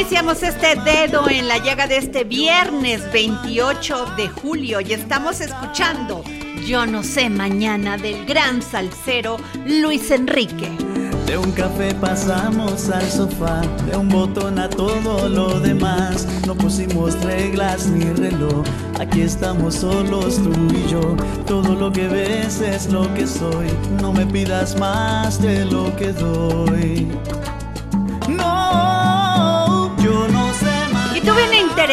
iniciamos 0.00 0.44
este 0.44 0.76
dedo 0.76 1.28
en 1.28 1.48
la 1.48 1.58
llaga 1.58 1.88
de 1.88 1.96
este 1.96 2.22
viernes 2.22 3.02
28 3.12 4.14
de 4.16 4.28
julio 4.28 4.80
y 4.80 4.92
estamos 4.92 5.40
escuchando 5.40 6.22
Yo 6.64 6.86
no 6.86 7.02
sé 7.02 7.28
mañana 7.28 7.96
del 7.96 8.24
gran 8.24 8.62
salsero 8.62 9.38
Luis 9.66 10.12
Enrique. 10.12 10.70
De 11.26 11.36
un 11.36 11.50
café 11.50 11.92
pasamos 11.96 12.88
al 12.90 13.10
sofá, 13.10 13.60
de 13.90 13.96
un 13.96 14.08
botón 14.08 14.60
a 14.60 14.70
todo 14.70 15.28
lo 15.28 15.58
demás. 15.58 16.28
No 16.46 16.54
pusimos 16.54 17.20
reglas 17.24 17.88
ni 17.88 18.04
reloj, 18.04 18.64
aquí 19.00 19.22
estamos 19.22 19.74
solos 19.74 20.36
tú 20.36 20.52
y 20.76 20.88
yo. 20.88 21.16
Todo 21.44 21.74
lo 21.74 21.90
que 21.92 22.06
ves 22.06 22.60
es 22.60 22.86
lo 22.92 23.12
que 23.14 23.26
soy, 23.26 23.66
no 24.00 24.12
me 24.12 24.24
pidas 24.26 24.78
más 24.78 25.42
de 25.42 25.64
lo 25.64 25.94
que 25.96 26.12
doy. 26.12 27.08
No, 28.28 28.57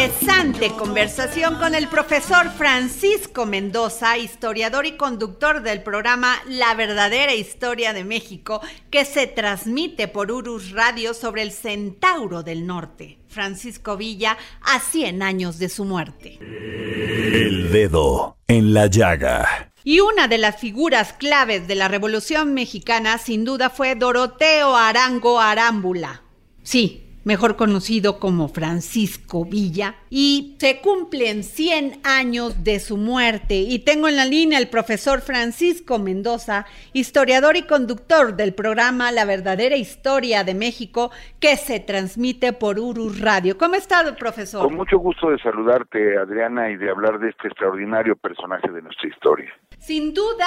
interesante 0.06 0.70
conversación 0.78 1.55
con 1.55 1.73
el 1.73 1.88
profesor 1.88 2.52
Francisco 2.52 3.48
Mendoza, 3.48 4.20
historiador 4.20 4.86
y 4.86 4.98
conductor 4.98 5.64
del 5.64 5.82
programa 5.82 6.36
La 6.48 6.76
verdadera 6.76 7.33
historia 7.33 7.92
de 7.92 8.04
México, 8.04 8.61
que 8.92 9.04
se 9.04 9.26
transmite 9.26 10.08
por 10.08 10.32
Urus 10.32 10.73
Radio 10.73 11.15
sobre 11.15 11.42
el 11.42 11.52
Centauro 11.52 12.44
del 12.44 12.67
Norte. 12.67 13.17
Francisco 13.30 13.98
Villa 13.98 14.38
a 14.61 14.80
100 14.80 15.23
años 15.23 15.58
de 15.58 15.70
su 15.70 15.86
muerte. 15.86 16.38
El 16.39 17.71
Dedo 17.71 18.38
en 18.48 18.76
la 18.76 18.86
Llaga. 18.86 19.71
Y 19.83 20.02
una 20.02 20.27
de 20.27 20.38
las 20.38 20.60
figuras 20.60 21.14
claves 21.14 21.67
de 21.67 21.73
la 21.73 21.88
Revolución 21.88 22.54
Mexicana 22.54 23.17
sin 23.17 23.44
duda 23.44 23.71
fue 23.71 23.95
Doroteo 23.95 24.76
Arango 24.76 25.39
Arámbula. 25.39 26.21
Sí, 26.61 27.05
mejor 27.25 27.58
conocido 27.58 28.19
como 28.19 28.47
Francisco 28.47 29.43
Villa, 29.43 29.95
y 30.09 30.55
se 30.59 30.80
cumplen 30.80 31.43
100 31.43 31.99
años 32.03 32.63
de 32.63 32.80
su 32.80 32.95
muerte. 32.95 33.55
Y 33.55 33.80
tengo 33.80 34.08
en 34.08 34.15
la 34.15 34.25
línea 34.25 34.58
al 34.58 34.69
profesor 34.69 35.19
Francisco 35.21 35.99
Mendoza, 35.99 36.65
historiador 36.93 37.58
y 37.58 37.64
conductor 37.64 38.35
del 38.35 38.53
programa 38.53 39.11
La 39.11 39.25
verdadera 39.25 39.75
historia 39.75 40.43
de 40.43 40.53
México, 40.53 41.11
que 41.39 41.58
se 41.58 41.80
transmite 41.80 42.53
por 42.53 42.80
Urus 42.80 43.19
Radio. 43.19 43.58
¿Cómo 43.58 43.75
está, 43.75 44.15
profesor? 44.15 44.64
Con 44.64 44.75
mucho 44.75 44.99
gusto 44.99 45.31
de 45.31 45.39
saludarte, 45.39 46.17
Adriana, 46.17 46.69
y 46.69 46.77
de 46.77 46.89
hablar 46.89 47.19
de 47.19 47.30
este 47.30 47.47
extraordinario 47.47 48.15
personaje 48.15 48.71
de 48.71 48.81
nuestra 48.81 49.09
historia. 49.09 49.52
Sin 49.80 50.14
duda, 50.14 50.45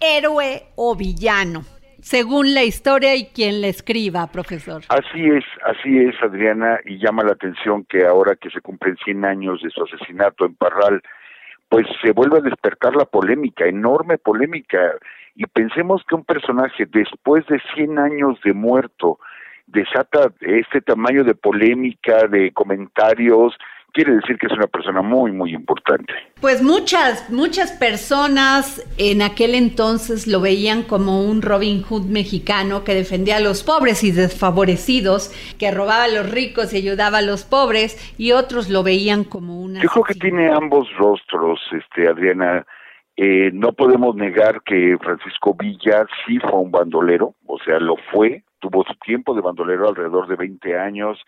héroe 0.00 0.66
o 0.74 0.96
villano 0.96 1.64
según 2.06 2.54
la 2.54 2.62
historia 2.62 3.16
y 3.16 3.26
quien 3.26 3.60
la 3.60 3.66
escriba, 3.66 4.28
profesor. 4.28 4.80
Así 4.90 5.24
es, 5.26 5.44
así 5.64 5.98
es, 5.98 6.14
Adriana, 6.22 6.78
y 6.84 6.98
llama 6.98 7.24
la 7.24 7.32
atención 7.32 7.84
que 7.84 8.06
ahora 8.06 8.36
que 8.36 8.48
se 8.50 8.60
cumplen 8.60 8.96
100 9.04 9.24
años 9.24 9.60
de 9.60 9.70
su 9.70 9.82
asesinato 9.82 10.46
en 10.46 10.54
Parral, 10.54 11.02
pues 11.68 11.84
se 12.00 12.12
vuelve 12.12 12.38
a 12.38 12.42
despertar 12.42 12.94
la 12.94 13.06
polémica, 13.06 13.66
enorme 13.66 14.18
polémica, 14.18 14.78
y 15.34 15.46
pensemos 15.46 16.04
que 16.08 16.14
un 16.14 16.24
personaje 16.24 16.86
después 16.86 17.44
de 17.48 17.60
100 17.74 17.98
años 17.98 18.38
de 18.44 18.52
muerto 18.52 19.18
desata 19.66 20.32
este 20.42 20.82
tamaño 20.82 21.24
de 21.24 21.34
polémica, 21.34 22.28
de 22.28 22.52
comentarios, 22.52 23.52
quiere 23.96 24.16
decir 24.16 24.36
que 24.36 24.46
es 24.46 24.52
una 24.52 24.66
persona 24.66 25.00
muy, 25.00 25.32
muy 25.32 25.54
importante. 25.54 26.12
Pues 26.42 26.62
muchas, 26.62 27.30
muchas 27.30 27.72
personas 27.72 28.84
en 28.98 29.22
aquel 29.22 29.54
entonces 29.54 30.26
lo 30.26 30.42
veían 30.42 30.82
como 30.82 31.24
un 31.24 31.40
Robin 31.40 31.82
Hood 31.82 32.04
mexicano 32.04 32.84
que 32.84 32.92
defendía 32.92 33.38
a 33.38 33.40
los 33.40 33.64
pobres 33.64 34.04
y 34.04 34.12
desfavorecidos, 34.12 35.32
que 35.58 35.70
robaba 35.70 36.04
a 36.04 36.08
los 36.08 36.30
ricos 36.30 36.74
y 36.74 36.76
ayudaba 36.76 37.18
a 37.18 37.22
los 37.22 37.44
pobres, 37.44 37.96
y 38.18 38.32
otros 38.32 38.68
lo 38.68 38.82
veían 38.82 39.24
como 39.24 39.62
una... 39.62 39.80
Yo 39.80 39.88
creo 39.88 40.04
que 40.04 40.14
tiene 40.14 40.50
ambos 40.50 40.86
rostros, 40.98 41.58
este 41.72 42.06
Adriana. 42.06 42.66
Eh, 43.16 43.50
no 43.54 43.72
podemos 43.72 44.14
negar 44.14 44.60
que 44.60 44.98
Francisco 45.00 45.56
Villa 45.58 46.06
sí 46.26 46.38
fue 46.38 46.60
un 46.60 46.70
bandolero, 46.70 47.34
o 47.46 47.58
sea, 47.60 47.80
lo 47.80 47.96
fue, 48.12 48.44
tuvo 48.58 48.84
su 48.84 48.94
tiempo 48.96 49.34
de 49.34 49.40
bandolero 49.40 49.88
alrededor 49.88 50.28
de 50.28 50.36
20 50.36 50.78
años, 50.78 51.18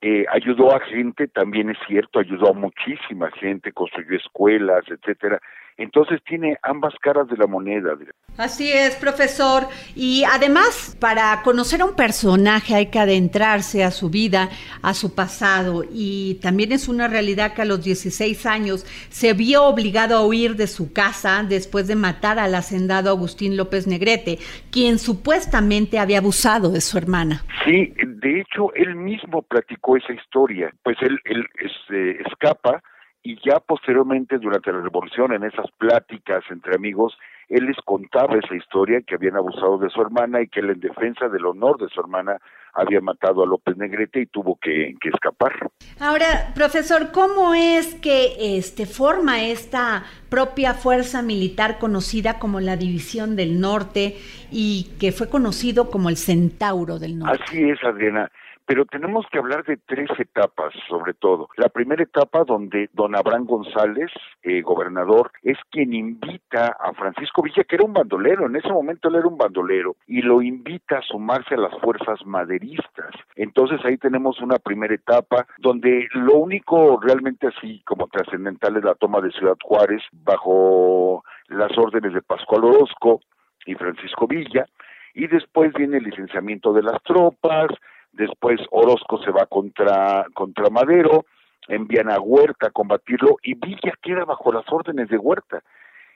eh, 0.00 0.24
ayudó 0.32 0.74
a 0.74 0.80
gente, 0.80 1.26
también 1.28 1.70
es 1.70 1.78
cierto, 1.86 2.20
ayudó 2.20 2.50
a 2.50 2.54
muchísima 2.54 3.30
gente, 3.32 3.72
construyó 3.72 4.16
escuelas, 4.16 4.84
etcétera. 4.88 5.40
Entonces 5.78 6.20
tiene 6.24 6.58
ambas 6.62 6.92
caras 7.00 7.28
de 7.28 7.36
la 7.36 7.46
moneda. 7.46 7.96
Así 8.36 8.70
es, 8.70 8.96
profesor. 8.96 9.64
Y 9.94 10.24
además, 10.24 10.96
para 11.00 11.40
conocer 11.42 11.80
a 11.80 11.84
un 11.84 11.94
personaje 11.94 12.74
hay 12.74 12.86
que 12.86 12.98
adentrarse 12.98 13.84
a 13.84 13.92
su 13.92 14.10
vida, 14.10 14.48
a 14.82 14.92
su 14.92 15.14
pasado. 15.14 15.84
Y 15.88 16.40
también 16.42 16.72
es 16.72 16.88
una 16.88 17.06
realidad 17.06 17.54
que 17.54 17.62
a 17.62 17.64
los 17.64 17.84
16 17.84 18.44
años 18.46 18.84
se 19.08 19.34
vio 19.34 19.64
obligado 19.64 20.16
a 20.16 20.26
huir 20.26 20.56
de 20.56 20.66
su 20.66 20.92
casa 20.92 21.44
después 21.48 21.86
de 21.86 21.94
matar 21.94 22.40
al 22.40 22.56
hacendado 22.56 23.10
Agustín 23.10 23.56
López 23.56 23.86
Negrete, 23.86 24.38
quien 24.72 24.98
supuestamente 24.98 26.00
había 26.00 26.18
abusado 26.18 26.70
de 26.70 26.80
su 26.80 26.98
hermana. 26.98 27.44
Sí, 27.64 27.94
de 28.04 28.40
hecho, 28.40 28.74
él 28.74 28.96
mismo 28.96 29.42
platicó 29.42 29.96
esa 29.96 30.12
historia. 30.12 30.72
Pues 30.82 30.96
él, 31.02 31.20
él 31.24 31.46
este, 31.60 32.22
escapa 32.22 32.82
y 33.22 33.36
ya 33.44 33.60
posteriormente 33.60 34.38
durante 34.38 34.72
la 34.72 34.80
revolución 34.80 35.32
en 35.32 35.44
esas 35.44 35.70
pláticas 35.72 36.44
entre 36.50 36.74
amigos 36.74 37.16
él 37.48 37.64
les 37.64 37.76
contaba 37.84 38.36
esa 38.36 38.54
historia 38.54 39.00
que 39.00 39.14
habían 39.14 39.36
abusado 39.36 39.78
de 39.78 39.88
su 39.88 40.00
hermana 40.02 40.42
y 40.42 40.48
que 40.48 40.60
él 40.60 40.70
en 40.70 40.80
defensa 40.80 41.28
del 41.28 41.46
honor 41.46 41.78
de 41.78 41.88
su 41.88 42.00
hermana 42.00 42.36
había 42.74 43.00
matado 43.00 43.42
a 43.42 43.46
López 43.46 43.76
Negrete 43.76 44.20
y 44.20 44.26
tuvo 44.26 44.58
que, 44.60 44.94
que 45.00 45.08
escapar. 45.08 45.52
Ahora, 45.98 46.52
profesor, 46.54 47.10
¿cómo 47.10 47.54
es 47.54 47.94
que 47.96 48.58
este 48.58 48.84
forma 48.84 49.42
esta 49.42 50.04
propia 50.28 50.74
fuerza 50.74 51.22
militar 51.22 51.78
conocida 51.78 52.38
como 52.38 52.60
la 52.60 52.76
División 52.76 53.34
del 53.34 53.60
Norte 53.60 54.16
y 54.52 54.90
que 55.00 55.10
fue 55.10 55.30
conocido 55.30 55.90
como 55.90 56.10
el 56.10 56.18
Centauro 56.18 56.98
del 56.98 57.18
Norte? 57.18 57.42
Así 57.44 57.62
es, 57.62 57.82
Adriana 57.82 58.30
pero 58.68 58.84
tenemos 58.84 59.24
que 59.32 59.38
hablar 59.38 59.64
de 59.64 59.78
tres 59.78 60.10
etapas, 60.18 60.74
sobre 60.90 61.14
todo. 61.14 61.48
La 61.56 61.70
primera 61.70 62.02
etapa 62.02 62.44
donde 62.44 62.90
don 62.92 63.16
Abraham 63.16 63.46
González, 63.46 64.10
eh, 64.42 64.60
gobernador, 64.60 65.32
es 65.42 65.56
quien 65.70 65.94
invita 65.94 66.76
a 66.78 66.92
Francisco 66.92 67.40
Villa, 67.40 67.64
que 67.64 67.76
era 67.76 67.86
un 67.86 67.94
bandolero, 67.94 68.44
en 68.44 68.56
ese 68.56 68.68
momento 68.68 69.08
él 69.08 69.14
era 69.14 69.26
un 69.26 69.38
bandolero, 69.38 69.96
y 70.06 70.20
lo 70.20 70.42
invita 70.42 70.98
a 70.98 71.02
sumarse 71.02 71.54
a 71.54 71.58
las 71.58 71.80
fuerzas 71.80 72.26
maderistas. 72.26 73.14
Entonces 73.36 73.82
ahí 73.86 73.96
tenemos 73.96 74.38
una 74.42 74.58
primera 74.58 74.94
etapa 74.94 75.46
donde 75.56 76.06
lo 76.12 76.34
único 76.34 77.00
realmente 77.00 77.46
así 77.46 77.80
como 77.86 78.08
trascendental 78.08 78.76
es 78.76 78.84
la 78.84 78.96
toma 78.96 79.22
de 79.22 79.32
Ciudad 79.32 79.56
Juárez 79.64 80.02
bajo 80.12 81.24
las 81.46 81.70
órdenes 81.78 82.12
de 82.12 82.20
Pascual 82.20 82.64
Orozco 82.64 83.22
y 83.64 83.74
Francisco 83.76 84.26
Villa, 84.26 84.66
y 85.14 85.26
después 85.26 85.72
viene 85.72 85.96
el 85.96 86.04
licenciamiento 86.04 86.74
de 86.74 86.82
las 86.82 87.02
tropas, 87.02 87.70
después 88.18 88.60
Orozco 88.70 89.22
se 89.22 89.30
va 89.30 89.46
contra, 89.46 90.26
contra 90.34 90.68
Madero, 90.70 91.24
envían 91.68 92.10
a 92.10 92.20
Huerta 92.20 92.66
a 92.66 92.70
combatirlo 92.70 93.36
y 93.42 93.54
Villa 93.54 93.94
queda 94.02 94.24
bajo 94.24 94.52
las 94.52 94.64
órdenes 94.70 95.08
de 95.08 95.16
Huerta. 95.16 95.62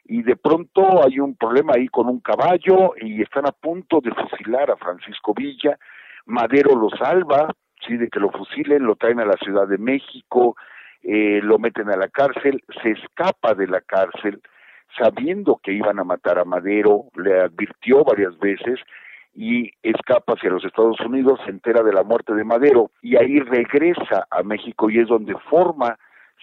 Y 0.04 0.22
de 0.22 0.37
pronto 0.37 1.04
hay 1.04 1.20
un 1.20 1.37
problema 1.37 1.75
ahí 1.76 1.87
con 1.88 2.08
un 2.08 2.20
caballo 2.20 2.94
y 3.00 3.22
están 3.22 3.46
a 3.46 3.52
punto 3.52 4.00
de 4.00 4.10
fusilar 4.12 4.70
a 4.70 4.76
Francisco 4.76 5.32
Villa. 5.32 5.78
Madero 6.26 6.75
lo 6.75 6.90
salva, 6.90 7.54
sí, 7.87 7.96
de 7.96 8.08
que 8.08 8.19
lo 8.19 8.31
fusilen, 8.31 8.84
lo 8.84 8.96
traen 8.96 9.20
a 9.20 9.25
la 9.25 9.37
Ciudad 9.37 9.69
de 9.69 9.78
México, 9.78 10.56
eh, 11.02 11.40
lo 11.43 11.58
meten 11.58 11.88
a 11.90 11.96
la 11.96 12.08
cárcel, 12.08 12.62
se 12.82 12.90
escapa 12.90 13.54
de 13.54 13.69
la 13.69 13.81
cárcel, 13.81 14.40
sabiendo 14.99 15.60
que 15.62 15.72
iban 15.72 16.00
a 16.00 16.04
matar 16.04 16.38
a 16.38 16.44
Madero, 16.44 17.04
le 17.14 17.40
advirtió 17.40 18.04
varias 18.04 18.37
veces 18.38 18.81
y 19.34 19.70
escapa 19.82 20.34
hacia 20.34 20.50
los 20.50 20.64
Estados 20.64 21.00
Unidos, 21.00 21.40
se 21.44 21.50
entera 21.50 21.82
de 21.82 21.93
la 21.93 22.02
muerte 22.02 22.34
de 22.34 22.44
Madero 22.44 22.90
y 23.00 23.17
ahí 23.17 23.40
regresa 23.40 24.26
a 24.31 24.43
México 24.43 24.90
y 24.90 24.99
es 24.99 25.08
donde 25.08 25.34
forma 25.50 25.99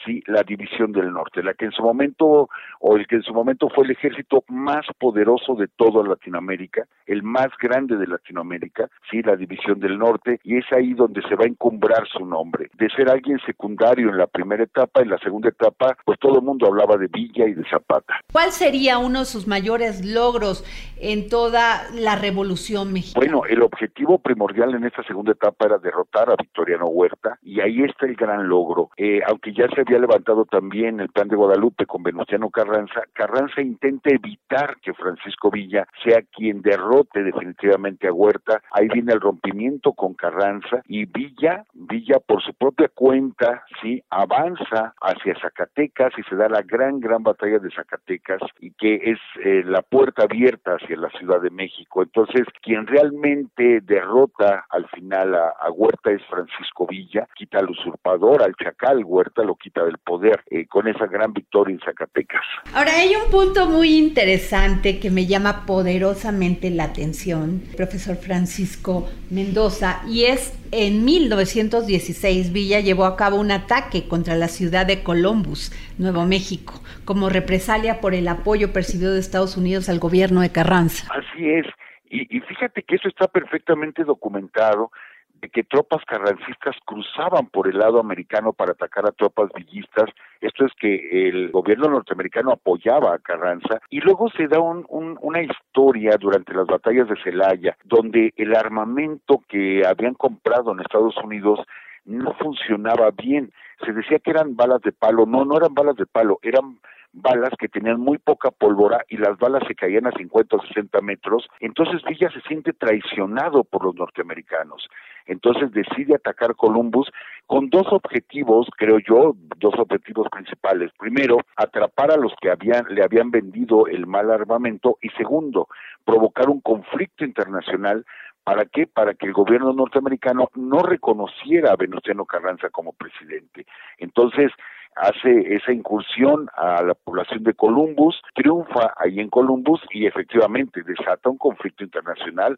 sí 0.06 0.22
la 0.28 0.44
división 0.44 0.92
del 0.92 1.12
norte, 1.12 1.44
la 1.44 1.54
que 1.54 1.66
en 1.66 1.72
su 1.72 1.82
momento 1.82 2.50
o 2.80 2.96
el 2.96 3.08
que 3.08 3.16
en 3.16 3.24
su 3.24 3.34
momento 3.34 3.70
fue 3.70 3.86
el 3.86 3.92
ejército 3.92 4.44
más 4.48 4.86
poderoso 4.98 5.56
de 5.56 5.68
toda 5.68 6.08
Latinoamérica, 6.08 6.86
el 7.06 7.24
más 7.24 7.50
grande 7.62 7.98
de 7.98 8.08
Latinoamérica, 8.08 8.90
sí 9.10 9.22
la 9.22 9.36
división 9.36 9.80
del 9.80 9.98
norte 9.98 10.40
y 10.44 10.58
es 10.58 10.66
ahí 10.72 10.94
donde 10.94 11.22
se 11.24 11.36
va 11.36 11.46
a 11.46 11.48
encumbrar 11.48 12.08
su 12.08 12.26
nombre, 12.26 12.70
de 12.74 12.90
ser 12.90 13.10
alguien 13.10 13.40
secundario 13.46 14.10
en 14.10 14.18
la 14.18 14.28
primera 14.28 14.64
etapa, 14.64 15.02
en 15.02 15.10
la 15.10 15.18
segunda 15.20 15.50
etapa, 15.50 15.98
pues 16.06 16.20
todo 16.20 16.40
el 16.40 16.44
mundo 16.44 16.68
hablaba 16.68 16.98
de 16.98 17.08
Villa 17.08 17.48
y 17.48 17.54
de 17.54 17.64
Zapata. 17.70 18.20
¿Cuál 18.32 18.52
sería 18.52 18.98
uno 18.98 19.20
de 19.20 19.26
sus 19.26 19.48
mayores 19.48 20.06
logros 20.06 20.64
en 21.02 21.30
toda 21.30 21.84
la 21.94 22.16
revolución 22.16 22.94
mexicana? 22.94 23.26
Bueno, 23.26 23.46
el 23.46 23.62
objetivo 23.62 24.20
primordial 24.20 24.76
en 24.76 24.86
esta 24.86 25.04
segunda 25.04 25.32
etapa 25.32 25.66
era 25.66 25.78
derrotar 25.78 26.30
a 26.30 26.36
Victoriano 26.36 26.88
Huerta 26.88 27.38
y 27.42 27.60
ahí 27.60 27.84
está 27.84 28.06
el 28.06 28.16
gran 28.16 28.48
logro, 28.48 28.90
eh, 28.98 29.22
aunque 29.28 29.54
ya 29.54 29.68
se 29.70 29.84
había 29.90 30.02
levantado 30.02 30.46
también 30.46 31.00
el 31.00 31.10
plan 31.10 31.28
de 31.28 31.36
Guadalupe 31.36 31.88
con 31.88 32.04
Venustiano 32.04 32.52
Carranza, 32.52 33.02
Carranza 33.12 33.60
intenta 33.60 34.12
evitar 34.12 34.78
que 34.84 34.94
Francisco 34.94 35.50
Villa 35.50 35.88
sea 36.04 36.22
quien 36.32 36.62
derrote 36.62 37.24
definitivamente 37.24 38.08
a 38.08 38.14
Huerta. 38.14 38.62
Ahí 38.72 38.88
viene 38.88 39.14
el 39.14 39.20
rompimiento 39.20 39.94
con 39.94 40.14
Carranza 40.14 40.84
y 40.88 41.06
Villa, 41.06 41.66
Villa 41.74 42.20
por 42.20 42.44
su 42.44 42.54
propia 42.54 42.90
cuenta, 42.94 43.64
sí, 43.82 44.04
avanza 44.12 44.94
hacia 45.02 45.40
Zacatecas 45.42 46.14
y 46.20 46.24
se 46.24 46.36
da 46.36 46.48
la 46.50 46.62
gran, 46.62 47.00
gran 47.00 47.24
batalla 47.24 47.58
de 47.58 47.72
Zacatecas 47.72 48.42
y 48.60 48.72
que 48.72 48.94
es 48.96 49.20
eh, 49.44 49.64
la 49.66 49.82
puerta 49.82 50.26
abierta 50.26 50.76
hacia 50.76 50.98
la 50.98 51.10
Ciudad 51.18 51.42
de 51.42 51.50
México. 51.50 52.04
Entonces, 52.04 52.44
quien 52.62 52.86
realmente 52.86 53.82
derrota 53.82 54.66
al 54.70 54.88
final 54.90 55.34
a, 55.34 55.56
a 55.60 55.72
Huerta 55.72 56.12
es 56.12 56.24
Francisco 56.30 56.86
Villa, 56.86 57.28
quita 57.34 57.58
al 57.58 57.72
usurpador, 57.72 58.44
al 58.44 58.56
chacal, 58.56 59.04
Huerta 59.04 59.44
lo 59.44 59.56
quita 59.56 59.69
del 59.74 59.98
poder 59.98 60.44
eh, 60.50 60.66
con 60.68 60.88
esa 60.88 61.06
gran 61.08 61.34
victoria 61.34 61.74
en 61.74 61.80
Zacatecas. 61.80 62.42
Ahora 62.74 62.92
hay 62.96 63.16
un 63.16 63.30
punto 63.32 63.68
muy 63.68 63.98
interesante 63.98 65.00
que 65.00 65.10
me 65.12 65.26
llama 65.26 65.66
poderosamente 65.66 66.70
la 66.70 66.86
atención, 66.86 67.62
profesor 67.76 68.16
Francisco 68.18 69.10
Mendoza, 69.30 70.02
y 70.08 70.26
es 70.26 70.54
en 70.72 71.06
1916 71.06 72.52
Villa 72.52 72.80
llevó 72.80 73.06
a 73.06 73.16
cabo 73.16 73.40
un 73.40 73.52
ataque 73.52 74.08
contra 74.08 74.36
la 74.36 74.48
ciudad 74.48 74.86
de 74.86 75.04
Columbus, 75.04 75.72
Nuevo 75.98 76.26
México, 76.26 76.74
como 77.06 77.30
represalia 77.30 78.02
por 78.02 78.14
el 78.14 78.28
apoyo 78.28 78.74
percibido 78.74 79.14
de 79.14 79.20
Estados 79.20 79.58
Unidos 79.58 79.90
al 79.90 80.00
gobierno 80.00 80.42
de 80.42 80.52
Carranza. 80.52 81.08
Así 81.12 81.50
es, 81.50 81.66
y, 82.10 82.38
y 82.38 82.40
fíjate 82.42 82.84
que 82.84 82.96
eso 82.96 83.08
está 83.08 83.28
perfectamente 83.28 84.04
documentado 84.04 84.92
de 85.42 85.50
que 85.50 85.64
tropas 85.64 86.04
carrancistas 86.06 86.76
cruzaban 86.86 87.48
por 87.48 87.68
el 87.68 87.78
lado 87.78 88.00
americano 88.00 88.54
para 88.54 88.72
atacar 88.72 89.06
a 89.06 89.12
tropas 89.12 89.50
villistas. 89.54 90.10
Esto 90.42 90.66
es 90.66 90.72
que 90.80 91.30
el 91.30 91.52
gobierno 91.52 91.90
norteamericano 91.90 92.52
apoyaba 92.52 93.14
a 93.14 93.20
Carranza 93.20 93.82
y 93.90 94.00
luego 94.02 94.30
se 94.30 94.48
da 94.48 94.60
un, 94.60 94.86
una 94.90 95.42
historia 95.42 96.18
durante 96.20 96.54
las 96.54 96.68
batallas 96.68 97.08
de 97.08 97.22
Celaya 97.24 97.78
donde 97.84 98.34
el 98.38 98.56
armamento 98.56 99.44
que 99.48 99.84
habían 99.86 100.14
comprado 100.14 100.72
en 100.72 100.80
Estados 100.80 101.16
Unidos 101.24 101.60
no 102.06 102.34
funcionaba 102.34 103.12
bien. 103.12 103.52
Se 103.86 103.94
decía 103.94 104.20
que 104.20 104.32
eran 104.32 104.56
balas 104.56 104.82
de 104.82 104.92
palo. 104.92 105.26
No, 105.26 105.46
no 105.46 105.58
eran 105.58 105.74
balas 105.74 105.96
de 105.96 106.06
palo, 106.06 106.40
eran 106.42 106.80
balas 107.12 107.52
que 107.58 107.68
tenían 107.68 108.00
muy 108.00 108.18
poca 108.18 108.52
pólvora 108.52 109.04
y 109.10 109.18
las 109.18 109.38
balas 109.38 109.64
se 109.68 109.76
caían 109.76 110.08
a 110.08 110.12
50 110.12 110.56
o 110.56 110.62
60 110.62 111.02
metros, 111.02 111.48
entonces 111.60 112.04
Villa 112.04 112.30
se 112.32 112.42
siente 112.42 112.74
traicionado 112.74 113.64
por 113.64 113.86
los 113.86 113.96
norteamericanos. 113.96 114.88
Entonces 115.26 115.72
decide 115.72 116.16
atacar 116.16 116.56
Columbus 116.56 117.12
con 117.46 117.70
dos 117.70 117.88
objetivos, 117.92 118.68
creo 118.78 119.00
yo, 119.00 119.34
dos 119.58 119.74
objetivos 119.78 120.28
principales. 120.32 120.92
Primero, 120.98 121.38
atrapar 121.56 122.12
a 122.12 122.18
los 122.18 122.34
que 122.42 122.50
habían, 122.50 122.86
le 122.90 123.04
habían 123.04 123.32
vendido 123.32 123.88
el 123.88 124.08
mal 124.08 124.32
armamento 124.32 124.98
y 125.02 125.10
segundo, 125.10 125.68
provocar 126.04 126.50
un 126.50 126.62
conflicto 126.62 127.26
internacional 127.26 128.06
¿Para 128.44 128.66
qué? 128.66 128.88
Para 128.88 129.14
que 129.14 129.28
el 129.28 129.34
gobierno 129.34 129.74
norteamericano 129.74 130.50
no 130.56 130.80
reconociera 130.80 131.72
a 131.72 131.76
Venustiano 131.76 132.26
Carranza 132.26 132.70
como 132.70 132.94
presidente. 132.94 133.66
Entonces, 133.98 134.52
hace 134.96 135.56
esa 135.56 135.72
incursión 135.72 136.50
a 136.56 136.82
la 136.84 136.94
población 136.94 137.44
de 137.44 137.54
Columbus, 137.54 138.22
triunfa 138.34 138.94
ahí 138.98 139.20
en 139.20 139.30
Columbus 139.30 139.82
y 139.92 140.06
efectivamente 140.06 140.84
desata 140.84 141.30
un 141.30 141.38
conflicto 141.38 141.84
internacional. 141.84 142.58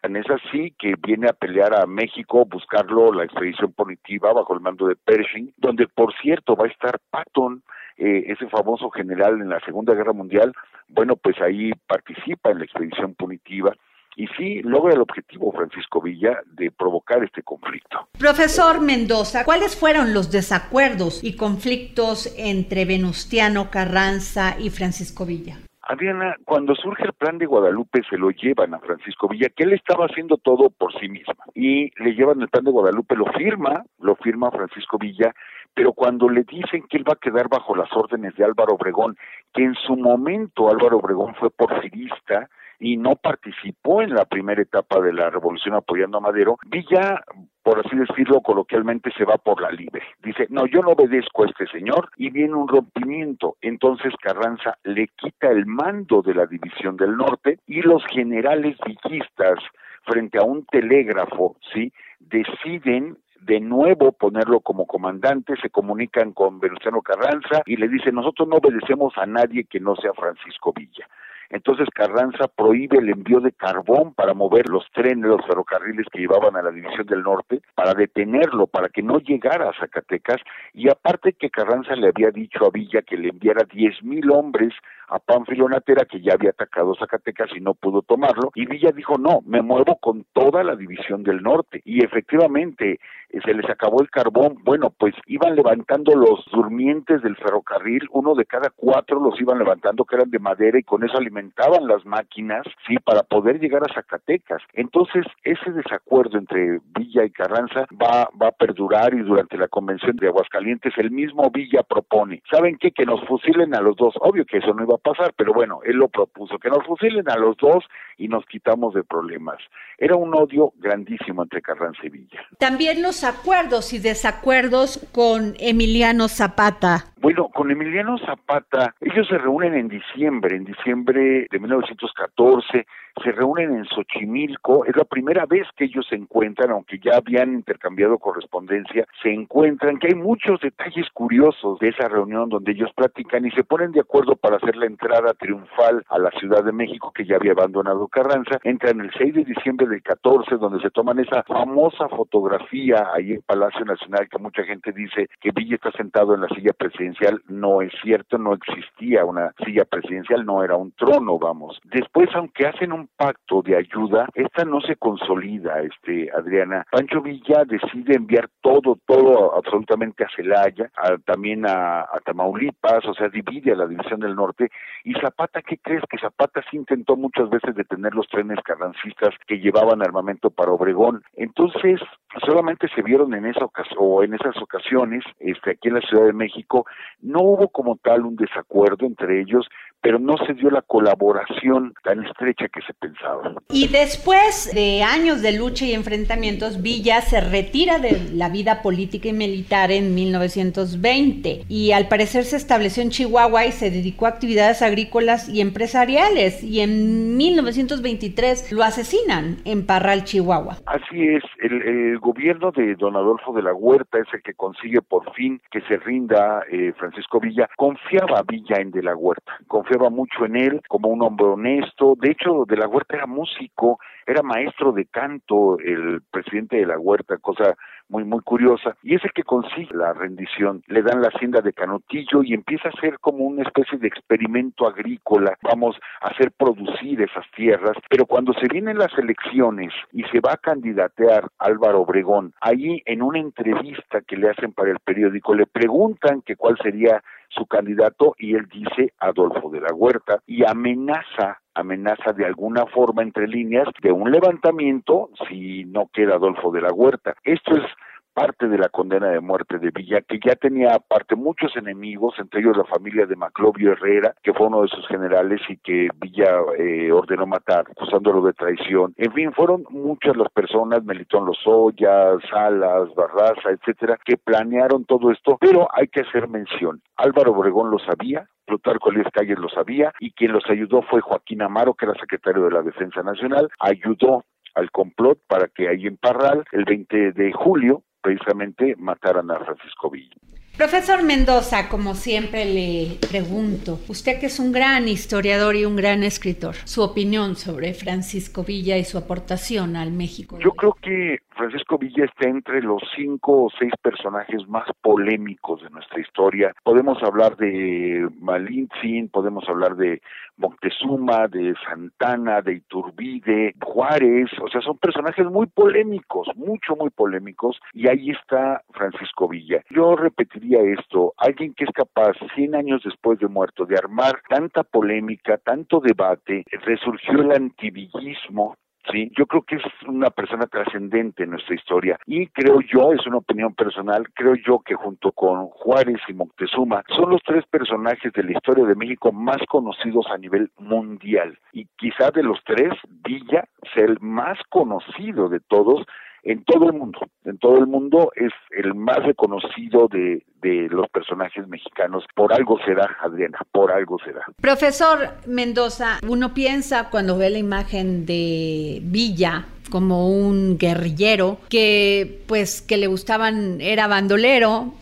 Tan 0.00 0.16
es 0.16 0.28
así 0.30 0.74
que 0.78 0.94
viene 1.00 1.28
a 1.28 1.32
pelear 1.32 1.74
a 1.74 1.86
México, 1.86 2.44
buscarlo 2.44 3.12
la 3.12 3.24
expedición 3.24 3.72
punitiva 3.72 4.32
bajo 4.32 4.54
el 4.54 4.60
mando 4.60 4.86
de 4.86 4.96
Pershing, 4.96 5.54
donde 5.56 5.86
por 5.86 6.12
cierto 6.14 6.56
va 6.56 6.66
a 6.66 6.70
estar 6.70 6.98
Patton, 7.10 7.62
eh, 7.96 8.24
ese 8.26 8.48
famoso 8.48 8.90
general 8.90 9.40
en 9.40 9.48
la 9.48 9.60
Segunda 9.60 9.94
Guerra 9.94 10.12
Mundial, 10.12 10.52
bueno, 10.88 11.16
pues 11.16 11.40
ahí 11.40 11.72
participa 11.86 12.50
en 12.50 12.58
la 12.58 12.64
expedición 12.64 13.14
punitiva 13.14 13.74
y 14.16 14.26
sí 14.36 14.62
logra 14.62 14.94
el 14.94 15.00
objetivo 15.00 15.52
Francisco 15.52 16.00
Villa 16.00 16.38
de 16.46 16.70
provocar 16.70 17.22
este 17.24 17.42
conflicto. 17.42 18.08
Profesor 18.18 18.80
Mendoza, 18.80 19.44
¿cuáles 19.44 19.76
fueron 19.76 20.14
los 20.14 20.30
desacuerdos 20.30 21.22
y 21.22 21.36
conflictos 21.36 22.34
entre 22.36 22.84
Venustiano 22.84 23.70
Carranza 23.70 24.56
y 24.58 24.70
Francisco 24.70 25.24
Villa? 25.26 25.58
Adriana, 25.84 26.36
cuando 26.44 26.76
surge 26.76 27.04
el 27.04 27.12
plan 27.12 27.38
de 27.38 27.46
Guadalupe 27.46 28.02
se 28.08 28.16
lo 28.16 28.30
llevan 28.30 28.72
a 28.72 28.78
Francisco 28.78 29.26
Villa, 29.28 29.48
que 29.48 29.64
él 29.64 29.72
estaba 29.72 30.06
haciendo 30.06 30.36
todo 30.36 30.70
por 30.70 30.92
sí 30.98 31.08
mismo, 31.08 31.34
y 31.54 31.90
le 32.02 32.14
llevan 32.14 32.40
el 32.40 32.48
plan 32.48 32.64
de 32.64 32.70
Guadalupe, 32.70 33.16
lo 33.16 33.26
firma, 33.32 33.84
lo 33.98 34.14
firma 34.14 34.52
Francisco 34.52 34.96
Villa, 34.96 35.34
pero 35.74 35.92
cuando 35.92 36.28
le 36.28 36.44
dicen 36.44 36.84
que 36.88 36.98
él 36.98 37.08
va 37.08 37.14
a 37.14 37.20
quedar 37.20 37.48
bajo 37.48 37.74
las 37.74 37.92
órdenes 37.92 38.34
de 38.36 38.44
Álvaro 38.44 38.74
Obregón, 38.74 39.16
que 39.52 39.64
en 39.64 39.74
su 39.74 39.96
momento 39.96 40.70
Álvaro 40.70 40.98
Obregón 40.98 41.34
fue 41.34 41.50
porfirista, 41.50 42.48
y 42.82 42.96
no 42.96 43.14
participó 43.14 44.02
en 44.02 44.12
la 44.12 44.24
primera 44.24 44.60
etapa 44.60 45.00
de 45.00 45.12
la 45.12 45.30
revolución 45.30 45.76
apoyando 45.76 46.18
a 46.18 46.20
Madero, 46.20 46.58
Villa, 46.66 47.22
por 47.62 47.78
así 47.78 47.96
decirlo 47.96 48.40
coloquialmente, 48.40 49.12
se 49.16 49.24
va 49.24 49.38
por 49.38 49.62
la 49.62 49.70
libre. 49.70 50.02
Dice, 50.20 50.48
no, 50.50 50.66
yo 50.66 50.82
no 50.82 50.90
obedezco 50.90 51.44
a 51.44 51.46
este 51.46 51.68
señor 51.68 52.10
y 52.16 52.30
viene 52.30 52.54
un 52.54 52.66
rompimiento. 52.66 53.56
Entonces 53.60 54.12
Carranza 54.20 54.76
le 54.82 55.06
quita 55.16 55.48
el 55.48 55.64
mando 55.64 56.22
de 56.22 56.34
la 56.34 56.46
división 56.46 56.96
del 56.96 57.16
norte 57.16 57.60
y 57.68 57.82
los 57.82 58.04
generales 58.06 58.76
villistas, 58.84 59.60
frente 60.04 60.38
a 60.38 60.42
un 60.42 60.66
telégrafo, 60.66 61.54
¿sí? 61.72 61.92
deciden 62.18 63.16
de 63.42 63.60
nuevo 63.60 64.10
ponerlo 64.10 64.58
como 64.58 64.86
comandante, 64.86 65.54
se 65.62 65.70
comunican 65.70 66.32
con 66.32 66.58
Venustiano 66.58 67.00
Carranza 67.00 67.62
y 67.64 67.76
le 67.76 67.88
dicen, 67.88 68.16
nosotros 68.16 68.48
no 68.48 68.56
obedecemos 68.56 69.12
a 69.16 69.26
nadie 69.26 69.64
que 69.64 69.78
no 69.78 69.94
sea 69.94 70.12
Francisco 70.14 70.72
Villa. 70.72 71.06
Entonces 71.52 71.86
Carranza 71.94 72.48
prohíbe 72.48 72.98
el 72.98 73.10
envío 73.10 73.38
de 73.40 73.52
carbón 73.52 74.14
para 74.14 74.32
mover 74.32 74.68
los 74.70 74.84
trenes, 74.92 75.26
los 75.26 75.44
ferrocarriles 75.46 76.06
que 76.10 76.20
llevaban 76.20 76.56
a 76.56 76.62
la 76.62 76.70
División 76.70 77.06
del 77.06 77.22
Norte, 77.22 77.60
para 77.74 77.92
detenerlo, 77.92 78.66
para 78.66 78.88
que 78.88 79.02
no 79.02 79.18
llegara 79.18 79.68
a 79.68 79.78
Zacatecas. 79.78 80.40
Y 80.72 80.88
aparte 80.88 81.34
que 81.34 81.50
Carranza 81.50 81.94
le 81.94 82.08
había 82.08 82.30
dicho 82.30 82.64
a 82.64 82.70
Villa 82.70 83.02
que 83.02 83.18
le 83.18 83.28
enviara 83.28 83.66
diez 83.70 84.02
mil 84.02 84.30
hombres 84.30 84.72
a 85.08 85.18
Pánfilo 85.18 85.68
Natera, 85.68 86.06
que 86.06 86.22
ya 86.22 86.32
había 86.32 86.50
atacado 86.50 86.94
Zacatecas 86.94 87.50
y 87.54 87.60
no 87.60 87.74
pudo 87.74 88.00
tomarlo, 88.00 88.50
y 88.54 88.64
Villa 88.64 88.92
dijo, 88.92 89.18
no, 89.18 89.40
me 89.44 89.60
muevo 89.60 89.98
con 89.98 90.24
toda 90.32 90.64
la 90.64 90.74
división 90.74 91.22
del 91.22 91.42
norte. 91.42 91.82
Y 91.84 92.02
efectivamente, 92.02 92.98
eh, 93.28 93.40
se 93.44 93.52
les 93.52 93.68
acabó 93.68 94.00
el 94.00 94.08
carbón, 94.08 94.56
bueno, 94.64 94.88
pues 94.88 95.14
iban 95.26 95.54
levantando 95.54 96.14
los 96.14 96.46
durmientes 96.50 97.20
del 97.20 97.36
ferrocarril, 97.36 98.08
uno 98.12 98.34
de 98.34 98.46
cada 98.46 98.70
cuatro 98.70 99.20
los 99.20 99.38
iban 99.38 99.58
levantando 99.58 100.06
que 100.06 100.16
eran 100.16 100.30
de 100.30 100.38
madera 100.38 100.78
y 100.78 100.82
con 100.82 101.04
eso 101.04 101.18
alimentaban 101.18 101.41
las 101.86 102.04
máquinas, 102.04 102.64
sí, 102.86 102.96
para 103.04 103.22
poder 103.22 103.60
llegar 103.60 103.82
a 103.82 103.94
Zacatecas. 103.94 104.62
Entonces, 104.74 105.24
ese 105.44 105.70
desacuerdo 105.70 106.38
entre 106.38 106.80
Villa 106.96 107.24
y 107.24 107.30
Carranza 107.30 107.86
va, 108.00 108.28
va 108.40 108.48
a 108.48 108.52
perdurar 108.52 109.14
y 109.14 109.22
durante 109.22 109.56
la 109.56 109.68
convención 109.68 110.16
de 110.16 110.28
Aguascalientes 110.28 110.92
el 110.96 111.10
mismo 111.10 111.50
Villa 111.50 111.82
propone, 111.82 112.42
¿saben 112.50 112.76
qué? 112.78 112.92
Que 112.92 113.06
nos 113.06 113.24
fusilen 113.26 113.74
a 113.74 113.80
los 113.80 113.96
dos. 113.96 114.14
Obvio 114.20 114.44
que 114.44 114.58
eso 114.58 114.74
no 114.74 114.84
iba 114.84 114.94
a 114.94 114.98
pasar, 114.98 115.32
pero 115.36 115.52
bueno, 115.52 115.80
él 115.84 115.96
lo 115.96 116.08
propuso, 116.08 116.58
que 116.58 116.70
nos 116.70 116.84
fusilen 116.84 117.28
a 117.30 117.36
los 117.36 117.56
dos 117.56 117.84
y 118.18 118.28
nos 118.28 118.44
quitamos 118.46 118.94
de 118.94 119.04
problemas. 119.04 119.58
Era 119.98 120.16
un 120.16 120.34
odio 120.34 120.72
grandísimo 120.76 121.42
entre 121.42 121.62
Carranza 121.62 122.00
y 122.04 122.10
Villa. 122.10 122.40
También 122.58 123.02
los 123.02 123.24
acuerdos 123.24 123.92
y 123.92 123.98
desacuerdos 123.98 125.08
con 125.12 125.54
Emiliano 125.58 126.28
Zapata. 126.28 127.11
Bueno, 127.22 127.50
con 127.50 127.70
Emiliano 127.70 128.18
Zapata, 128.18 128.96
ellos 129.00 129.28
se 129.28 129.38
reúnen 129.38 129.74
en 129.74 129.86
diciembre, 129.86 130.56
en 130.56 130.64
diciembre 130.64 131.46
de 131.48 131.58
1914, 131.60 132.84
se 133.22 133.30
reúnen 133.30 133.76
en 133.76 133.84
Xochimilco, 133.84 134.84
es 134.86 134.96
la 134.96 135.04
primera 135.04 135.46
vez 135.46 135.68
que 135.76 135.84
ellos 135.84 136.04
se 136.08 136.16
encuentran, 136.16 136.72
aunque 136.72 136.98
ya 136.98 137.18
habían 137.18 137.52
intercambiado 137.52 138.18
correspondencia, 138.18 139.06
se 139.22 139.32
encuentran, 139.32 140.00
que 140.00 140.08
hay 140.08 140.14
muchos 140.16 140.60
detalles 140.60 141.06
curiosos 141.14 141.78
de 141.78 141.90
esa 141.90 142.08
reunión 142.08 142.48
donde 142.48 142.72
ellos 142.72 142.90
platican 142.92 143.46
y 143.46 143.52
se 143.52 143.62
ponen 143.62 143.92
de 143.92 144.00
acuerdo 144.00 144.34
para 144.34 144.56
hacer 144.56 144.74
la 144.74 144.86
entrada 144.86 145.32
triunfal 145.34 146.04
a 146.08 146.18
la 146.18 146.30
Ciudad 146.40 146.64
de 146.64 146.72
México 146.72 147.12
que 147.14 147.24
ya 147.24 147.36
había 147.36 147.52
abandonado 147.52 148.08
Carranza, 148.08 148.58
entran 148.64 149.00
el 149.00 149.12
6 149.16 149.32
de 149.32 149.44
diciembre 149.44 149.86
del 149.86 150.02
14, 150.02 150.56
donde 150.56 150.82
se 150.82 150.90
toman 150.90 151.20
esa 151.20 151.44
famosa 151.44 152.08
fotografía 152.08 153.06
ahí 153.14 153.34
en 153.34 153.42
Palacio 153.42 153.84
Nacional 153.84 154.28
que 154.28 154.38
mucha 154.38 154.64
gente 154.64 154.90
dice 154.90 155.28
que 155.40 155.52
Villa 155.52 155.76
está 155.76 155.92
sentado 155.92 156.34
en 156.34 156.40
la 156.40 156.48
silla 156.48 156.72
presidencial 156.72 157.11
no 157.48 157.82
es 157.82 157.92
cierto, 158.02 158.38
no 158.38 158.54
existía 158.54 159.24
una 159.24 159.52
silla 159.64 159.84
presidencial, 159.84 160.44
no 160.44 160.62
era 160.62 160.76
un 160.76 160.92
trono, 160.92 161.38
vamos. 161.38 161.80
Después, 161.84 162.28
aunque 162.34 162.66
hacen 162.66 162.92
un 162.92 163.08
pacto 163.16 163.62
de 163.62 163.76
ayuda, 163.76 164.28
esta 164.34 164.64
no 164.64 164.80
se 164.80 164.96
consolida, 164.96 165.80
este, 165.80 166.30
Adriana. 166.32 166.84
Pancho 166.90 167.20
Villa 167.20 167.64
decide 167.66 168.16
enviar 168.16 168.48
todo, 168.60 168.98
todo 169.06 169.56
absolutamente 169.56 170.24
a 170.24 170.28
Celaya, 170.34 170.90
también 171.24 171.66
a, 171.66 172.06
Tamaulipas, 172.24 173.04
o 173.06 173.14
sea, 173.14 173.28
divide 173.28 173.72
a 173.72 173.76
la 173.76 173.86
División 173.86 174.20
del 174.20 174.36
Norte. 174.36 174.70
Y 175.04 175.14
Zapata, 175.14 175.62
¿qué 175.62 175.78
crees? 175.78 176.02
Que 176.08 176.18
Zapata 176.18 176.62
sí 176.70 176.76
intentó 176.76 177.16
muchas 177.16 177.50
veces 177.50 177.74
detener 177.74 178.14
los 178.14 178.28
trenes 178.28 178.60
carrancistas 178.64 179.34
que 179.46 179.58
llevaban 179.58 180.02
armamento 180.02 180.50
para 180.50 180.70
Obregón. 180.70 181.22
Entonces, 181.34 182.00
solamente 182.46 182.88
se 182.94 183.02
vieron 183.02 183.34
en 183.34 183.46
esa 183.46 183.66
o 183.96 184.22
en 184.22 184.34
esas 184.34 184.56
ocasiones, 184.60 185.24
este, 185.38 185.72
aquí 185.72 185.88
en 185.88 185.94
la 185.94 186.00
Ciudad 186.02 186.26
de 186.26 186.32
México, 186.32 186.86
no 187.20 187.40
hubo 187.42 187.68
como 187.68 187.96
tal 187.96 188.26
un 188.26 188.36
desacuerdo 188.36 189.06
entre 189.06 189.40
ellos, 189.40 189.66
pero 190.02 190.18
no 190.18 190.36
se 190.44 190.54
dio 190.54 190.68
la 190.68 190.82
colaboración 190.82 191.94
tan 192.02 192.26
estrecha 192.26 192.66
que 192.68 192.82
se 192.82 192.92
pensaba. 192.92 193.54
Y 193.70 193.86
después 193.86 194.72
de 194.74 195.02
años 195.02 195.42
de 195.42 195.52
lucha 195.52 195.86
y 195.86 195.92
enfrentamientos, 195.92 196.82
Villa 196.82 197.20
se 197.20 197.40
retira 197.40 198.00
de 198.00 198.18
la 198.34 198.48
vida 198.48 198.82
política 198.82 199.28
y 199.28 199.32
militar 199.32 199.92
en 199.92 200.14
1920 200.14 201.66
y 201.68 201.92
al 201.92 202.08
parecer 202.08 202.44
se 202.44 202.56
estableció 202.56 203.02
en 203.02 203.10
Chihuahua 203.10 203.66
y 203.66 203.72
se 203.72 203.90
dedicó 203.90 204.26
a 204.26 204.30
actividades 204.30 204.82
agrícolas 204.82 205.48
y 205.48 205.60
empresariales 205.60 206.64
y 206.64 206.80
en 206.80 207.36
1923 207.36 208.72
lo 208.72 208.82
asesinan 208.82 209.58
en 209.64 209.86
Parral, 209.86 210.24
Chihuahua. 210.24 210.78
Así 210.86 211.28
es, 211.28 211.44
el, 211.60 212.18
gobierno 212.18 212.72
de 212.72 212.94
don 212.96 213.16
Adolfo 213.16 213.52
de 213.52 213.62
la 213.62 213.74
Huerta 213.74 214.18
es 214.18 214.26
el 214.32 214.42
que 214.42 214.54
consigue 214.54 215.00
por 215.00 215.32
fin 215.34 215.60
que 215.70 215.80
se 215.82 215.96
rinda 215.98 216.62
eh, 216.70 216.91
Francisco 216.94 217.40
Villa. 217.40 217.68
Confiaba 217.76 218.42
Villa 218.46 218.76
en 218.80 218.90
de 218.90 219.02
la 219.02 219.16
Huerta, 219.16 219.58
confiaba 219.66 220.10
mucho 220.10 220.44
en 220.44 220.56
él 220.56 220.80
como 220.88 221.08
un 221.08 221.22
hombre 221.22 221.46
honesto. 221.46 222.14
De 222.20 222.30
hecho, 222.30 222.64
de 222.66 222.76
la 222.76 222.88
Huerta 222.88 223.16
era 223.16 223.26
músico, 223.26 223.98
era 224.26 224.42
maestro 224.42 224.92
de 224.92 225.06
canto, 225.06 225.78
el 225.78 226.22
presidente 226.30 226.76
de 226.76 226.86
la 226.86 226.98
Huerta, 226.98 227.38
cosa 227.38 227.74
muy, 228.12 228.24
muy 228.24 228.40
curiosa, 228.40 228.94
y 229.02 229.14
es 229.14 229.24
el 229.24 229.32
que 229.32 229.42
consigue 229.42 229.96
la 229.96 230.12
rendición. 230.12 230.82
Le 230.86 231.02
dan 231.02 231.22
la 231.22 231.28
hacienda 231.28 231.62
de 231.62 231.72
Canotillo 231.72 232.42
y 232.42 232.52
empieza 232.52 232.90
a 232.90 233.00
ser 233.00 233.18
como 233.18 233.44
una 233.44 233.62
especie 233.62 233.98
de 233.98 234.06
experimento 234.06 234.86
agrícola. 234.86 235.56
Vamos 235.62 235.96
a 236.20 236.28
hacer 236.28 236.52
producir 236.52 237.22
esas 237.22 237.50
tierras, 237.56 237.96
pero 238.10 238.26
cuando 238.26 238.52
se 238.52 238.68
vienen 238.68 238.98
las 238.98 239.16
elecciones 239.16 239.92
y 240.12 240.24
se 240.24 240.40
va 240.40 240.52
a 240.52 240.58
candidatear 240.58 241.48
Álvaro 241.58 242.02
Obregón, 242.02 242.52
ahí 242.60 243.02
en 243.06 243.22
una 243.22 243.38
entrevista 243.38 244.20
que 244.20 244.36
le 244.36 244.50
hacen 244.50 244.72
para 244.72 244.90
el 244.90 244.98
periódico, 244.98 245.54
le 245.54 245.66
preguntan 245.66 246.42
que 246.42 246.56
cuál 246.56 246.76
sería 246.82 247.22
su 247.48 247.66
candidato 247.66 248.34
y 248.38 248.54
él 248.54 248.66
dice 248.68 249.12
Adolfo 249.18 249.70
de 249.70 249.80
la 249.80 249.92
Huerta 249.92 250.40
y 250.46 250.64
amenaza 250.64 251.58
amenaza 251.74 252.32
de 252.32 252.44
alguna 252.44 252.86
forma 252.86 253.22
entre 253.22 253.48
líneas 253.48 253.88
de 254.02 254.12
un 254.12 254.30
levantamiento 254.30 255.30
si 255.48 255.84
no 255.86 256.08
queda 256.12 256.34
Adolfo 256.34 256.70
de 256.70 256.82
la 256.82 256.92
Huerta. 256.92 257.34
Esto 257.44 257.76
es 257.76 257.84
parte 258.32 258.68
de 258.68 258.78
la 258.78 258.88
condena 258.88 259.28
de 259.28 259.40
muerte 259.40 259.78
de 259.78 259.90
Villa, 259.90 260.20
que 260.22 260.38
ya 260.44 260.54
tenía 260.54 260.94
aparte 260.94 261.36
muchos 261.36 261.76
enemigos, 261.76 262.34
entre 262.38 262.60
ellos 262.60 262.76
la 262.76 262.84
familia 262.84 263.26
de 263.26 263.36
Maclovio 263.36 263.92
Herrera, 263.92 264.34
que 264.42 264.52
fue 264.52 264.66
uno 264.66 264.82
de 264.82 264.88
sus 264.88 265.06
generales 265.08 265.60
y 265.68 265.76
que 265.76 266.08
Villa 266.16 266.60
eh, 266.78 267.12
ordenó 267.12 267.46
matar, 267.46 267.84
acusándolo 267.90 268.42
de 268.42 268.52
traición. 268.52 269.14
En 269.16 269.32
fin, 269.32 269.52
fueron 269.52 269.84
muchas 269.90 270.36
las 270.36 270.50
personas, 270.50 271.04
Melitón 271.04 271.46
Lozoya, 271.46 272.32
Salas, 272.50 273.14
Barraza, 273.14 273.70
etcétera, 273.70 274.18
que 274.24 274.36
planearon 274.36 275.04
todo 275.04 275.30
esto, 275.30 275.58
pero 275.60 275.88
hay 275.92 276.08
que 276.08 276.20
hacer 276.20 276.48
mención. 276.48 277.02
Álvaro 277.16 277.52
Obregón 277.52 277.90
lo 277.90 277.98
sabía, 277.98 278.48
Plutarco 278.64 279.10
Elías 279.10 279.30
Calles 279.32 279.58
lo 279.58 279.68
sabía 279.68 280.12
y 280.18 280.32
quien 280.32 280.52
los 280.52 280.64
ayudó 280.68 281.02
fue 281.02 281.20
Joaquín 281.20 281.62
Amaro, 281.62 281.94
que 281.94 282.06
era 282.06 282.14
secretario 282.14 282.64
de 282.64 282.70
la 282.70 282.82
Defensa 282.82 283.22
Nacional, 283.22 283.68
ayudó 283.78 284.44
al 284.74 284.90
complot 284.90 285.38
para 285.46 285.68
que 285.68 285.88
ahí 285.88 286.06
en 286.06 286.16
Parral, 286.16 286.64
el 286.72 286.84
20 286.84 287.32
de 287.32 287.52
julio, 287.52 288.02
precisamente 288.22 288.94
mataran 288.96 289.50
a 289.50 289.58
Francisco 289.58 290.08
Villa. 290.08 290.36
Profesor 290.76 291.22
Mendoza, 291.22 291.90
como 291.90 292.14
siempre 292.14 292.64
le 292.64 293.18
pregunto, 293.30 293.98
usted 294.08 294.40
que 294.40 294.46
es 294.46 294.58
un 294.58 294.72
gran 294.72 295.06
historiador 295.06 295.76
y 295.76 295.84
un 295.84 295.96
gran 295.96 296.22
escritor, 296.22 296.74
su 296.84 297.02
opinión 297.02 297.56
sobre 297.56 297.92
Francisco 297.92 298.64
Villa 298.64 298.96
y 298.96 299.04
su 299.04 299.18
aportación 299.18 299.96
al 299.96 300.12
México. 300.12 300.58
Yo 300.60 300.70
creo 300.72 300.94
que 300.94 301.40
Francisco 301.50 301.98
Villa 301.98 302.24
está 302.24 302.48
entre 302.48 302.80
los 302.80 303.02
cinco 303.14 303.64
o 303.64 303.70
seis 303.78 303.92
personajes 304.00 304.66
más 304.66 304.88
polémicos 305.02 305.82
de 305.82 305.90
nuestra 305.90 306.20
historia. 306.20 306.74
Podemos 306.82 307.22
hablar 307.22 307.56
de 307.58 308.26
Malintzin, 308.40 309.28
podemos 309.28 309.68
hablar 309.68 309.94
de 309.96 310.22
Moctezuma, 310.56 311.48
de 311.48 311.74
Santana, 311.86 312.62
de 312.62 312.74
Iturbide, 312.74 313.74
Juárez, 313.82 314.48
o 314.62 314.68
sea, 314.68 314.80
son 314.80 314.96
personajes 314.96 315.46
muy 315.46 315.66
polémicos, 315.66 316.48
mucho, 316.56 316.96
muy 316.96 317.10
polémicos, 317.10 317.78
y 317.92 318.08
ahí 318.08 318.30
está 318.30 318.82
Francisco 318.92 319.48
Villa. 319.48 319.82
Yo 319.90 320.16
repetiría 320.16 320.61
esto, 320.70 321.34
alguien 321.36 321.74
que 321.74 321.84
es 321.84 321.90
capaz, 321.90 322.36
100 322.54 322.74
años 322.74 323.02
después 323.04 323.38
de 323.38 323.48
muerto, 323.48 323.84
de 323.84 323.96
armar 323.96 324.40
tanta 324.48 324.82
polémica, 324.84 325.58
tanto 325.58 326.00
debate, 326.00 326.64
resurgió 326.84 327.42
el 327.42 327.52
antivillismo, 327.52 328.76
¿sí? 329.10 329.30
Yo 329.36 329.46
creo 329.46 329.62
que 329.62 329.76
es 329.76 329.82
una 330.06 330.30
persona 330.30 330.66
trascendente 330.66 331.42
en 331.42 331.50
nuestra 331.50 331.74
historia 331.74 332.18
y 332.26 332.46
creo 332.48 332.80
yo, 332.80 333.12
es 333.12 333.26
una 333.26 333.38
opinión 333.38 333.74
personal, 333.74 334.24
creo 334.34 334.54
yo 334.54 334.78
que 334.80 334.94
junto 334.94 335.32
con 335.32 335.66
Juárez 335.68 336.20
y 336.28 336.34
Moctezuma 336.34 337.02
son 337.08 337.30
los 337.30 337.42
tres 337.44 337.64
personajes 337.66 338.32
de 338.32 338.44
la 338.44 338.52
historia 338.52 338.84
de 338.84 338.94
México 338.94 339.32
más 339.32 339.58
conocidos 339.68 340.26
a 340.30 340.38
nivel 340.38 340.70
mundial 340.78 341.58
y 341.72 341.86
quizá 341.96 342.30
de 342.30 342.42
los 342.42 342.58
tres, 342.64 342.92
Villa 343.08 343.64
sea 343.94 344.04
el 344.04 344.18
más 344.20 344.58
conocido 344.68 345.48
de 345.48 345.60
todos 345.60 346.06
en 346.42 346.64
todo 346.64 346.86
el 346.86 346.94
mundo. 346.94 347.20
En 347.44 347.58
todo 347.58 347.78
el 347.78 347.86
mundo 347.86 348.32
es 348.34 348.52
el 348.70 348.94
más 348.94 349.22
reconocido 349.24 350.08
de, 350.08 350.44
de 350.60 350.88
los 350.90 351.08
personajes 351.08 351.66
mexicanos. 351.68 352.24
Por 352.34 352.52
algo 352.52 352.78
será, 352.84 353.16
Adriana, 353.20 353.58
por 353.70 353.92
algo 353.92 354.18
será. 354.24 354.44
Profesor 354.60 355.18
Mendoza, 355.46 356.18
uno 356.26 356.54
piensa 356.54 357.10
cuando 357.10 357.36
ve 357.36 357.50
la 357.50 357.58
imagen 357.58 358.26
de 358.26 359.00
Villa 359.02 359.66
como 359.90 360.30
un 360.30 360.78
guerrillero 360.78 361.58
que 361.68 362.42
pues 362.46 362.80
que 362.80 362.96
le 362.96 363.08
gustaban, 363.08 363.80
era 363.80 364.06
bandolero 364.06 364.94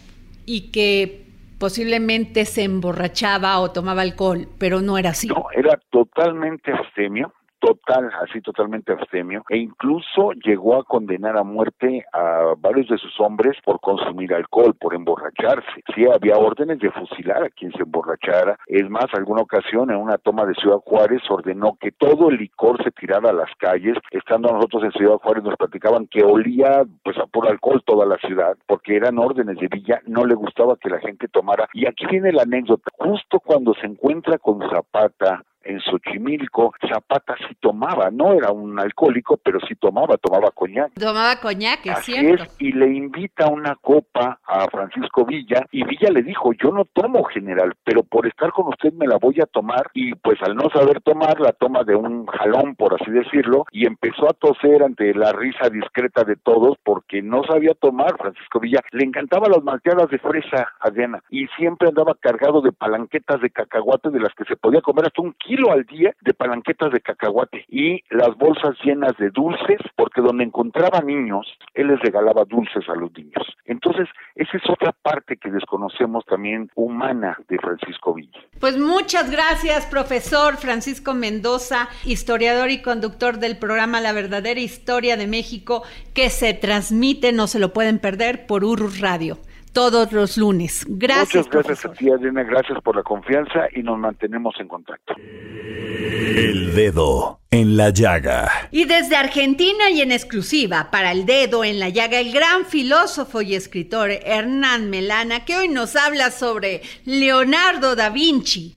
y 0.47 0.73
que 0.73 1.26
posiblemente 1.59 2.44
se 2.44 2.64
emborrachaba 2.64 3.61
o 3.61 3.70
tomaba 3.70 4.02
alcohol, 4.02 4.49
pero 4.59 4.80
no 4.80 4.99
era 4.99 5.11
así. 5.11 5.28
No, 5.28 5.47
era 5.54 5.78
totalmente 5.90 6.73
abstemio 6.73 7.32
total, 7.61 8.11
así 8.23 8.40
totalmente 8.40 8.93
abstemio, 8.93 9.45
e 9.49 9.59
incluso 9.59 10.33
llegó 10.45 10.76
a 10.76 10.85
condenar 10.85 11.37
a 11.37 11.45
muerte 11.45 12.05
a 12.12 12.55
varios 12.59 12.88
de 12.88 12.99
sus 12.99 13.19
hombres 13.21 13.57
por 13.64 13.81
consumir 13.81 14.35
alcohol, 14.35 14.75
por 14.75 14.95
emborracharse. 14.95 15.85
Sí, 15.95 16.07
había 16.07 16.37
órdenes 16.37 16.79
de 16.81 16.90
fusilar 16.90 17.45
a 17.45 17.50
quien 17.50 17.73
se 17.73 17.83
emborrachara. 17.83 18.59
Es 18.67 18.88
más, 18.88 19.07
alguna 19.12 19.43
ocasión 19.43 19.90
en 19.90 19.97
una 19.97 20.19
toma 20.19 20.47
de 20.47 20.55
Ciudad 20.55 20.79
Juárez 20.85 21.23
ordenó 21.29 21.76
que 21.81 21.93
todo 21.93 22.31
el 22.31 22.37
licor 22.37 22.83
se 22.83 22.90
tirara 22.90 23.31
a 23.31 23.35
las 23.35 23.50
calles. 23.59 23.97
Estando 24.11 24.50
nosotros 24.52 24.85
en 24.85 24.93
Ciudad 24.93 25.19
Juárez 25.19 25.45
nos 25.45 25.57
platicaban 25.57 26.07
que 26.07 26.25
olía 26.25 26.85
pues 27.05 27.19
a 27.19 27.26
por 27.26 27.47
alcohol 27.47 27.83
toda 27.85 28.07
la 28.07 28.17
ciudad, 28.19 28.57
porque 28.67 28.97
eran 28.97 29.19
órdenes 29.19 29.59
de 29.59 29.69
Villa, 29.69 30.00
no 30.07 30.25
le 30.25 30.35
gustaba 30.35 30.76
que 30.76 30.90
la 30.90 31.00
gente 31.00 31.29
tomara. 31.29 31.69
Y 31.75 31.87
aquí 31.87 32.07
viene 32.07 32.33
la 32.33 32.43
anécdota. 32.43 32.90
Justo 32.99 33.40
cuando 33.40 33.75
se 33.75 33.87
encuentra 33.87 34.38
con 34.38 34.61
Zapata 34.71 35.45
en 35.62 35.81
Xochimilco, 35.81 36.73
Zapata 36.88 37.35
sí 37.49 37.55
tomaba, 37.61 38.11
no 38.11 38.33
era 38.33 38.50
un 38.50 38.79
alcohólico, 38.79 39.37
pero 39.37 39.59
sí 39.61 39.75
tomaba, 39.75 40.17
tomaba 40.17 40.50
coñac. 40.50 40.93
Tomaba 40.95 41.37
coñac, 41.37 41.85
es 41.87 41.99
cierto. 42.05 42.45
y 42.59 42.73
le 42.73 42.87
invita 42.87 43.49
una 43.49 43.76
copa 43.76 44.40
a 44.47 44.67
Francisco 44.71 45.25
Villa, 45.25 45.67
y 45.71 45.85
Villa 45.85 46.11
le 46.11 46.23
dijo, 46.23 46.52
yo 46.52 46.71
no 46.71 46.85
tomo 46.87 47.25
general, 47.25 47.75
pero 47.85 48.02
por 48.02 48.26
estar 48.26 48.50
con 48.52 48.69
usted 48.69 48.93
me 48.95 49.07
la 49.07 49.19
voy 49.19 49.40
a 49.40 49.47
tomar, 49.47 49.90
y 49.95 50.14
pues 50.14 50.40
al 50.43 50.57
no 50.57 50.71
saber 50.71 51.00
tomar, 51.02 51.40
la 51.40 51.52
toma 51.52 51.85
de 51.85 51.95
un 51.95 52.26
jalón, 52.26 52.75
por 52.76 52.95
así 52.95 53.11
decirlo, 53.11 53.67
y 53.71 53.87
empezó 53.87 54.29
a 54.31 54.35
toser 54.35 54.83
ante 54.83 55.14
la 55.14 55.33
risa 55.33 55.69
discreta 55.69 56.25
de 56.25 56.37
todos, 56.37 56.76
porque 56.83 57.23
no 57.23 57.43
sabía 57.45 57.75
tomar 57.75 58.17
Francisco 58.17 58.61
Villa. 58.61 58.81
Le 58.93 59.05
encantaban 59.05 59.50
las 59.50 59.62
malteadas 59.62 60.11
de 60.11 60.19
fresa, 60.19 60.73
Adriana, 60.81 61.23
y 61.31 61.47
siempre 61.59 61.88
andaba 61.88 62.14
cargado 62.14 62.61
de 62.61 62.73
palanquetas 62.73 63.40
de 63.40 63.50
cacahuate 63.50 64.11
de 64.11 64.21
las 64.21 64.35
que 64.35 64.45
se 64.45 64.57
podía 64.57 64.81
comer 64.81 65.07
hasta 65.07 65.23
un 65.23 65.35
kilo 65.35 65.50
al 65.71 65.85
día 65.85 66.14
de 66.21 66.33
palanquetas 66.33 66.92
de 66.92 67.00
cacahuate 67.00 67.64
y 67.69 68.02
las 68.11 68.37
bolsas 68.37 68.76
llenas 68.85 69.16
de 69.19 69.30
dulces, 69.30 69.78
porque 69.97 70.21
donde 70.21 70.45
encontraba 70.45 71.00
niños, 71.00 71.47
él 71.75 71.88
les 71.88 72.00
regalaba 72.00 72.45
dulces 72.45 72.88
a 72.88 72.95
los 72.95 73.12
niños. 73.12 73.45
Entonces, 73.66 74.09
esa 74.37 74.57
es 74.57 74.62
otra 74.71 74.92
parte 74.92 75.37
que 75.37 75.50
desconocemos 75.50 76.25
también 76.25 76.71
humana 76.76 77.37
de 77.49 77.59
Francisco 77.59 78.14
Villa. 78.14 78.40
Pues 78.61 78.78
muchas 78.78 79.30
gracias, 79.30 79.87
profesor 79.87 80.57
Francisco 80.57 81.14
Mendoza, 81.14 81.88
historiador 82.04 82.71
y 82.71 82.83
conductor 82.83 83.38
del 83.38 83.59
programa 83.59 84.00
La 84.00 84.12
verdadera 84.12 84.61
historia 84.61 85.16
de 85.16 85.26
México, 85.26 85.83
que 86.14 86.30
se 86.30 86.54
transmite, 86.54 87.33
no 87.33 87.47
se 87.47 87.59
lo 87.59 87.73
pueden 87.73 87.99
perder, 87.99 88.47
por 88.47 88.64
Urus 88.64 89.00
Radio 89.00 89.38
todos 89.73 90.12
los 90.12 90.37
lunes. 90.37 90.87
Gracias. 90.89 91.47
Muchas 91.47 91.67
gracias 91.67 91.85
a 91.87 91.93
ti, 91.93 92.11
Adriana. 92.11 92.43
Gracias 92.43 92.81
por 92.83 92.97
la 92.97 93.03
confianza 93.03 93.67
y 93.75 93.83
nos 93.83 93.99
mantenemos 93.99 94.55
en 94.61 94.69
contacto. 94.69 95.15
El 95.17 96.75
dedo 96.75 97.41
en 97.50 97.77
la 97.77 97.91
llaga. 97.91 98.50
Y 98.71 98.85
desde 98.85 99.17
Argentina 99.17 99.91
y 99.91 100.00
en 100.00 100.12
exclusiva 100.12 100.89
para 100.91 101.12
el 101.12 101.27
dedo 101.27 101.65
en 101.65 101.81
la 101.81 101.89
llaga, 101.89 102.21
el 102.21 102.33
gran 102.33 102.65
filósofo 102.65 103.43
y 103.43 103.55
escritor 103.55 104.11
Hernán 104.11 104.91
Melana, 104.91 105.45
que 105.45 105.57
hoy 105.57 105.69
nos 105.69 105.97
habla 105.97 106.31
sobre 106.31 106.83
Leonardo 107.05 107.97
da 107.97 108.11
Vinci. 108.11 108.77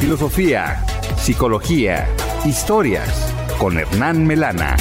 Filosofía, 0.00 0.84
psicología, 1.16 2.06
historias 2.44 3.32
con 3.58 3.78
Hernán 3.78 4.26
Melana. 4.26 4.76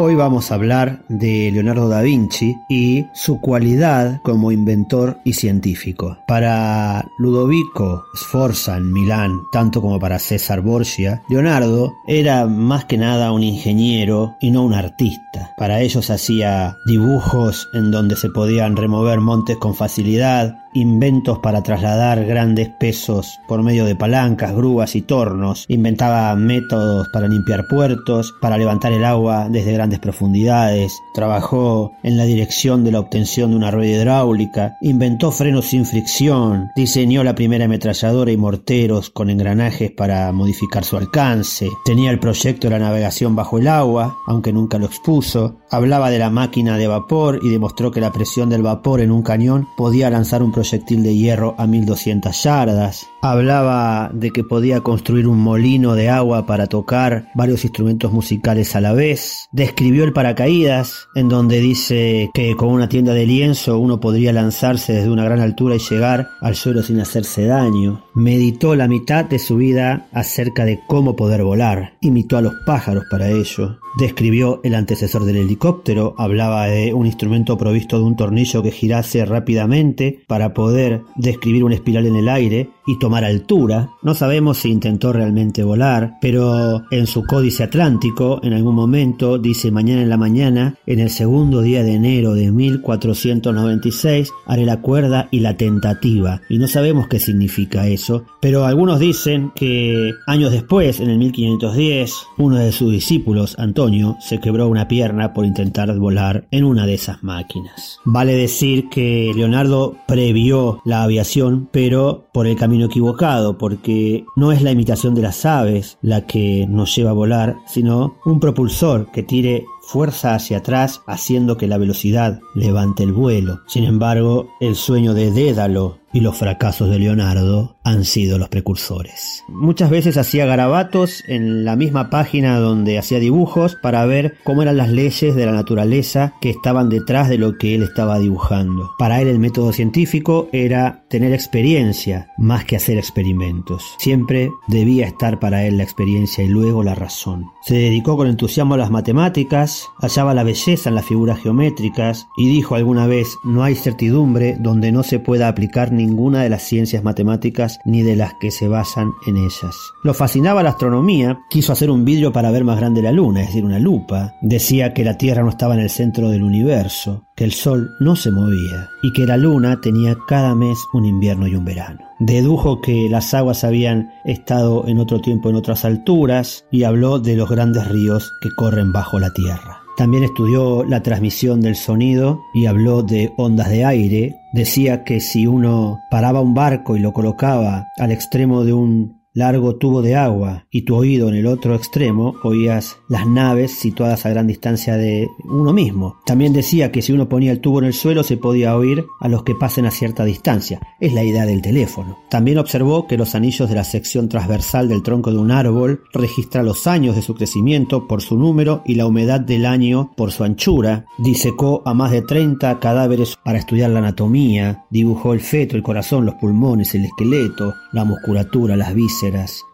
Hoy 0.00 0.14
vamos 0.14 0.52
a 0.52 0.54
hablar 0.54 1.02
de 1.08 1.50
Leonardo 1.50 1.88
da 1.88 2.02
Vinci 2.02 2.56
y 2.68 3.06
su 3.14 3.40
cualidad 3.40 4.20
como 4.22 4.52
inventor 4.52 5.18
y 5.24 5.32
científico. 5.32 6.18
Para 6.28 7.04
Ludovico 7.18 8.04
Sforza 8.14 8.76
en 8.76 8.92
Milán, 8.92 9.40
tanto 9.50 9.82
como 9.82 9.98
para 9.98 10.20
César 10.20 10.60
Borgia, 10.60 11.24
Leonardo 11.28 11.96
era 12.06 12.46
más 12.46 12.84
que 12.84 12.96
nada 12.96 13.32
un 13.32 13.42
ingeniero 13.42 14.36
y 14.40 14.52
no 14.52 14.62
un 14.62 14.74
artista. 14.74 15.52
Para 15.56 15.80
ellos 15.80 16.10
hacía 16.10 16.76
dibujos 16.86 17.68
en 17.74 17.90
donde 17.90 18.14
se 18.14 18.30
podían 18.30 18.76
remover 18.76 19.18
montes 19.18 19.56
con 19.56 19.74
facilidad, 19.74 20.58
inventos 20.74 21.38
para 21.38 21.62
trasladar 21.62 22.24
grandes 22.24 22.68
pesos 22.68 23.38
por 23.48 23.62
medio 23.62 23.84
de 23.84 23.96
palancas, 23.96 24.54
grúas 24.54 24.94
y 24.96 25.02
tornos, 25.02 25.64
inventaba 25.68 26.34
métodos 26.36 27.08
para 27.12 27.28
limpiar 27.28 27.66
puertos, 27.68 28.34
para 28.40 28.58
levantar 28.58 28.92
el 28.92 29.04
agua 29.04 29.48
desde 29.48 29.72
grandes 29.72 29.98
profundidades, 29.98 30.92
trabajó 31.14 31.92
en 32.02 32.16
la 32.16 32.24
dirección 32.24 32.84
de 32.84 32.92
la 32.92 33.00
obtención 33.00 33.50
de 33.50 33.56
una 33.56 33.70
rueda 33.70 33.96
hidráulica, 33.96 34.76
inventó 34.80 35.30
frenos 35.30 35.66
sin 35.66 35.84
fricción, 35.84 36.70
diseñó 36.76 37.24
la 37.24 37.34
primera 37.34 37.64
ametralladora 37.64 38.32
y 38.32 38.36
morteros 38.36 39.10
con 39.10 39.30
engranajes 39.30 39.90
para 39.90 40.30
modificar 40.32 40.84
su 40.84 40.96
alcance, 40.96 41.68
tenía 41.84 42.10
el 42.10 42.18
proyecto 42.18 42.68
de 42.68 42.78
la 42.78 42.86
navegación 42.86 43.34
bajo 43.36 43.58
el 43.58 43.68
agua, 43.68 44.16
aunque 44.26 44.52
nunca 44.52 44.78
lo 44.78 44.86
expuso, 44.86 45.56
hablaba 45.70 46.10
de 46.10 46.18
la 46.18 46.30
máquina 46.30 46.76
de 46.76 46.86
vapor 46.86 47.40
y 47.42 47.48
demostró 47.50 47.90
que 47.90 48.00
la 48.00 48.12
presión 48.12 48.48
del 48.48 48.62
vapor 48.62 49.00
en 49.00 49.10
un 49.10 49.22
cañón 49.22 49.66
podía 49.76 50.10
lanzar 50.10 50.42
un 50.42 50.52
proyectil 50.58 51.04
de 51.04 51.14
hierro 51.14 51.54
a 51.56 51.68
1200 51.68 52.42
yardas. 52.42 53.06
Hablaba 53.22 54.10
de 54.12 54.32
que 54.32 54.42
podía 54.42 54.80
construir 54.80 55.28
un 55.28 55.38
molino 55.38 55.94
de 55.94 56.08
agua 56.08 56.46
para 56.46 56.66
tocar 56.66 57.28
varios 57.36 57.64
instrumentos 57.64 58.12
musicales 58.12 58.74
a 58.74 58.80
la 58.80 58.92
vez. 58.92 59.46
Describió 59.52 60.02
el 60.02 60.12
paracaídas, 60.12 61.06
en 61.14 61.28
donde 61.28 61.60
dice 61.60 62.30
que 62.34 62.56
con 62.56 62.70
una 62.70 62.88
tienda 62.88 63.14
de 63.14 63.26
lienzo 63.26 63.78
uno 63.78 64.00
podría 64.00 64.32
lanzarse 64.32 64.94
desde 64.94 65.10
una 65.10 65.22
gran 65.22 65.38
altura 65.38 65.76
y 65.76 65.78
llegar 65.78 66.30
al 66.40 66.56
suelo 66.56 66.82
sin 66.82 66.98
hacerse 66.98 67.46
daño. 67.46 68.04
Meditó 68.16 68.74
la 68.74 68.88
mitad 68.88 69.26
de 69.26 69.38
su 69.38 69.56
vida 69.58 70.08
acerca 70.12 70.64
de 70.64 70.80
cómo 70.88 71.14
poder 71.14 71.44
volar. 71.44 71.92
Imitó 72.00 72.36
a 72.36 72.42
los 72.42 72.54
pájaros 72.66 73.04
para 73.08 73.30
ello. 73.30 73.78
Describió 73.98 74.60
el 74.62 74.74
antecesor 74.74 75.24
del 75.24 75.36
helicóptero, 75.36 76.14
hablaba 76.18 76.66
de 76.66 76.94
un 76.94 77.06
instrumento 77.06 77.56
provisto 77.58 77.98
de 77.98 78.04
un 78.04 78.14
tornillo 78.16 78.62
que 78.62 78.70
girase 78.70 79.24
rápidamente 79.24 80.20
para 80.28 80.47
poder 80.54 81.02
describir 81.16 81.64
una 81.64 81.74
espiral 81.74 82.06
en 82.06 82.16
el 82.16 82.28
aire 82.28 82.70
y 82.88 82.98
tomar 82.98 83.24
altura. 83.24 83.90
No 84.02 84.14
sabemos 84.14 84.58
si 84.58 84.70
intentó 84.70 85.12
realmente 85.12 85.62
volar, 85.62 86.14
pero 86.20 86.82
en 86.90 87.06
su 87.06 87.24
códice 87.24 87.62
atlántico 87.62 88.40
en 88.42 88.54
algún 88.54 88.74
momento 88.74 89.38
dice 89.38 89.70
mañana 89.70 90.02
en 90.02 90.08
la 90.08 90.16
mañana, 90.16 90.74
en 90.86 90.98
el 90.98 91.10
segundo 91.10 91.60
día 91.60 91.82
de 91.82 91.94
enero 91.94 92.34
de 92.34 92.50
1496, 92.50 94.32
haré 94.46 94.64
la 94.64 94.80
cuerda 94.80 95.28
y 95.30 95.40
la 95.40 95.56
tentativa. 95.56 96.40
Y 96.48 96.58
no 96.58 96.66
sabemos 96.66 97.08
qué 97.08 97.18
significa 97.18 97.86
eso, 97.86 98.24
pero 98.40 98.64
algunos 98.64 98.98
dicen 98.98 99.52
que 99.54 100.12
años 100.26 100.50
después, 100.50 101.00
en 101.00 101.10
el 101.10 101.18
1510, 101.18 102.14
uno 102.38 102.56
de 102.56 102.72
sus 102.72 102.90
discípulos, 102.90 103.54
Antonio, 103.58 104.16
se 104.20 104.40
quebró 104.40 104.66
una 104.68 104.88
pierna 104.88 105.34
por 105.34 105.44
intentar 105.44 105.94
volar 105.98 106.46
en 106.50 106.64
una 106.64 106.86
de 106.86 106.94
esas 106.94 107.22
máquinas. 107.22 107.98
Vale 108.04 108.34
decir 108.34 108.88
que 108.88 109.32
Leonardo 109.36 109.96
previó 110.06 110.80
la 110.84 111.02
aviación, 111.02 111.68
pero 111.70 112.26
por 112.32 112.46
el 112.46 112.56
camino 112.56 112.77
equivocado, 112.86 113.58
porque 113.58 114.24
no 114.36 114.52
es 114.52 114.62
la 114.62 114.70
imitación 114.70 115.14
de 115.14 115.22
las 115.22 115.44
aves 115.44 115.98
la 116.02 116.26
que 116.26 116.66
nos 116.68 116.94
lleva 116.94 117.10
a 117.10 117.14
volar, 117.14 117.56
sino 117.66 118.16
un 118.24 118.40
propulsor 118.40 119.10
que 119.12 119.22
tire 119.22 119.64
fuerza 119.88 120.34
hacia 120.34 120.58
atrás 120.58 121.00
haciendo 121.06 121.56
que 121.56 121.66
la 121.66 121.78
velocidad 121.78 122.40
levante 122.54 123.02
el 123.02 123.12
vuelo. 123.12 123.60
Sin 123.66 123.84
embargo, 123.84 124.50
el 124.60 124.76
sueño 124.76 125.14
de 125.14 125.30
Dédalo 125.30 125.98
y 126.12 126.20
los 126.20 126.36
fracasos 126.36 126.90
de 126.90 126.98
Leonardo 126.98 127.77
han 127.88 128.04
sido 128.04 128.38
los 128.38 128.48
precursores. 128.48 129.44
Muchas 129.48 129.90
veces 129.90 130.16
hacía 130.16 130.46
garabatos 130.46 131.24
en 131.26 131.64
la 131.64 131.76
misma 131.76 132.10
página 132.10 132.58
donde 132.58 132.98
hacía 132.98 133.18
dibujos 133.18 133.76
para 133.76 134.04
ver 134.06 134.36
cómo 134.44 134.62
eran 134.62 134.76
las 134.76 134.90
leyes 134.90 135.34
de 135.34 135.46
la 135.46 135.52
naturaleza 135.52 136.34
que 136.40 136.50
estaban 136.50 136.88
detrás 136.88 137.28
de 137.28 137.38
lo 137.38 137.56
que 137.56 137.74
él 137.74 137.82
estaba 137.82 138.18
dibujando. 138.18 138.90
Para 138.98 139.20
él 139.20 139.28
el 139.28 139.38
método 139.38 139.72
científico 139.72 140.48
era 140.52 141.04
tener 141.08 141.32
experiencia 141.32 142.30
más 142.36 142.64
que 142.64 142.76
hacer 142.76 142.98
experimentos. 142.98 143.94
Siempre 143.98 144.50
debía 144.66 145.06
estar 145.06 145.40
para 145.40 145.64
él 145.64 145.78
la 145.78 145.84
experiencia 145.84 146.44
y 146.44 146.48
luego 146.48 146.82
la 146.82 146.94
razón. 146.94 147.46
Se 147.62 147.74
dedicó 147.74 148.16
con 148.16 148.28
entusiasmo 148.28 148.74
a 148.74 148.78
las 148.78 148.90
matemáticas, 148.90 149.88
hallaba 150.00 150.34
la 150.34 150.44
belleza 150.44 150.88
en 150.88 150.94
las 150.94 151.06
figuras 151.06 151.40
geométricas 151.40 152.26
y 152.36 152.48
dijo 152.48 152.74
alguna 152.74 153.06
vez 153.06 153.36
no 153.44 153.62
hay 153.62 153.74
certidumbre 153.74 154.56
donde 154.58 154.92
no 154.92 155.02
se 155.02 155.18
pueda 155.18 155.48
aplicar 155.48 155.92
ninguna 155.92 156.42
de 156.42 156.50
las 156.50 156.62
ciencias 156.62 157.02
matemáticas 157.02 157.77
ni 157.84 158.02
de 158.02 158.16
las 158.16 158.34
que 158.40 158.50
se 158.50 158.68
basan 158.68 159.12
en 159.26 159.36
ellas. 159.36 159.76
Lo 160.02 160.14
fascinaba 160.14 160.62
la 160.62 160.70
astronomía, 160.70 161.40
quiso 161.50 161.72
hacer 161.72 161.90
un 161.90 162.04
vidrio 162.04 162.32
para 162.32 162.50
ver 162.50 162.64
más 162.64 162.78
grande 162.78 163.02
la 163.02 163.12
luna, 163.12 163.40
es 163.40 163.48
decir, 163.48 163.64
una 163.64 163.78
lupa. 163.78 164.34
Decía 164.42 164.92
que 164.94 165.04
la 165.04 165.18
Tierra 165.18 165.42
no 165.42 165.50
estaba 165.50 165.74
en 165.74 165.80
el 165.80 165.90
centro 165.90 166.30
del 166.30 166.42
universo, 166.42 167.24
que 167.34 167.44
el 167.44 167.52
Sol 167.52 167.90
no 168.00 168.16
se 168.16 168.30
movía 168.30 168.90
y 169.02 169.12
que 169.12 169.26
la 169.26 169.36
luna 169.36 169.80
tenía 169.80 170.16
cada 170.26 170.54
mes 170.54 170.78
un 170.92 171.04
invierno 171.04 171.46
y 171.46 171.54
un 171.54 171.64
verano. 171.64 172.00
Dedujo 172.18 172.80
que 172.80 173.08
las 173.08 173.32
aguas 173.34 173.62
habían 173.64 174.10
estado 174.24 174.86
en 174.88 174.98
otro 174.98 175.20
tiempo 175.20 175.50
en 175.50 175.56
otras 175.56 175.84
alturas 175.84 176.64
y 176.70 176.84
habló 176.84 177.18
de 177.18 177.36
los 177.36 177.48
grandes 177.48 177.86
ríos 177.88 178.32
que 178.40 178.50
corren 178.56 178.92
bajo 178.92 179.18
la 179.18 179.32
Tierra. 179.32 179.82
También 179.98 180.22
estudió 180.22 180.84
la 180.84 181.02
transmisión 181.02 181.60
del 181.60 181.74
sonido 181.74 182.40
y 182.54 182.66
habló 182.66 183.02
de 183.02 183.32
ondas 183.36 183.68
de 183.68 183.84
aire 183.84 184.37
decía 184.52 185.04
que 185.04 185.20
si 185.20 185.46
uno 185.46 186.00
paraba 186.10 186.40
un 186.40 186.54
barco 186.54 186.96
y 186.96 187.00
lo 187.00 187.12
colocaba 187.12 187.88
al 187.98 188.12
extremo 188.12 188.64
de 188.64 188.72
un 188.72 189.17
largo 189.34 189.76
tubo 189.76 190.02
de 190.02 190.16
agua 190.16 190.66
y 190.70 190.82
tu 190.82 190.96
oído 190.96 191.28
en 191.28 191.36
el 191.36 191.46
otro 191.46 191.74
extremo 191.74 192.34
oías 192.42 192.98
las 193.08 193.26
naves 193.26 193.72
situadas 193.72 194.26
a 194.26 194.30
gran 194.30 194.46
distancia 194.46 194.96
de 194.96 195.28
uno 195.44 195.72
mismo. 195.72 196.16
También 196.26 196.52
decía 196.52 196.90
que 196.90 197.02
si 197.02 197.12
uno 197.12 197.28
ponía 197.28 197.52
el 197.52 197.60
tubo 197.60 197.78
en 197.78 197.84
el 197.84 197.92
suelo 197.92 198.22
se 198.22 198.36
podía 198.36 198.76
oír 198.76 199.04
a 199.20 199.28
los 199.28 199.44
que 199.44 199.54
pasen 199.54 199.86
a 199.86 199.90
cierta 199.90 200.24
distancia. 200.24 200.80
Es 201.00 201.12
la 201.12 201.22
idea 201.22 201.46
del 201.46 201.62
teléfono. 201.62 202.18
También 202.30 202.58
observó 202.58 203.06
que 203.06 203.16
los 203.16 203.34
anillos 203.34 203.68
de 203.68 203.76
la 203.76 203.84
sección 203.84 204.28
transversal 204.28 204.88
del 204.88 205.02
tronco 205.02 205.30
de 205.30 205.38
un 205.38 205.50
árbol 205.50 206.02
registra 206.12 206.62
los 206.62 206.86
años 206.86 207.14
de 207.14 207.22
su 207.22 207.34
crecimiento 207.34 208.08
por 208.08 208.22
su 208.22 208.36
número 208.36 208.82
y 208.84 208.94
la 208.94 209.06
humedad 209.06 209.40
del 209.40 209.66
año 209.66 210.12
por 210.16 210.32
su 210.32 210.44
anchura. 210.44 211.06
Disecó 211.18 211.82
a 211.84 211.94
más 211.94 212.10
de 212.10 212.22
30 212.22 212.80
cadáveres 212.80 213.36
para 213.44 213.58
estudiar 213.58 213.90
la 213.90 214.00
anatomía, 214.00 214.84
dibujó 214.90 215.32
el 215.32 215.40
feto, 215.40 215.76
el 215.76 215.82
corazón, 215.82 216.26
los 216.26 216.34
pulmones, 216.36 216.94
el 216.94 217.04
esqueleto, 217.04 217.74
la 217.92 218.04
musculatura, 218.04 218.76
las 218.76 218.94
vísceras, 218.94 219.17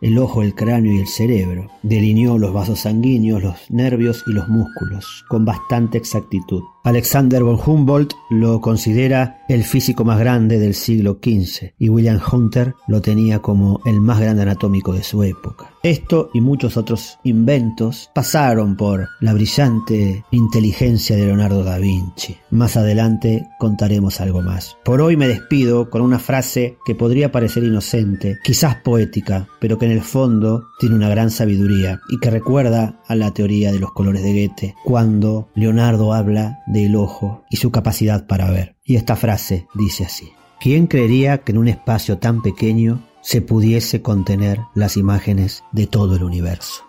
el 0.01 0.19
ojo, 0.19 0.43
el 0.43 0.55
cráneo 0.55 0.93
y 0.93 1.01
el 1.01 1.07
cerebro. 1.07 1.71
Delineó 1.83 2.39
los 2.39 2.53
vasos 2.53 2.81
sanguíneos, 2.81 3.43
los 3.43 3.71
nervios 3.71 4.23
y 4.27 4.33
los 4.33 4.49
músculos 4.49 5.25
con 5.29 5.45
bastante 5.45 5.99
exactitud. 5.99 6.63
Alexander 6.85 7.43
von 7.43 7.59
Humboldt 7.65 8.13
lo 8.29 8.61
considera 8.61 9.43
el 9.49 9.65
físico 9.65 10.05
más 10.05 10.19
grande 10.19 10.59
del 10.59 10.75
siglo 10.75 11.19
XV 11.23 11.73
y 11.79 11.89
William 11.89 12.21
Hunter 12.31 12.75
lo 12.89 13.01
tenía 13.01 13.39
como 13.39 13.81
el 13.87 14.03
más 14.03 14.21
grande 14.21 14.43
anatómico 14.43 14.93
de 14.93 15.03
su 15.03 15.23
época. 15.23 15.71
Esto 15.83 16.31
y 16.35 16.43
muchos 16.43 16.77
otros 16.77 17.19
inventos 17.25 18.11
pasaron 18.15 18.77
por 18.77 19.09
la 19.21 19.33
brillante 19.33 20.25
inteligencia 20.31 21.17
de 21.17 21.25
Leonardo 21.25 21.65
da 21.65 21.79
Vinci. 21.79 22.37
Más 22.51 22.77
adelante 22.77 23.49
contaremos 23.59 24.21
algo 24.21 24.43
más. 24.43 24.77
Por 24.85 25.01
hoy 25.01 25.17
me 25.17 25.29
despido 25.29 25.89
con 25.89 26.03
una 26.03 26.19
frase 26.19 26.77
que 26.85 26.95
podría 26.95 27.33
parecer 27.33 27.65
inocente, 27.65 28.39
quizás 28.45 28.77
poética, 28.77 29.49
pero 29.59 29.79
que 29.79 29.87
en 29.87 29.93
el 29.93 30.03
fondo 30.03 30.69
tiene 30.79 30.97
una 30.97 31.09
gran 31.09 31.31
sabiduría 31.31 32.01
y 32.11 32.19
que 32.19 32.31
recuerda 32.31 33.01
a 33.07 33.15
la 33.15 33.33
teoría 33.33 33.73
de 33.73 33.81
los 33.81 33.93
colores 33.93 34.23
de 34.23 34.33
Goethe, 34.33 34.75
cuando 34.85 35.49
Leonardo 35.55 36.13
habla 36.13 36.63
del 36.83 36.97
ojo 36.97 37.45
y 37.49 37.57
su 37.57 37.71
capacidad 37.71 38.27
para 38.27 38.51
ver. 38.51 38.77
Y 38.85 38.97
esta 38.97 39.17
frase 39.17 39.67
dice 39.75 40.05
así. 40.05 40.33
¿Quién 40.61 40.87
creería 40.87 41.39
que 41.39 41.53
en 41.53 41.59
un 41.59 41.69
espacio 41.69 42.19
tan 42.19 42.43
pequeño 42.43 43.07
se 43.23 43.41
pudiese 43.41 44.03
contener 44.03 44.61
las 44.75 44.97
imágenes 44.97 45.63
de 45.73 45.87
todo 45.87 46.17
el 46.17 46.23
universo? 46.23 46.85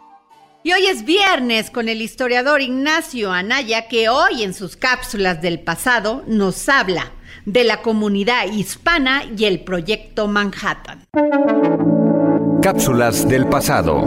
Y 0.63 0.73
hoy 0.73 0.87
es 0.87 1.05
viernes 1.05 1.69
con 1.69 1.89
el 1.89 2.01
historiador 2.01 2.61
Ignacio 2.61 3.31
Anaya 3.31 3.87
que 3.87 4.09
hoy 4.09 4.43
en 4.43 4.53
sus 4.53 4.75
cápsulas 4.75 5.41
del 5.41 5.59
pasado 5.59 6.23
nos 6.25 6.67
habla 6.69 7.11
de 7.45 7.63
la 7.63 7.83
comunidad 7.83 8.51
hispana 8.51 9.23
y 9.37 9.45
el 9.45 9.63
proyecto 9.63 10.27
Manhattan. 10.27 11.05
Cápsulas 12.63 13.27
del 13.27 13.45
pasado 13.47 14.01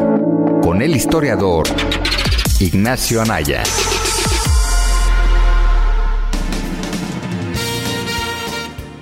con 0.61 0.83
el 0.83 0.97
historiador 0.97 1.69
Ignacio 2.59 3.23
Anaya. 3.23 3.63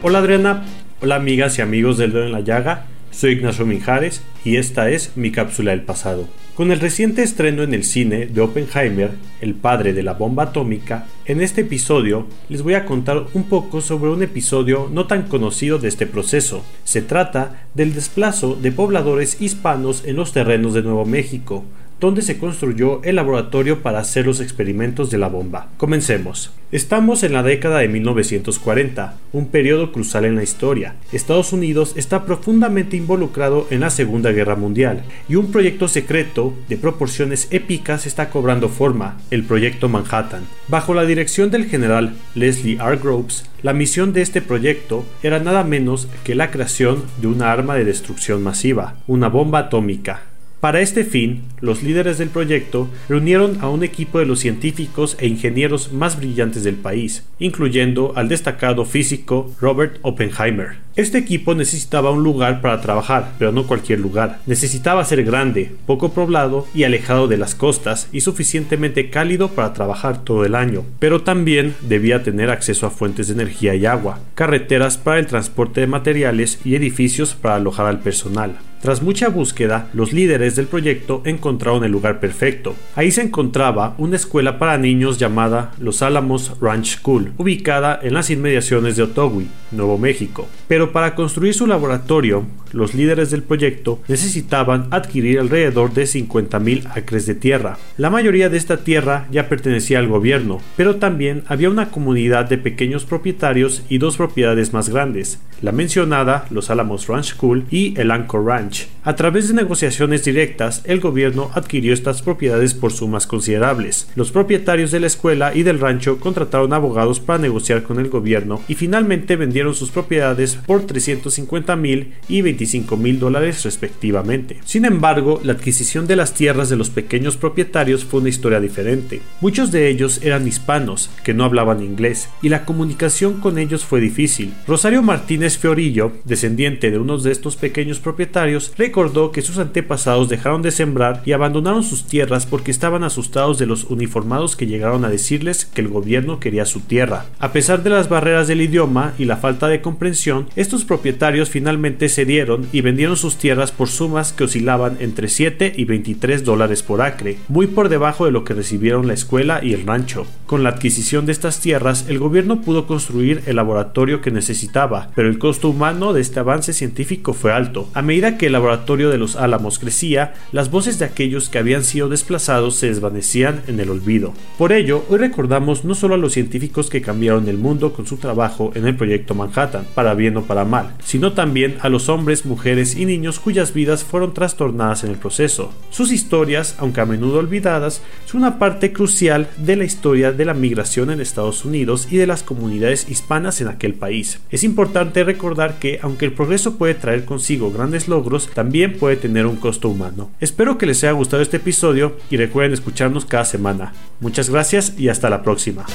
Hola 0.08 0.20
Adriana, 0.20 0.62
hola 1.02 1.16
amigas 1.16 1.58
y 1.58 1.62
amigos 1.62 1.98
del 1.98 2.12
Dedo 2.12 2.26
en 2.26 2.30
la 2.30 2.38
Llaga, 2.38 2.86
soy 3.10 3.32
Ignacio 3.32 3.66
Minjares 3.66 4.22
y 4.44 4.54
esta 4.54 4.88
es 4.88 5.16
mi 5.16 5.32
cápsula 5.32 5.72
del 5.72 5.82
pasado. 5.82 6.28
Con 6.54 6.70
el 6.70 6.78
reciente 6.78 7.24
estreno 7.24 7.64
en 7.64 7.74
el 7.74 7.82
cine 7.82 8.26
de 8.26 8.40
Oppenheimer, 8.40 9.10
el 9.40 9.54
padre 9.56 9.94
de 9.94 10.04
la 10.04 10.12
bomba 10.12 10.44
atómica, 10.44 11.08
en 11.24 11.40
este 11.40 11.62
episodio 11.62 12.28
les 12.48 12.62
voy 12.62 12.74
a 12.74 12.84
contar 12.84 13.24
un 13.34 13.48
poco 13.48 13.80
sobre 13.80 14.12
un 14.12 14.22
episodio 14.22 14.88
no 14.92 15.08
tan 15.08 15.24
conocido 15.24 15.80
de 15.80 15.88
este 15.88 16.06
proceso. 16.06 16.62
Se 16.84 17.02
trata 17.02 17.66
del 17.74 17.92
desplazo 17.92 18.54
de 18.54 18.70
pobladores 18.70 19.40
hispanos 19.40 20.04
en 20.06 20.14
los 20.14 20.32
terrenos 20.32 20.72
de 20.72 20.82
Nuevo 20.82 21.04
México, 21.04 21.64
donde 22.00 22.22
se 22.22 22.38
construyó 22.38 23.02
el 23.04 23.16
laboratorio 23.16 23.82
para 23.82 24.00
hacer 24.00 24.26
los 24.26 24.40
experimentos 24.40 25.10
de 25.10 25.18
la 25.18 25.28
bomba. 25.28 25.68
Comencemos. 25.76 26.52
Estamos 26.72 27.22
en 27.22 27.32
la 27.32 27.42
década 27.42 27.78
de 27.78 27.88
1940, 27.88 29.14
un 29.32 29.46
periodo 29.48 29.92
crucial 29.92 30.24
en 30.24 30.34
la 30.34 30.42
historia. 30.42 30.96
Estados 31.12 31.52
Unidos 31.52 31.94
está 31.96 32.24
profundamente 32.24 32.96
involucrado 32.96 33.68
en 33.70 33.80
la 33.80 33.90
Segunda 33.90 34.32
Guerra 34.32 34.56
Mundial 34.56 35.04
y 35.28 35.36
un 35.36 35.52
proyecto 35.52 35.86
secreto 35.86 36.54
de 36.68 36.76
proporciones 36.76 37.46
épicas 37.50 38.04
está 38.04 38.30
cobrando 38.30 38.68
forma, 38.68 39.16
el 39.30 39.44
Proyecto 39.44 39.88
Manhattan. 39.88 40.42
Bajo 40.68 40.92
la 40.92 41.06
dirección 41.06 41.50
del 41.50 41.66
general 41.66 42.14
Leslie 42.34 42.78
R. 42.80 42.96
Groves, 42.96 43.44
la 43.62 43.72
misión 43.72 44.12
de 44.12 44.22
este 44.22 44.42
proyecto 44.42 45.04
era 45.22 45.38
nada 45.38 45.64
menos 45.64 46.08
que 46.24 46.34
la 46.34 46.50
creación 46.50 47.04
de 47.20 47.28
una 47.28 47.52
arma 47.52 47.74
de 47.76 47.84
destrucción 47.84 48.42
masiva, 48.42 48.96
una 49.06 49.28
bomba 49.28 49.60
atómica. 49.60 50.22
Para 50.66 50.80
este 50.80 51.04
fin, 51.04 51.44
los 51.60 51.84
líderes 51.84 52.18
del 52.18 52.28
proyecto 52.28 52.88
reunieron 53.08 53.58
a 53.60 53.68
un 53.68 53.84
equipo 53.84 54.18
de 54.18 54.26
los 54.26 54.40
científicos 54.40 55.16
e 55.20 55.28
ingenieros 55.28 55.92
más 55.92 56.18
brillantes 56.18 56.64
del 56.64 56.74
país, 56.74 57.22
incluyendo 57.38 58.14
al 58.16 58.28
destacado 58.28 58.84
físico 58.84 59.54
Robert 59.60 59.98
Oppenheimer. 60.02 60.78
Este 60.96 61.18
equipo 61.18 61.54
necesitaba 61.54 62.10
un 62.10 62.24
lugar 62.24 62.62
para 62.62 62.80
trabajar, 62.80 63.34
pero 63.38 63.52
no 63.52 63.68
cualquier 63.68 64.00
lugar. 64.00 64.40
Necesitaba 64.46 65.04
ser 65.04 65.22
grande, 65.22 65.70
poco 65.86 66.12
poblado 66.12 66.66
y 66.74 66.82
alejado 66.82 67.28
de 67.28 67.36
las 67.36 67.54
costas 67.54 68.08
y 68.10 68.22
suficientemente 68.22 69.08
cálido 69.08 69.50
para 69.50 69.72
trabajar 69.72 70.24
todo 70.24 70.44
el 70.44 70.56
año, 70.56 70.82
pero 70.98 71.22
también 71.22 71.76
debía 71.82 72.24
tener 72.24 72.50
acceso 72.50 72.86
a 72.86 72.90
fuentes 72.90 73.28
de 73.28 73.34
energía 73.34 73.76
y 73.76 73.86
agua, 73.86 74.18
carreteras 74.34 74.98
para 74.98 75.20
el 75.20 75.26
transporte 75.26 75.82
de 75.82 75.86
materiales 75.86 76.58
y 76.64 76.74
edificios 76.74 77.34
para 77.34 77.54
alojar 77.54 77.86
al 77.86 78.00
personal. 78.00 78.56
Tras 78.80 79.02
mucha 79.02 79.28
búsqueda, 79.28 79.88
los 79.94 80.12
líderes 80.12 80.54
del 80.54 80.66
proyecto 80.66 81.22
encontraron 81.24 81.84
el 81.84 81.92
lugar 81.92 82.20
perfecto. 82.20 82.74
Ahí 82.94 83.10
se 83.10 83.22
encontraba 83.22 83.94
una 83.98 84.16
escuela 84.16 84.58
para 84.58 84.78
niños 84.78 85.18
llamada 85.18 85.72
Los 85.80 86.02
Álamos 86.02 86.52
Ranch 86.60 86.98
School, 86.98 87.32
ubicada 87.38 87.98
en 88.02 88.14
las 88.14 88.30
inmediaciones 88.30 88.96
de 88.96 89.04
Otowi, 89.04 89.48
Nuevo 89.72 89.98
México. 89.98 90.46
Pero 90.68 90.92
para 90.92 91.14
construir 91.14 91.54
su 91.54 91.66
laboratorio, 91.66 92.44
los 92.72 92.94
líderes 92.94 93.30
del 93.30 93.42
proyecto 93.42 94.00
necesitaban 94.08 94.88
adquirir 94.90 95.40
alrededor 95.40 95.92
de 95.94 96.04
50.000 96.04 96.90
acres 96.94 97.26
de 97.26 97.34
tierra. 97.34 97.78
La 97.96 98.10
mayoría 98.10 98.48
de 98.48 98.58
esta 98.58 98.78
tierra 98.78 99.26
ya 99.30 99.48
pertenecía 99.48 99.98
al 99.98 100.08
gobierno, 100.08 100.60
pero 100.76 100.96
también 100.96 101.42
había 101.46 101.70
una 101.70 101.90
comunidad 101.90 102.48
de 102.48 102.58
pequeños 102.58 103.04
propietarios 103.04 103.82
y 103.88 103.98
dos 103.98 104.16
propiedades 104.16 104.72
más 104.72 104.88
grandes, 104.88 105.40
la 105.62 105.72
mencionada 105.72 106.46
Los 106.50 106.70
Álamos 106.70 107.06
Ranch 107.06 107.34
School 107.34 107.64
y 107.70 107.98
el 107.98 108.10
Anchor 108.10 108.44
Ranch. 108.44 108.65
A 109.04 109.14
través 109.14 109.48
de 109.48 109.54
negociaciones 109.54 110.24
directas, 110.24 110.82
el 110.84 111.00
gobierno 111.00 111.50
adquirió 111.54 111.92
estas 111.92 112.22
propiedades 112.22 112.74
por 112.74 112.92
sumas 112.92 113.26
considerables. 113.26 114.08
Los 114.16 114.32
propietarios 114.32 114.90
de 114.90 115.00
la 115.00 115.06
escuela 115.06 115.54
y 115.54 115.62
del 115.62 115.78
rancho 115.78 116.18
contrataron 116.18 116.72
abogados 116.72 117.20
para 117.20 117.38
negociar 117.38 117.84
con 117.84 118.00
el 118.00 118.08
gobierno 118.08 118.60
y 118.66 118.74
finalmente 118.74 119.36
vendieron 119.36 119.74
sus 119.74 119.90
propiedades 119.90 120.56
por 120.66 120.86
350 120.86 121.76
mil 121.76 122.14
y 122.28 122.42
25 122.42 122.96
mil 122.96 123.20
dólares 123.20 123.64
respectivamente. 123.64 124.58
Sin 124.64 124.84
embargo, 124.84 125.40
la 125.44 125.52
adquisición 125.52 126.06
de 126.06 126.16
las 126.16 126.34
tierras 126.34 126.68
de 126.68 126.76
los 126.76 126.90
pequeños 126.90 127.36
propietarios 127.36 128.04
fue 128.04 128.20
una 128.20 128.28
historia 128.28 128.60
diferente. 128.60 129.20
Muchos 129.40 129.70
de 129.70 129.88
ellos 129.88 130.20
eran 130.22 130.46
hispanos, 130.48 131.10
que 131.22 131.34
no 131.34 131.44
hablaban 131.44 131.82
inglés, 131.82 132.28
y 132.42 132.48
la 132.48 132.64
comunicación 132.64 133.40
con 133.40 133.58
ellos 133.58 133.84
fue 133.84 134.00
difícil. 134.00 134.54
Rosario 134.66 135.02
Martínez 135.02 135.58
Fiorillo, 135.58 136.12
descendiente 136.24 136.90
de 136.90 136.98
uno 136.98 137.18
de 137.18 137.30
estos 137.30 137.56
pequeños 137.56 138.00
propietarios, 138.00 138.55
recordó 138.76 139.32
que 139.32 139.42
sus 139.42 139.58
antepasados 139.58 140.28
dejaron 140.28 140.62
de 140.62 140.70
sembrar 140.70 141.22
y 141.24 141.32
abandonaron 141.32 141.82
sus 141.82 142.04
tierras 142.04 142.46
porque 142.46 142.70
estaban 142.70 143.04
asustados 143.04 143.58
de 143.58 143.66
los 143.66 143.84
uniformados 143.84 144.56
que 144.56 144.66
llegaron 144.66 145.04
a 145.04 145.08
decirles 145.08 145.64
que 145.64 145.80
el 145.80 145.88
gobierno 145.88 146.40
quería 146.40 146.64
su 146.64 146.80
tierra. 146.80 147.26
A 147.38 147.52
pesar 147.52 147.82
de 147.82 147.90
las 147.90 148.08
barreras 148.08 148.48
del 148.48 148.60
idioma 148.60 149.14
y 149.18 149.24
la 149.24 149.36
falta 149.36 149.68
de 149.68 149.80
comprensión, 149.80 150.48
estos 150.56 150.84
propietarios 150.84 151.50
finalmente 151.50 152.08
cedieron 152.08 152.68
y 152.72 152.80
vendieron 152.80 153.16
sus 153.16 153.36
tierras 153.36 153.72
por 153.72 153.88
sumas 153.88 154.32
que 154.32 154.44
oscilaban 154.44 154.96
entre 155.00 155.28
7 155.28 155.74
y 155.76 155.84
23 155.84 156.44
dólares 156.44 156.82
por 156.82 157.02
acre, 157.02 157.38
muy 157.48 157.66
por 157.66 157.88
debajo 157.88 158.24
de 158.24 158.32
lo 158.32 158.44
que 158.44 158.54
recibieron 158.54 159.06
la 159.06 159.14
escuela 159.14 159.60
y 159.62 159.72
el 159.72 159.86
rancho. 159.86 160.26
Con 160.46 160.62
la 160.62 160.70
adquisición 160.70 161.26
de 161.26 161.32
estas 161.32 161.60
tierras, 161.60 162.06
el 162.08 162.18
gobierno 162.18 162.60
pudo 162.60 162.86
construir 162.86 163.42
el 163.46 163.56
laboratorio 163.56 164.20
que 164.20 164.30
necesitaba, 164.30 165.10
pero 165.14 165.28
el 165.28 165.38
costo 165.38 165.68
humano 165.68 166.12
de 166.12 166.20
este 166.20 166.40
avance 166.40 166.72
científico 166.72 167.32
fue 167.32 167.52
alto. 167.52 167.88
A 167.94 168.02
medida 168.02 168.38
que 168.38 168.45
el 168.46 168.52
laboratorio 168.52 169.10
de 169.10 169.18
los 169.18 169.36
Álamos 169.36 169.78
crecía, 169.78 170.34
las 170.52 170.70
voces 170.70 170.98
de 170.98 171.04
aquellos 171.04 171.48
que 171.48 171.58
habían 171.58 171.84
sido 171.84 172.08
desplazados 172.08 172.76
se 172.76 172.88
desvanecían 172.88 173.62
en 173.66 173.80
el 173.80 173.90
olvido. 173.90 174.32
Por 174.58 174.72
ello, 174.72 175.04
hoy 175.08 175.18
recordamos 175.18 175.84
no 175.84 175.94
solo 175.94 176.14
a 176.14 176.18
los 176.18 176.32
científicos 176.32 176.90
que 176.90 177.02
cambiaron 177.02 177.48
el 177.48 177.58
mundo 177.58 177.92
con 177.92 178.06
su 178.06 178.16
trabajo 178.16 178.72
en 178.74 178.86
el 178.86 178.96
proyecto 178.96 179.34
Manhattan, 179.34 179.86
para 179.94 180.14
bien 180.14 180.36
o 180.36 180.42
para 180.42 180.64
mal, 180.64 180.94
sino 181.04 181.32
también 181.32 181.76
a 181.80 181.88
los 181.88 182.08
hombres, 182.08 182.46
mujeres 182.46 182.96
y 182.96 183.04
niños 183.06 183.40
cuyas 183.40 183.74
vidas 183.74 184.04
fueron 184.04 184.34
trastornadas 184.34 185.04
en 185.04 185.10
el 185.10 185.16
proceso. 185.16 185.72
Sus 185.90 186.12
historias, 186.12 186.76
aunque 186.78 187.00
a 187.00 187.06
menudo 187.06 187.38
olvidadas, 187.38 188.02
son 188.24 188.42
una 188.42 188.58
parte 188.58 188.92
crucial 188.92 189.48
de 189.56 189.76
la 189.76 189.84
historia 189.84 190.32
de 190.32 190.44
la 190.44 190.54
migración 190.54 191.10
en 191.10 191.20
Estados 191.20 191.64
Unidos 191.64 192.08
y 192.10 192.16
de 192.16 192.26
las 192.26 192.42
comunidades 192.42 193.08
hispanas 193.08 193.60
en 193.60 193.68
aquel 193.68 193.94
país. 193.94 194.40
Es 194.50 194.64
importante 194.64 195.24
recordar 195.24 195.78
que, 195.78 195.98
aunque 196.02 196.26
el 196.26 196.32
progreso 196.32 196.76
puede 196.76 196.94
traer 196.94 197.24
consigo 197.24 197.70
grandes 197.70 198.08
logros, 198.08 198.35
también 198.44 198.98
puede 198.98 199.16
tener 199.16 199.46
un 199.46 199.56
costo 199.56 199.88
humano. 199.88 200.30
Espero 200.40 200.78
que 200.78 200.86
les 200.86 201.02
haya 201.02 201.12
gustado 201.12 201.42
este 201.42 201.56
episodio 201.56 202.16
y 202.30 202.36
recuerden 202.36 202.74
escucharnos 202.74 203.24
cada 203.24 203.44
semana. 203.44 203.92
Muchas 204.20 204.50
gracias 204.50 204.92
y 204.98 205.08
hasta 205.08 205.30
la 205.30 205.42
próxima. 205.42 205.86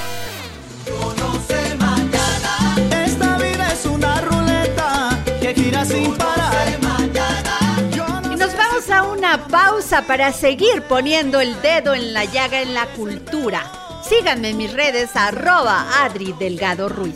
Nos 8.37 8.57
vamos 8.57 8.89
a 8.89 9.03
una 9.03 9.47
pausa 9.47 10.07
para 10.07 10.31
seguir 10.31 10.83
poniendo 10.89 11.39
el 11.39 11.61
dedo 11.61 11.93
en 11.93 12.13
la 12.13 12.25
llaga 12.25 12.61
en 12.61 12.73
la 12.73 12.87
cultura. 12.87 13.63
Síganme 14.07 14.49
en 14.49 14.57
mis 14.57 14.73
redes 14.73 15.15
arroba 15.15 16.03
Adri 16.03 16.33
Delgado 16.39 16.89
Ruiz. 16.89 17.15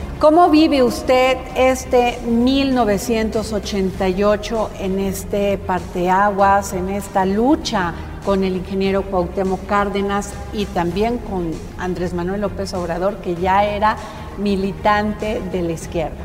¿Cómo 0.21 0.49
vive 0.51 0.83
usted 0.83 1.37
este 1.55 2.19
1988 2.27 4.69
en 4.79 4.99
este 4.99 5.57
parteaguas, 5.57 6.73
en 6.73 6.89
esta 6.89 7.25
lucha 7.25 7.95
con 8.23 8.43
el 8.43 8.57
ingeniero 8.57 9.01
Cuauhtémoc 9.01 9.65
Cárdenas 9.65 10.31
y 10.53 10.65
también 10.65 11.17
con 11.17 11.49
Andrés 11.79 12.13
Manuel 12.13 12.41
López 12.41 12.71
Obrador, 12.75 13.17
que 13.17 13.33
ya 13.33 13.65
era 13.65 13.97
militante 14.37 15.41
de 15.51 15.63
la 15.63 15.71
izquierda? 15.71 16.23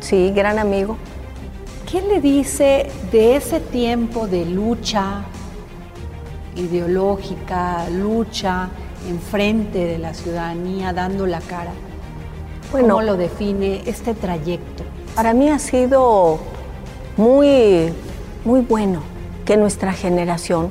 Sí, 0.00 0.32
gran 0.34 0.58
amigo. 0.58 0.96
¿Qué 1.88 2.02
le 2.02 2.20
dice 2.20 2.90
de 3.12 3.36
ese 3.36 3.60
tiempo 3.60 4.26
de 4.26 4.46
lucha 4.46 5.22
ideológica, 6.56 7.88
lucha 7.88 8.68
enfrente 9.08 9.86
de 9.86 9.98
la 9.98 10.12
ciudadanía, 10.12 10.92
dando 10.92 11.28
la 11.28 11.40
cara? 11.40 11.70
Bueno, 12.78 12.96
¿Cómo 12.96 13.06
lo 13.06 13.16
define 13.16 13.80
este 13.86 14.12
trayecto? 14.12 14.84
Para 15.14 15.32
mí 15.32 15.48
ha 15.48 15.58
sido 15.58 16.38
muy, 17.16 17.90
muy 18.44 18.60
bueno 18.60 19.00
que 19.46 19.56
nuestra 19.56 19.94
generación, 19.94 20.68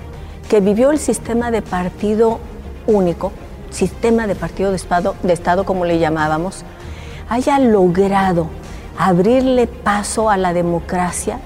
que 0.48 0.60
vivió 0.60 0.92
el 0.92 1.00
sistema 1.00 1.50
de 1.50 1.64
partido 1.64 2.38
único, 2.86 3.32
sistema 3.72 4.28
de 4.28 4.36
partido 4.36 4.70
de 4.70 4.76
Estado, 4.76 5.16
de 5.24 5.34
Estado 5.34 5.66
como 5.66 5.84
le 5.84 5.98
llamábamos, 5.98 6.64
haya 7.28 7.58
logrado 7.58 8.50
abrirle 9.00 9.66
paso 9.66 10.30
a 10.30 10.38
la 10.38 10.54
democracia 10.54 11.40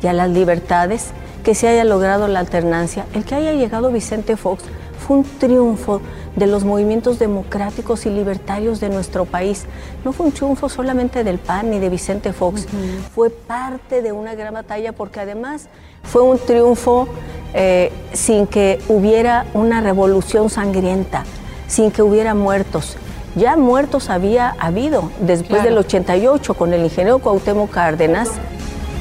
y 0.00 0.06
a 0.06 0.12
las 0.12 0.30
libertades, 0.30 1.10
que 1.42 1.56
se 1.56 1.66
haya 1.66 1.82
logrado 1.82 2.28
la 2.28 2.38
alternancia. 2.38 3.04
El 3.14 3.24
que 3.24 3.34
haya 3.34 3.52
llegado 3.54 3.90
Vicente 3.90 4.36
Fox 4.36 4.62
fue 4.98 5.18
un 5.18 5.24
triunfo 5.24 6.00
de 6.36 6.46
los 6.46 6.64
movimientos 6.64 7.18
democráticos 7.18 8.06
y 8.06 8.10
libertarios 8.10 8.80
de 8.80 8.88
nuestro 8.88 9.24
país. 9.24 9.66
No 10.04 10.12
fue 10.12 10.26
un 10.26 10.32
triunfo 10.32 10.68
solamente 10.68 11.22
del 11.24 11.38
PAN 11.38 11.70
ni 11.70 11.78
de 11.78 11.88
Vicente 11.88 12.32
Fox, 12.32 12.66
fue 13.14 13.30
parte 13.30 14.02
de 14.02 14.12
una 14.12 14.34
gran 14.34 14.54
batalla 14.54 14.92
porque 14.92 15.20
además 15.20 15.68
fue 16.02 16.22
un 16.22 16.38
triunfo 16.38 17.08
eh, 17.54 17.92
sin 18.12 18.46
que 18.46 18.80
hubiera 18.88 19.46
una 19.54 19.80
revolución 19.80 20.50
sangrienta, 20.50 21.24
sin 21.68 21.90
que 21.90 22.02
hubiera 22.02 22.34
muertos. 22.34 22.96
Ya 23.36 23.56
muertos 23.56 24.10
había 24.10 24.54
habido 24.58 25.10
después 25.20 25.60
Claro. 25.62 25.70
del 25.70 25.78
88 25.78 26.54
con 26.54 26.72
el 26.72 26.84
ingeniero 26.84 27.18
Cuauhtémoc 27.18 27.70
Cárdenas. 27.70 28.30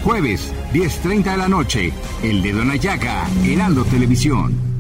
Jueves, 0.04 0.52
10.30 0.74 1.32
de 1.32 1.38
la 1.38 1.48
noche. 1.48 1.94
El 2.24 2.42
dedo 2.42 2.62
en 2.62 2.70
la 2.70 2.76
llaga. 2.76 3.26
Heraldo 3.46 3.86
Televisión. 3.86 4.73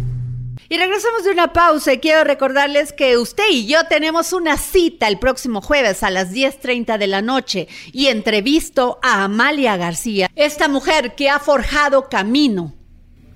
Y 0.69 0.77
regresamos 0.77 1.23
de 1.23 1.31
una 1.31 1.53
pausa 1.53 1.93
y 1.93 1.99
quiero 1.99 2.23
recordarles 2.23 2.93
que 2.93 3.17
usted 3.17 3.43
y 3.51 3.67
yo 3.67 3.85
tenemos 3.89 4.33
una 4.33 4.57
cita 4.57 5.07
el 5.07 5.19
próximo 5.19 5.61
jueves 5.61 6.03
a 6.03 6.09
las 6.09 6.31
10.30 6.31 6.97
de 6.97 7.07
la 7.07 7.21
noche 7.21 7.67
y 7.91 8.07
entrevisto 8.07 8.99
a 9.01 9.23
Amalia 9.23 9.77
García, 9.77 10.29
esta 10.35 10.67
mujer 10.67 11.15
que 11.15 11.29
ha 11.29 11.39
forjado 11.39 12.09
camino 12.09 12.73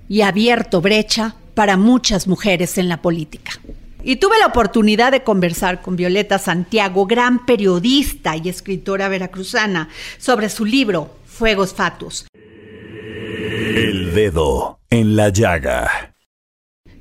y 0.08 0.22
abierto 0.22 0.80
brecha 0.80 1.34
para 1.54 1.76
muchas 1.76 2.26
mujeres 2.26 2.78
en 2.78 2.88
la 2.88 3.02
política. 3.02 3.52
Y 4.02 4.16
tuve 4.16 4.38
la 4.38 4.46
oportunidad 4.46 5.12
de 5.12 5.22
conversar 5.22 5.82
con 5.82 5.96
Violeta 5.96 6.38
Santiago, 6.38 7.06
gran 7.06 7.44
periodista 7.44 8.36
y 8.36 8.48
escritora 8.48 9.08
veracruzana, 9.08 9.88
sobre 10.18 10.48
su 10.48 10.64
libro 10.64 11.16
Fuegos 11.26 11.74
Fatus. 11.74 12.26
El 12.32 14.14
dedo 14.14 14.78
en 14.88 15.16
la 15.16 15.28
llaga. 15.28 16.14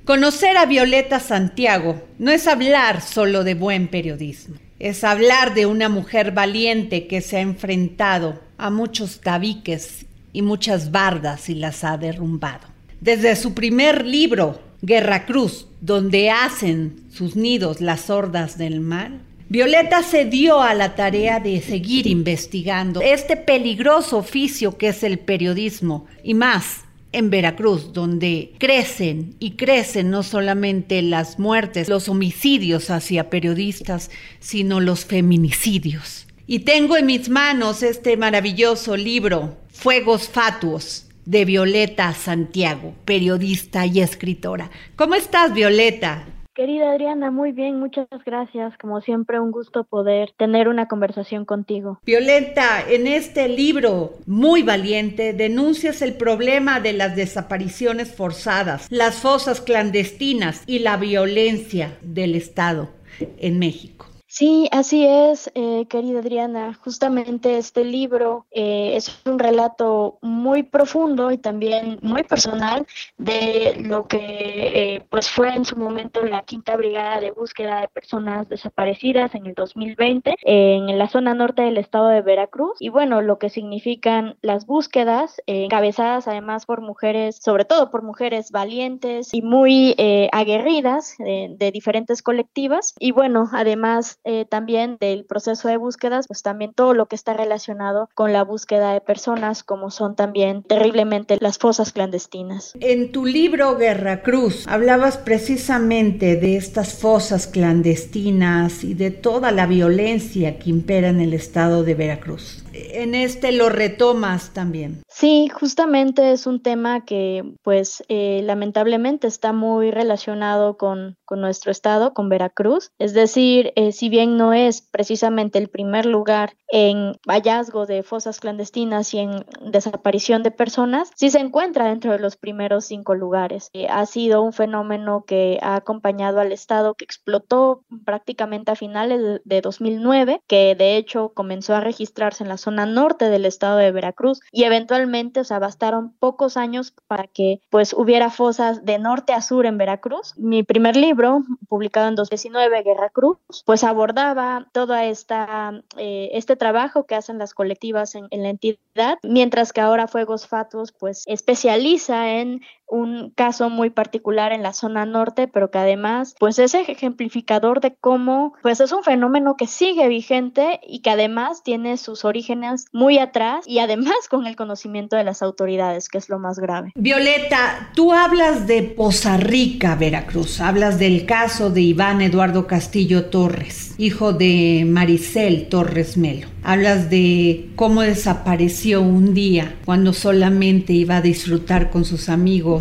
Conocer 0.07 0.55
a 0.55 0.65
Violeta 0.65 1.19
Santiago 1.19 2.01
no 2.17 2.31
es 2.31 2.47
hablar 2.47 3.01
solo 3.01 3.43
de 3.43 3.55
buen 3.55 3.89
periodismo, 3.89 4.55
es 4.79 5.03
hablar 5.03 5.53
de 5.53 5.65
una 5.65 5.89
mujer 5.89 6.31
valiente 6.31 7.07
que 7.07 7.19
se 7.19 7.35
ha 7.35 7.41
enfrentado 7.41 8.39
a 8.57 8.69
muchos 8.69 9.19
tabiques 9.19 10.05
y 10.31 10.43
muchas 10.43 10.91
bardas 10.91 11.49
y 11.49 11.55
las 11.55 11.83
ha 11.83 11.97
derrumbado. 11.97 12.69
Desde 13.01 13.35
su 13.35 13.53
primer 13.53 14.05
libro, 14.05 14.61
Guerra 14.81 15.25
Cruz, 15.25 15.67
donde 15.81 16.29
hacen 16.29 17.01
sus 17.11 17.35
nidos 17.35 17.81
las 17.81 18.09
hordas 18.09 18.57
del 18.57 18.79
mal, 18.79 19.19
Violeta 19.49 20.03
se 20.03 20.23
dio 20.23 20.61
a 20.61 20.73
la 20.73 20.95
tarea 20.95 21.41
de 21.41 21.61
seguir 21.61 22.07
investigando 22.07 23.01
este 23.01 23.35
peligroso 23.35 24.19
oficio 24.19 24.77
que 24.77 24.87
es 24.87 25.03
el 25.03 25.19
periodismo 25.19 26.05
y 26.23 26.33
más 26.33 26.87
en 27.17 27.30
Veracruz, 27.30 27.93
donde 27.93 28.53
crecen 28.60 29.36
y 29.39 29.51
crecen 29.51 30.10
no 30.10 30.23
solamente 30.23 31.01
las 31.01 31.39
muertes, 31.39 31.89
los 31.89 32.10
homicidios 32.10 32.89
hacia 32.89 33.30
periodistas, 33.30 34.12
sino 34.39 34.80
los 34.80 35.06
feminicidios. 35.06 36.27
Y 36.45 36.60
tengo 36.60 36.95
en 36.95 37.08
mis 37.08 37.30
manos 37.30 37.84
este 37.84 38.15
maravilloso 38.17 38.95
libro, 38.95 39.58
Fuegos 39.69 40.30
Fatuos, 40.30 41.08
de 41.25 41.43
Violeta 41.43 42.13
Santiago, 42.13 42.95
periodista 43.03 43.86
y 43.86 43.99
escritora. 43.99 44.71
¿Cómo 44.95 45.15
estás, 45.15 45.53
Violeta? 45.53 46.25
Querida 46.57 46.89
Adriana, 46.89 47.29
muy 47.29 47.51
bien, 47.51 47.79
muchas 47.79 48.07
gracias. 48.25 48.75
Como 48.79 48.99
siempre, 49.01 49.39
un 49.39 49.51
gusto 49.51 49.83
poder 49.83 50.33
tener 50.37 50.67
una 50.67 50.87
conversación 50.87 51.45
contigo. 51.45 51.99
Violeta, 52.03 52.81
en 52.89 53.05
este 53.05 53.47
libro 53.47 54.15
muy 54.25 54.63
valiente 54.63 55.33
denuncias 55.33 56.01
el 56.01 56.15
problema 56.15 56.79
de 56.79 56.93
las 56.93 57.15
desapariciones 57.15 58.11
forzadas, 58.11 58.87
las 58.89 59.17
fosas 59.17 59.61
clandestinas 59.61 60.63
y 60.65 60.79
la 60.79 60.97
violencia 60.97 61.95
del 62.01 62.33
Estado 62.33 62.89
en 63.37 63.59
México. 63.59 64.06
Sí, 64.38 64.69
así 64.71 65.04
es, 65.04 65.50
eh, 65.56 65.88
querida 65.89 66.19
Adriana. 66.19 66.76
Justamente 66.84 67.58
este 67.58 67.84
libro 67.84 68.45
eh, 68.52 68.91
es 68.95 69.19
un 69.26 69.39
relato 69.39 70.19
muy 70.21 70.62
profundo 70.62 71.32
y 71.32 71.39
también 71.39 71.97
muy 72.04 72.21
personal 72.21 72.86
de 73.17 73.78
lo 73.82 74.08
que 74.08 74.19
eh, 74.19 75.04
pues 75.10 75.28
fue 75.28 75.56
en 75.56 75.65
su 75.65 75.76
momento 75.76 76.21
la 76.23 76.43
quinta 76.43 76.76
brigada 76.78 77.19
de 77.19 77.32
búsqueda 77.32 77.82
de 77.82 77.88
personas 77.88 78.47
desaparecidas 78.47 79.34
en 79.34 79.47
el 79.47 79.56
2020 79.56 80.36
en 80.43 81.00
la 81.00 81.08
zona 81.08 81.34
norte 81.34 81.63
del 81.63 81.80
estado 81.80 82.10
de 82.10 82.21
Veracruz 82.21 82.78
y 82.80 82.89
bueno 82.89 83.23
lo 83.23 83.39
que 83.39 83.50
significan 83.50 84.38
las 84.43 84.67
búsquedas 84.67 85.41
encabezadas 85.47 86.28
además 86.28 86.67
por 86.67 86.82
mujeres, 86.82 87.39
sobre 87.41 87.65
todo 87.65 87.89
por 87.89 88.04
mujeres 88.04 88.52
valientes 88.52 89.34
y 89.34 89.41
muy 89.41 89.95
aguerridas 90.32 91.15
de 91.17 91.71
diferentes 91.73 92.21
colectivas 92.21 92.93
y 93.00 93.12
bueno 93.12 93.50
además 93.52 94.19
eh, 94.27 94.43
también 94.43 94.97
del 94.99 95.23
proceso 95.23 95.69
de 95.69 95.77
búsquedas, 95.77 96.27
pues 96.27 96.43
también 96.43 96.73
todo 96.73 96.93
lo 96.93 97.05
que 97.05 97.15
está 97.15 97.33
relacionado 97.33 98.09
con 98.13 98.33
la 98.33 98.43
búsqueda 98.43 98.91
de 98.91 98.99
personas, 98.99 99.63
como 99.63 99.89
son 99.89 100.17
también 100.17 100.63
terriblemente 100.63 101.37
las 101.39 101.57
fosas 101.57 101.93
clandestinas. 101.93 102.73
En 102.81 103.13
tu 103.13 103.25
libro 103.25 103.77
Guerra 103.77 104.23
Cruz 104.23 104.67
hablabas 104.67 105.17
precisamente 105.17 106.35
de 106.35 106.57
estas 106.57 106.93
fosas 106.93 107.47
clandestinas 107.47 108.83
y 108.83 108.95
de 108.95 109.11
toda 109.11 109.51
la 109.51 109.65
violencia 109.65 110.59
que 110.59 110.71
impera 110.71 111.07
en 111.07 111.21
el 111.21 111.33
estado 111.33 111.85
de 111.85 111.95
Veracruz 111.95 112.65
en 112.93 113.15
este 113.15 113.51
lo 113.51 113.69
retomas 113.69 114.53
también. 114.53 115.01
Sí, 115.07 115.49
justamente 115.49 116.31
es 116.31 116.45
un 116.45 116.61
tema 116.61 117.03
que 117.03 117.43
pues 117.63 118.03
eh, 118.07 118.41
lamentablemente 118.43 119.25
está 119.25 119.51
muy 119.51 119.89
relacionado 119.89 120.77
con, 120.77 121.17
nuestro 121.31 121.71
estado, 121.71 122.13
con 122.13 122.29
Veracruz. 122.29 122.91
Es 122.99 123.13
decir, 123.13 123.73
eh, 123.75 123.91
si 123.91 124.09
bien 124.09 124.37
no 124.37 124.53
es 124.53 124.81
precisamente 124.81 125.57
el 125.57 125.69
primer 125.69 126.05
lugar 126.05 126.55
en 126.69 127.15
hallazgo 127.27 127.85
de 127.85 128.03
fosas 128.03 128.39
clandestinas 128.39 129.13
y 129.13 129.19
en 129.19 129.45
desaparición 129.61 130.43
de 130.43 130.51
personas, 130.51 131.11
sí 131.15 131.29
se 131.29 131.39
encuentra 131.39 131.87
dentro 131.87 132.11
de 132.11 132.19
los 132.19 132.37
primeros 132.37 132.85
cinco 132.85 133.15
lugares. 133.15 133.69
Eh, 133.73 133.87
ha 133.89 134.05
sido 134.05 134.41
un 134.41 134.53
fenómeno 134.53 135.25
que 135.25 135.57
ha 135.61 135.75
acompañado 135.75 136.39
al 136.39 136.51
estado, 136.51 136.93
que 136.93 137.05
explotó 137.05 137.83
prácticamente 138.05 138.71
a 138.71 138.75
finales 138.75 139.41
de 139.43 139.61
2009, 139.61 140.41
que 140.47 140.75
de 140.75 140.97
hecho 140.97 141.29
comenzó 141.33 141.75
a 141.75 141.81
registrarse 141.81 142.43
en 142.43 142.49
las 142.49 142.66
zona 142.67 142.86
norte 142.86 143.30
del 143.30 143.45
estado 143.45 143.77
de 143.77 143.93
Veracruz 143.93 144.41
y 144.51 144.65
eventualmente, 144.65 145.39
o 145.39 145.43
sea, 145.45 145.58
bastaron 145.58 146.12
pocos 146.19 146.58
años 146.58 146.93
para 147.08 147.27
que 147.27 147.62
pues 147.69 147.93
hubiera 147.93 148.30
fosas 148.30 148.84
de 148.84 148.99
norte 148.99 149.32
a 149.32 149.41
sur 149.41 149.65
en 149.65 149.77
Veracruz. 149.77 150.34
Mi 150.38 150.63
primer 150.63 150.97
libro, 150.97 151.43
publicado 151.69 152.10
en 152.10 152.15
2019, 152.15 152.84
Guerra 152.84 153.10
Cruz, 153.10 153.38
pues 153.65 153.86
abordaba 153.86 154.67
todo 154.73 154.95
esta, 154.95 155.82
eh, 155.95 156.30
este 156.34 156.58
trabajo 156.58 157.06
que 157.06 157.15
hacen 157.15 157.38
las 157.38 157.53
colectivas 157.53 158.15
en, 158.15 158.27
la 158.30 158.49
entidad, 158.49 159.17
mientras 159.23 159.71
que 159.71 159.80
ahora 159.80 160.10
Fuegos 160.10 160.45
Fatuos 160.45 160.91
pues 160.91 161.23
especializa 161.25 162.34
en 162.34 162.60
un 162.88 163.32
caso 163.32 163.69
muy 163.69 163.89
particular 163.89 164.52
en 164.52 164.63
la 164.63 164.73
zona 164.73 165.06
norte, 165.06 165.47
pero 165.47 165.71
que 165.71 165.78
además 165.78 166.36
pues 166.39 166.58
es 166.60 166.73
ejemplificador 166.73 167.82
de 167.82 167.95
cómo 167.95 168.54
pues 168.62 168.80
es 168.80 168.91
un 168.91 169.04
fenómeno 169.04 169.56
que 169.58 169.67
sigue 169.67 170.08
vigente 170.08 170.80
y 170.88 171.00
que 171.00 171.10
además 171.10 171.63
tiene 171.63 171.97
sus 171.97 172.26
orígenes 172.26 172.86
muy 172.93 173.19
atrás 173.19 173.65
y 173.67 173.80
además 173.80 174.15
con 174.30 174.47
el 174.47 174.56
conocimiento 174.56 175.15
de 175.15 175.23
las 175.23 175.41
autoridades, 175.41 176.10
que 176.10 176.17
es 176.17 176.30
lo 176.30 176.39
más 176.39 176.60
grave. 176.60 176.91
Violeta, 176.95 177.91
tú 177.93 178.13
hablas 178.13 178.67
de 178.67 178.84
Poza 178.84 179.38
Rica, 179.38 179.95
Veracruz, 179.95 180.62
hablas 180.62 181.00
del 181.00 181.26
caso 181.26 181.69
de 181.69 181.82
Iván 181.82 182.21
Eduardo 182.21 182.67
Castillo 182.67 183.26
Torres, 183.26 183.95
hijo 183.97 184.34
de 184.34 184.86
Maricel 184.88 185.67
Torres 185.69 186.17
Melo. 186.17 186.47
Hablas 186.63 187.10
de 187.10 187.69
cómo 187.76 188.02
desapareció 188.02 189.02
un 189.02 189.34
día 189.34 189.76
cuando 189.86 190.12
solamente 190.12 190.91
iba 190.91 191.17
a 191.17 191.21
disfrutar 191.21 191.89
con 191.89 192.04
sus 192.04 192.28
amigos 192.28 192.76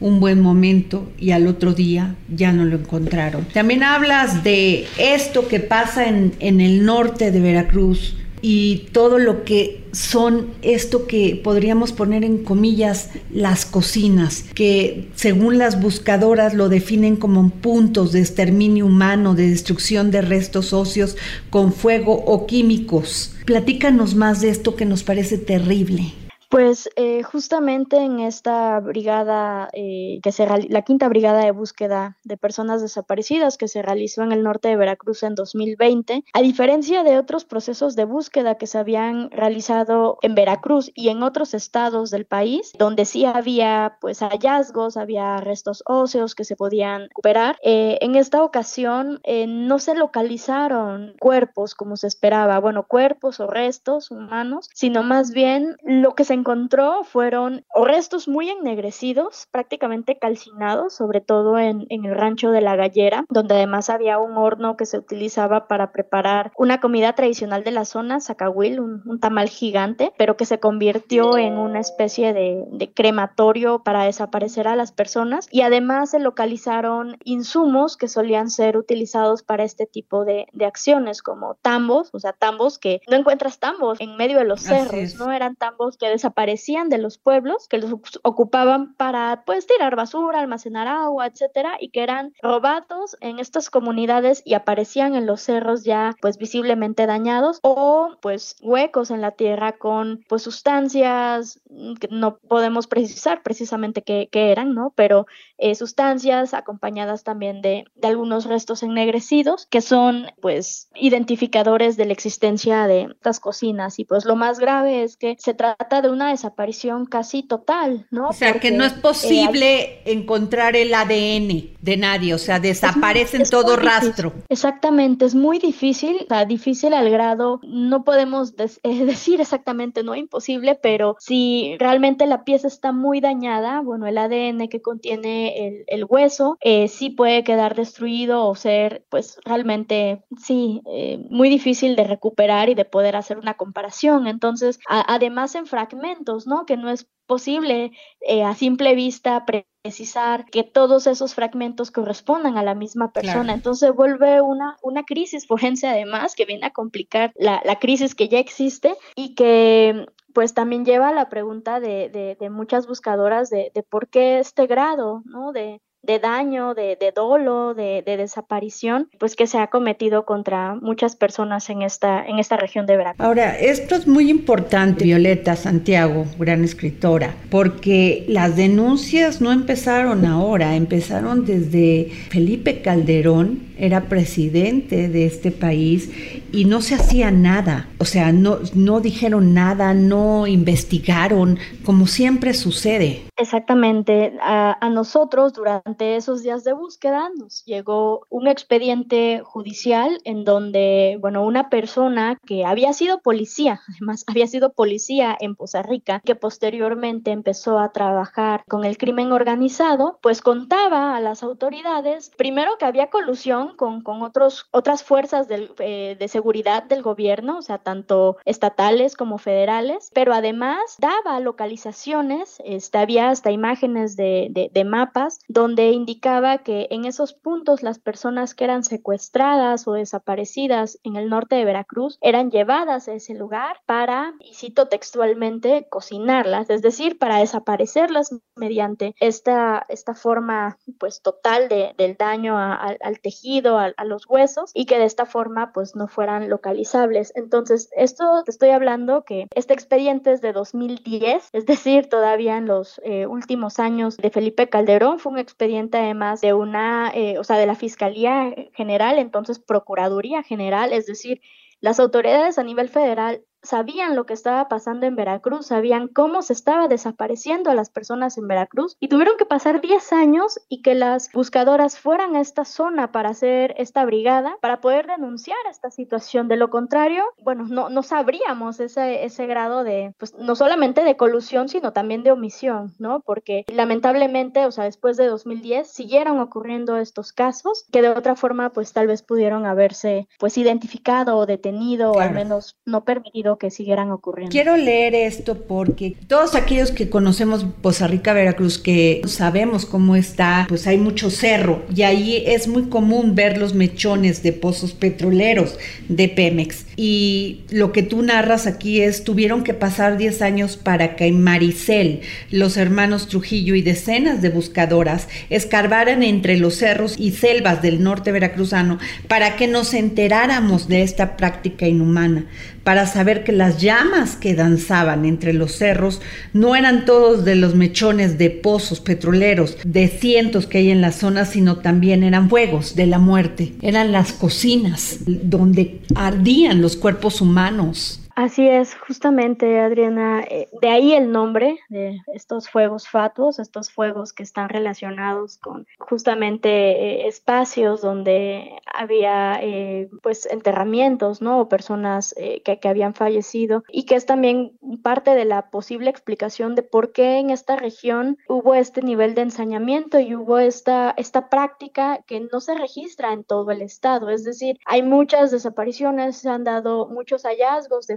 un 0.00 0.18
buen 0.18 0.40
momento 0.40 1.10
y 1.18 1.32
al 1.32 1.46
otro 1.46 1.74
día 1.74 2.16
ya 2.34 2.52
no 2.52 2.64
lo 2.64 2.76
encontraron. 2.76 3.44
También 3.52 3.82
hablas 3.82 4.42
de 4.42 4.86
esto 4.98 5.46
que 5.46 5.60
pasa 5.60 6.08
en, 6.08 6.32
en 6.40 6.60
el 6.60 6.84
norte 6.84 7.30
de 7.30 7.40
Veracruz, 7.40 8.16
y 8.42 8.88
todo 8.92 9.18
lo 9.18 9.44
que 9.44 9.84
son 9.92 10.48
esto 10.62 11.06
que 11.06 11.40
podríamos 11.42 11.92
poner 11.92 12.24
en 12.24 12.38
comillas 12.38 13.10
las 13.32 13.66
cocinas, 13.66 14.44
que 14.54 15.08
según 15.14 15.58
las 15.58 15.80
buscadoras 15.80 16.54
lo 16.54 16.68
definen 16.68 17.16
como 17.16 17.50
puntos 17.50 18.12
de 18.12 18.20
exterminio 18.20 18.86
humano, 18.86 19.34
de 19.34 19.50
destrucción 19.50 20.10
de 20.10 20.22
restos 20.22 20.72
óseos 20.72 21.16
con 21.50 21.72
fuego 21.72 22.14
o 22.14 22.46
químicos. 22.46 23.34
Platícanos 23.44 24.14
más 24.14 24.40
de 24.40 24.50
esto 24.50 24.76
que 24.76 24.86
nos 24.86 25.02
parece 25.02 25.36
terrible. 25.36 26.12
Pues 26.50 26.90
eh, 26.96 27.22
justamente 27.22 27.96
en 27.98 28.18
esta 28.18 28.80
brigada, 28.80 29.68
eh, 29.72 30.18
que 30.20 30.32
se 30.32 30.48
la 30.68 30.82
quinta 30.82 31.08
brigada 31.08 31.44
de 31.44 31.52
búsqueda 31.52 32.18
de 32.24 32.36
personas 32.36 32.82
desaparecidas 32.82 33.56
que 33.56 33.68
se 33.68 33.82
realizó 33.82 34.24
en 34.24 34.32
el 34.32 34.42
norte 34.42 34.66
de 34.66 34.74
Veracruz 34.74 35.22
en 35.22 35.36
2020, 35.36 36.24
a 36.32 36.42
diferencia 36.42 37.04
de 37.04 37.18
otros 37.18 37.44
procesos 37.44 37.94
de 37.94 38.04
búsqueda 38.04 38.56
que 38.56 38.66
se 38.66 38.78
habían 38.78 39.30
realizado 39.30 40.18
en 40.22 40.34
Veracruz 40.34 40.90
y 40.96 41.10
en 41.10 41.22
otros 41.22 41.54
estados 41.54 42.10
del 42.10 42.26
país, 42.26 42.72
donde 42.76 43.04
sí 43.04 43.24
había 43.26 43.98
pues 44.00 44.18
hallazgos, 44.18 44.96
había 44.96 45.36
restos 45.36 45.84
óseos 45.86 46.34
que 46.34 46.42
se 46.42 46.56
podían 46.56 47.02
recuperar, 47.02 47.58
eh, 47.62 47.98
en 48.00 48.16
esta 48.16 48.42
ocasión 48.42 49.20
no 49.46 49.78
se 49.78 49.94
localizaron 49.94 51.14
cuerpos 51.20 51.76
como 51.76 51.96
se 51.96 52.08
esperaba, 52.08 52.58
bueno, 52.58 52.88
cuerpos 52.88 53.38
o 53.38 53.46
restos 53.46 54.10
humanos, 54.10 54.68
sino 54.74 55.04
más 55.04 55.30
bien 55.30 55.76
lo 55.84 56.16
que 56.16 56.24
se 56.24 56.39
encontró 56.40 57.04
fueron 57.04 57.64
restos 57.74 58.26
muy 58.28 58.50
ennegrecidos, 58.50 59.46
prácticamente 59.50 60.18
calcinados, 60.18 60.94
sobre 60.94 61.20
todo 61.20 61.58
en, 61.58 61.86
el 61.90 62.14
rancho 62.14 62.50
de 62.50 62.60
la 62.60 62.76
gallera, 62.76 63.24
donde 63.28 63.54
además 63.54 63.90
había 63.90 64.18
un 64.18 64.36
horno 64.36 64.76
que 64.76 64.86
se 64.86 64.98
utilizaba 64.98 65.68
para 65.68 65.92
preparar 65.92 66.52
una 66.56 66.80
comida 66.80 67.12
tradicional 67.12 67.62
de 67.62 67.70
la 67.70 67.84
zona, 67.84 68.20
zacahuil, 68.20 68.80
un, 68.80 69.20
tamal 69.20 69.48
gigante, 69.48 70.12
pero 70.16 70.36
que 70.36 70.46
se 70.46 70.60
convirtió 70.60 71.36
en 71.36 71.58
una 71.58 71.80
especie 71.80 72.32
de, 72.32 72.90
crematorio 72.94 73.82
para 73.82 74.04
desaparecer 74.04 74.66
a 74.66 74.76
las 74.76 74.92
personas. 74.92 75.46
Y 75.50 75.60
además 75.60 76.10
se 76.10 76.18
localizaron 76.18 77.18
insumos 77.24 77.96
que 77.96 78.08
solían 78.08 78.50
ser 78.50 78.76
utilizados 78.76 79.42
para 79.42 79.64
este 79.64 79.86
tipo 79.86 80.24
de, 80.24 80.46
acciones, 80.64 81.22
como 81.22 81.56
tambos, 81.56 82.10
o 82.12 82.18
sea, 82.18 82.32
tambos 82.32 82.78
que 82.78 83.00
no 83.10 83.16
encuentras 83.16 83.58
tambos 83.58 84.00
en 84.00 84.16
medio 84.16 84.38
de 84.38 84.44
los 84.44 84.62
cerros, 84.62 85.16
no 85.16 85.32
eran 85.32 85.56
tambos 85.56 85.96
que 85.96 86.08
desaparecieron 86.08 86.29
aparecían 86.30 86.88
de 86.88 86.98
los 86.98 87.18
pueblos 87.18 87.68
que 87.68 87.78
los 87.78 87.94
ocupaban 88.22 88.94
para 88.94 89.42
pues 89.44 89.66
tirar 89.66 89.96
basura, 89.96 90.40
almacenar 90.40 90.88
agua, 90.88 91.26
etcétera, 91.26 91.76
y 91.78 91.90
que 91.90 92.02
eran 92.02 92.32
robados 92.42 93.16
en 93.20 93.38
estas 93.38 93.70
comunidades 93.70 94.42
y 94.44 94.54
aparecían 94.54 95.14
en 95.14 95.26
los 95.26 95.42
cerros 95.42 95.84
ya 95.84 96.16
pues 96.20 96.38
visiblemente 96.38 97.06
dañados 97.06 97.60
o 97.62 98.16
pues 98.20 98.56
huecos 98.62 99.10
en 99.10 99.20
la 99.20 99.32
tierra 99.32 99.72
con 99.72 100.24
pues 100.28 100.42
sustancias 100.42 101.60
que 102.00 102.08
no 102.10 102.38
podemos 102.38 102.86
precisar 102.86 103.42
precisamente 103.42 104.02
qué, 104.02 104.28
eran, 104.32 104.74
¿no? 104.74 104.92
Pero 104.96 105.26
eh, 105.60 105.74
sustancias 105.74 106.54
acompañadas 106.54 107.22
también 107.22 107.60
de, 107.60 107.84
de, 107.94 108.08
algunos 108.08 108.46
restos 108.46 108.82
ennegrecidos 108.82 109.66
que 109.66 109.82
son 109.82 110.26
pues 110.40 110.88
identificadores 110.94 111.98
de 111.98 112.06
la 112.06 112.12
existencia 112.14 112.86
de 112.86 113.08
estas 113.12 113.40
cocinas 113.40 113.98
y 113.98 114.06
pues 114.06 114.24
lo 114.24 114.36
más 114.36 114.58
grave 114.58 115.02
es 115.02 115.18
que 115.18 115.36
se 115.38 115.52
trata 115.52 116.00
de 116.00 116.10
una 116.10 116.30
desaparición 116.30 117.04
casi 117.04 117.42
total, 117.42 118.06
¿no? 118.10 118.28
O 118.28 118.32
sea, 118.32 118.58
que 118.58 118.70
no 118.70 118.84
es 118.84 118.94
posible 118.94 120.00
encontrar 120.06 120.76
el 120.76 120.94
ADN 120.94 121.76
de 121.80 121.96
nadie, 121.98 122.32
o 122.32 122.38
sea, 122.38 122.58
desaparece 122.58 123.36
en 123.36 123.48
todo 123.48 123.76
rastro. 123.76 124.32
Exactamente, 124.48 125.26
es 125.26 125.34
muy 125.34 125.58
difícil, 125.58 126.16
o 126.24 126.28
sea, 126.28 126.46
difícil 126.46 126.94
al 126.94 127.10
grado, 127.10 127.60
no 127.62 128.02
podemos 128.04 128.54
decir 128.82 129.40
exactamente, 129.40 130.02
no 130.02 130.14
imposible, 130.14 130.74
pero 130.74 131.16
si 131.18 131.76
realmente 131.78 132.26
la 132.26 132.44
pieza 132.44 132.66
está 132.66 132.92
muy 132.92 133.20
dañada, 133.20 133.80
bueno, 133.80 134.06
el 134.06 134.16
ADN 134.16 134.68
que 134.68 134.80
contiene 134.80 135.49
el, 135.86 136.04
hueso 136.08 136.56
eh, 136.60 136.88
sí 136.88 137.10
puede 137.10 137.44
quedar 137.44 137.74
destruido 137.74 138.46
o 138.46 138.54
ser, 138.54 139.04
pues 139.08 139.38
realmente, 139.44 140.24
sí, 140.38 140.82
eh, 140.86 141.18
muy 141.30 141.48
difícil 141.48 141.96
de 141.96 142.04
recuperar 142.04 142.68
y 142.68 142.74
de 142.74 142.84
poder 142.84 143.16
hacer 143.16 143.38
una 143.38 143.54
comparación. 143.54 144.26
Entonces, 144.26 144.78
además 144.88 145.54
en 145.54 145.66
fragmentos, 145.66 146.46
¿no? 146.46 146.66
Que 146.66 146.76
no 146.76 146.90
es 146.90 147.08
posible 147.30 147.92
eh, 148.22 148.42
a 148.42 148.54
simple 148.56 148.96
vista 148.96 149.46
precisar 149.46 150.46
que 150.46 150.64
todos 150.64 151.06
esos 151.06 151.34
fragmentos 151.36 151.92
correspondan 151.92 152.58
a 152.58 152.64
la 152.64 152.74
misma 152.74 153.12
persona. 153.12 153.54
Entonces 153.54 153.94
vuelve 153.94 154.40
una, 154.40 154.76
una 154.82 155.04
crisis 155.04 155.46
forense 155.46 155.86
además 155.86 156.34
que 156.34 156.44
viene 156.44 156.66
a 156.66 156.72
complicar 156.72 157.32
la, 157.36 157.62
la 157.64 157.78
crisis 157.78 158.16
que 158.16 158.28
ya 158.28 158.40
existe 158.40 158.96
y 159.14 159.36
que 159.36 160.06
pues 160.34 160.54
también 160.54 160.84
lleva 160.84 161.08
a 161.08 161.14
la 161.14 161.28
pregunta 161.28 161.80
de, 161.80 162.36
de, 162.38 162.50
muchas 162.50 162.86
buscadoras 162.86 163.50
de, 163.50 163.70
de, 163.74 163.82
por 163.82 164.08
qué 164.08 164.38
este 164.38 164.66
grado, 164.66 165.22
¿no? 165.24 165.52
De, 165.52 165.80
de 166.02 166.18
daño, 166.18 166.74
de, 166.74 166.96
de 166.98 167.12
dolo, 167.14 167.74
de, 167.74 168.02
de, 168.04 168.16
desaparición, 168.16 169.08
pues 169.18 169.36
que 169.36 169.46
se 169.46 169.58
ha 169.58 169.66
cometido 169.68 170.24
contra 170.24 170.74
muchas 170.74 171.14
personas 171.14 171.68
en 171.68 171.82
esta, 171.82 172.26
en 172.26 172.38
esta 172.38 172.56
región 172.56 172.86
de 172.86 172.96
Veracruz. 172.96 173.24
Ahora, 173.24 173.58
esto 173.58 173.94
es 173.94 174.06
muy 174.06 174.30
importante, 174.30 175.04
Violeta 175.04 175.56
Santiago, 175.56 176.26
gran 176.38 176.64
escritora, 176.64 177.34
porque 177.50 178.24
las 178.28 178.56
denuncias 178.56 179.40
no 179.40 179.52
empezaron 179.52 180.24
ahora, 180.24 180.74
empezaron 180.74 181.44
desde 181.44 182.10
Felipe 182.30 182.80
Calderón, 182.80 183.70
era 183.78 184.08
presidente 184.08 185.08
de 185.08 185.26
este 185.26 185.50
país 185.50 186.10
y 186.52 186.64
no 186.64 186.82
se 186.82 186.94
hacía 186.94 187.30
nada, 187.30 187.88
o 187.98 188.04
sea, 188.04 188.32
no, 188.32 188.58
no 188.74 189.00
dijeron 189.00 189.54
nada, 189.54 189.94
no 189.94 190.46
investigaron, 190.46 191.58
como 191.84 192.06
siempre 192.06 192.54
sucede. 192.54 193.29
Exactamente, 193.40 194.36
a, 194.42 194.76
a 194.84 194.90
nosotros 194.90 195.54
durante 195.54 196.16
esos 196.16 196.42
días 196.42 196.62
de 196.62 196.74
búsqueda 196.74 197.30
nos 197.38 197.64
llegó 197.64 198.26
un 198.28 198.46
expediente 198.48 199.40
judicial 199.42 200.20
en 200.24 200.44
donde, 200.44 201.16
bueno, 201.22 201.42
una 201.46 201.70
persona 201.70 202.38
que 202.44 202.66
había 202.66 202.92
sido 202.92 203.22
policía, 203.22 203.80
además 203.96 204.24
había 204.26 204.46
sido 204.46 204.74
policía 204.74 205.34
en 205.40 205.56
Poza 205.56 205.82
Rica, 205.82 206.20
que 206.22 206.34
posteriormente 206.34 207.30
empezó 207.30 207.78
a 207.78 207.92
trabajar 207.92 208.62
con 208.68 208.84
el 208.84 208.98
crimen 208.98 209.32
organizado, 209.32 210.18
pues 210.20 210.42
contaba 210.42 211.16
a 211.16 211.20
las 211.20 211.42
autoridades, 211.42 212.30
primero 212.36 212.76
que 212.78 212.84
había 212.84 213.08
colusión 213.08 213.74
con, 213.74 214.02
con 214.02 214.20
otros, 214.22 214.66
otras 214.70 215.02
fuerzas 215.02 215.48
del, 215.48 215.72
eh, 215.78 216.14
de 216.20 216.28
seguridad 216.28 216.82
del 216.82 217.00
gobierno, 217.00 217.56
o 217.56 217.62
sea, 217.62 217.78
tanto 217.78 218.36
estatales 218.44 219.16
como 219.16 219.38
federales, 219.38 220.10
pero 220.12 220.34
además 220.34 220.96
daba 220.98 221.40
localizaciones, 221.40 222.60
este, 222.66 222.98
había 222.98 223.29
hasta 223.30 223.50
imágenes 223.50 224.16
de, 224.16 224.70
de, 224.72 224.84
mapas 224.84 225.40
donde 225.48 225.90
indicaba 225.90 226.58
que 226.58 226.88
en 226.90 227.04
esos 227.04 227.34
puntos 227.34 227.82
las 227.82 227.98
personas 227.98 228.54
que 228.54 228.64
eran 228.64 228.82
secuestradas 228.82 229.86
o 229.86 229.92
desaparecidas 229.92 230.98
en 231.04 231.16
el 231.16 231.28
norte 231.28 231.56
de 231.56 231.64
Veracruz 231.64 232.18
eran 232.20 232.50
llevadas 232.50 233.08
a 233.08 233.14
ese 233.14 233.34
lugar 233.34 233.76
para, 233.86 234.34
y 234.40 234.54
cito 234.54 234.88
textualmente, 234.88 235.86
cocinarlas, 235.88 236.70
es 236.70 236.82
decir, 236.82 237.18
para 237.18 237.38
desaparecerlas 237.38 238.34
mediante 238.56 239.14
esta, 239.20 239.84
esta 239.88 240.14
forma 240.14 240.78
pues 240.98 241.22
total 241.22 241.68
de, 241.68 241.94
del 241.96 242.16
daño 242.16 242.58
al 242.58 243.20
tejido, 243.20 243.78
a, 243.78 243.92
los 244.04 244.28
huesos 244.28 244.70
y 244.74 244.86
que 244.86 244.98
de 244.98 245.04
esta 245.04 245.26
forma 245.26 245.72
pues 245.72 245.94
no 245.94 246.08
fueran 246.08 246.48
localizables. 246.48 247.32
Entonces, 247.36 247.90
esto 247.96 248.42
te 248.44 248.50
estoy 248.50 248.70
hablando 248.70 249.24
que 249.24 249.46
este 249.54 249.74
expediente 249.74 250.32
es 250.32 250.40
de 250.40 250.52
2010, 250.52 251.48
es 251.52 251.66
decir, 251.66 252.08
todavía 252.08 252.56
en 252.56 252.66
los 252.66 253.00
eh, 253.04 253.19
últimos 253.26 253.78
años 253.78 254.16
de 254.16 254.30
Felipe 254.30 254.68
Calderón. 254.68 255.18
Fue 255.18 255.32
un 255.32 255.38
expediente 255.38 255.98
además 255.98 256.40
de 256.40 256.54
una, 256.54 257.10
eh, 257.14 257.38
o 257.38 257.44
sea, 257.44 257.56
de 257.56 257.66
la 257.66 257.74
Fiscalía 257.74 258.54
General, 258.74 259.18
entonces 259.18 259.58
Procuraduría 259.58 260.42
General, 260.42 260.92
es 260.92 261.06
decir, 261.06 261.40
las 261.80 262.00
autoridades 262.00 262.58
a 262.58 262.62
nivel 262.62 262.88
federal 262.88 263.44
sabían 263.62 264.16
lo 264.16 264.26
que 264.26 264.34
estaba 264.34 264.68
pasando 264.68 265.06
en 265.06 265.16
Veracruz, 265.16 265.66
sabían 265.66 266.08
cómo 266.08 266.42
se 266.42 266.52
estaba 266.52 266.88
desapareciendo 266.88 267.70
a 267.70 267.74
las 267.74 267.90
personas 267.90 268.38
en 268.38 268.48
Veracruz 268.48 268.96
y 269.00 269.08
tuvieron 269.08 269.36
que 269.36 269.44
pasar 269.44 269.80
10 269.80 270.12
años 270.12 270.60
y 270.68 270.82
que 270.82 270.94
las 270.94 271.30
buscadoras 271.32 271.98
fueran 271.98 272.36
a 272.36 272.40
esta 272.40 272.64
zona 272.64 273.12
para 273.12 273.30
hacer 273.30 273.74
esta 273.78 274.04
brigada, 274.04 274.56
para 274.60 274.80
poder 274.80 275.06
denunciar 275.06 275.58
esta 275.68 275.90
situación. 275.90 276.48
De 276.48 276.56
lo 276.56 276.70
contrario, 276.70 277.24
bueno, 277.42 277.66
no, 277.68 277.90
no 277.90 278.02
sabríamos 278.02 278.80
ese, 278.80 279.24
ese 279.24 279.46
grado 279.46 279.84
de, 279.84 280.14
pues 280.18 280.34
no 280.34 280.56
solamente 280.56 281.04
de 281.04 281.16
colusión, 281.16 281.68
sino 281.68 281.92
también 281.92 282.22
de 282.22 282.32
omisión, 282.32 282.94
¿no? 282.98 283.20
Porque 283.20 283.64
lamentablemente, 283.68 284.66
o 284.66 284.72
sea, 284.72 284.84
después 284.84 285.16
de 285.16 285.26
2010 285.26 285.88
siguieron 285.88 286.40
ocurriendo 286.40 286.96
estos 286.96 287.32
casos 287.32 287.86
que 287.92 288.02
de 288.02 288.08
otra 288.08 288.36
forma, 288.36 288.70
pues 288.70 288.92
tal 288.92 289.06
vez 289.06 289.22
pudieron 289.22 289.66
haberse, 289.66 290.28
pues 290.38 290.56
identificado 290.58 291.36
o 291.36 291.46
detenido 291.46 292.12
o 292.12 292.20
al 292.20 292.32
menos 292.32 292.76
no 292.84 293.04
permitido 293.04 293.49
que 293.58 293.70
siguieran 293.70 294.10
ocurriendo. 294.10 294.50
Quiero 294.52 294.76
leer 294.76 295.14
esto 295.14 295.56
porque 295.56 296.16
todos 296.26 296.54
aquellos 296.54 296.90
que 296.90 297.10
conocemos 297.10 297.64
Poza 297.82 298.06
Rica, 298.06 298.32
Veracruz, 298.32 298.78
que 298.78 299.22
sabemos 299.26 299.86
cómo 299.86 300.16
está, 300.16 300.66
pues 300.68 300.86
hay 300.86 300.98
mucho 300.98 301.30
cerro 301.30 301.82
y 301.94 302.02
ahí 302.02 302.42
es 302.46 302.68
muy 302.68 302.84
común 302.84 303.34
ver 303.34 303.58
los 303.58 303.74
mechones 303.74 304.42
de 304.42 304.52
pozos 304.52 304.92
petroleros 304.92 305.78
de 306.08 306.28
Pemex. 306.28 306.86
Y 307.02 307.60
lo 307.70 307.92
que 307.92 308.02
tú 308.02 308.20
narras 308.20 308.66
aquí 308.66 309.00
es, 309.00 309.24
tuvieron 309.24 309.64
que 309.64 309.72
pasar 309.72 310.18
10 310.18 310.42
años 310.42 310.76
para 310.76 311.16
que 311.16 311.32
Maricel, 311.32 312.20
los 312.50 312.76
hermanos 312.76 313.26
Trujillo 313.26 313.74
y 313.74 313.80
decenas 313.80 314.42
de 314.42 314.50
buscadoras 314.50 315.26
escarbaran 315.48 316.22
entre 316.22 316.58
los 316.58 316.74
cerros 316.74 317.14
y 317.18 317.30
selvas 317.30 317.80
del 317.80 318.02
norte 318.02 318.32
veracruzano 318.32 318.98
para 319.28 319.56
que 319.56 319.66
nos 319.66 319.94
enteráramos 319.94 320.88
de 320.88 321.02
esta 321.02 321.38
práctica 321.38 321.88
inhumana 321.88 322.44
para 322.84 323.06
saber 323.06 323.44
que 323.44 323.52
las 323.52 323.80
llamas 323.80 324.36
que 324.36 324.54
danzaban 324.54 325.24
entre 325.24 325.52
los 325.52 325.72
cerros 325.72 326.20
no 326.52 326.74
eran 326.74 327.04
todos 327.04 327.44
de 327.44 327.54
los 327.54 327.74
mechones 327.74 328.38
de 328.38 328.50
pozos 328.50 329.00
petroleros, 329.00 329.76
de 329.84 330.08
cientos 330.08 330.66
que 330.66 330.78
hay 330.78 330.90
en 330.90 331.00
la 331.00 331.12
zona, 331.12 331.44
sino 331.44 331.76
también 331.78 332.22
eran 332.22 332.48
fuegos 332.48 332.96
de 332.96 333.06
la 333.06 333.18
muerte, 333.18 333.74
eran 333.82 334.12
las 334.12 334.32
cocinas 334.32 335.18
donde 335.26 336.00
ardían 336.14 336.80
los 336.80 336.89
cuerpos 336.96 337.40
humanos. 337.40 338.19
Así 338.40 338.66
es, 338.66 338.94
justamente, 338.94 339.80
Adriana, 339.80 340.42
eh, 340.48 340.70
de 340.80 340.88
ahí 340.88 341.12
el 341.12 341.30
nombre 341.30 341.78
de 341.90 342.22
estos 342.32 342.70
fuegos 342.70 343.06
fatuos, 343.06 343.58
estos 343.58 343.90
fuegos 343.90 344.32
que 344.32 344.42
están 344.42 344.70
relacionados 344.70 345.58
con 345.58 345.86
justamente 345.98 346.70
eh, 346.70 347.28
espacios 347.28 348.00
donde 348.00 348.80
había 348.86 349.60
eh, 349.62 350.08
pues 350.22 350.46
enterramientos, 350.46 351.42
¿no? 351.42 351.60
O 351.60 351.68
personas 351.68 352.34
que, 352.64 352.80
que, 352.80 352.88
habían 352.88 353.12
fallecido 353.12 353.84
y 353.90 354.04
que 354.04 354.14
es 354.14 354.24
también 354.24 354.72
parte 355.02 355.34
de 355.34 355.44
la 355.44 355.68
posible 355.68 356.08
explicación 356.08 356.74
de 356.74 356.82
por 356.82 357.12
qué 357.12 357.40
en 357.40 357.50
esta 357.50 357.76
región 357.76 358.38
hubo 358.48 358.74
este 358.74 359.02
nivel 359.02 359.34
de 359.34 359.42
ensañamiento 359.42 360.18
y 360.18 360.34
hubo 360.34 360.58
esta, 360.58 361.12
esta 361.18 361.50
práctica 361.50 362.24
que 362.26 362.40
no 362.40 362.60
se 362.62 362.74
registra 362.74 363.34
en 363.34 363.44
todo 363.44 363.70
el 363.70 363.82
estado. 363.82 364.30
Es 364.30 364.44
decir, 364.44 364.78
hay 364.86 365.02
muchas 365.02 365.50
desapariciones, 365.50 366.38
se 366.38 366.48
han 366.48 366.64
dado 366.64 367.06
muchos 367.06 367.42
hallazgos 367.42 368.06
de 368.06 368.16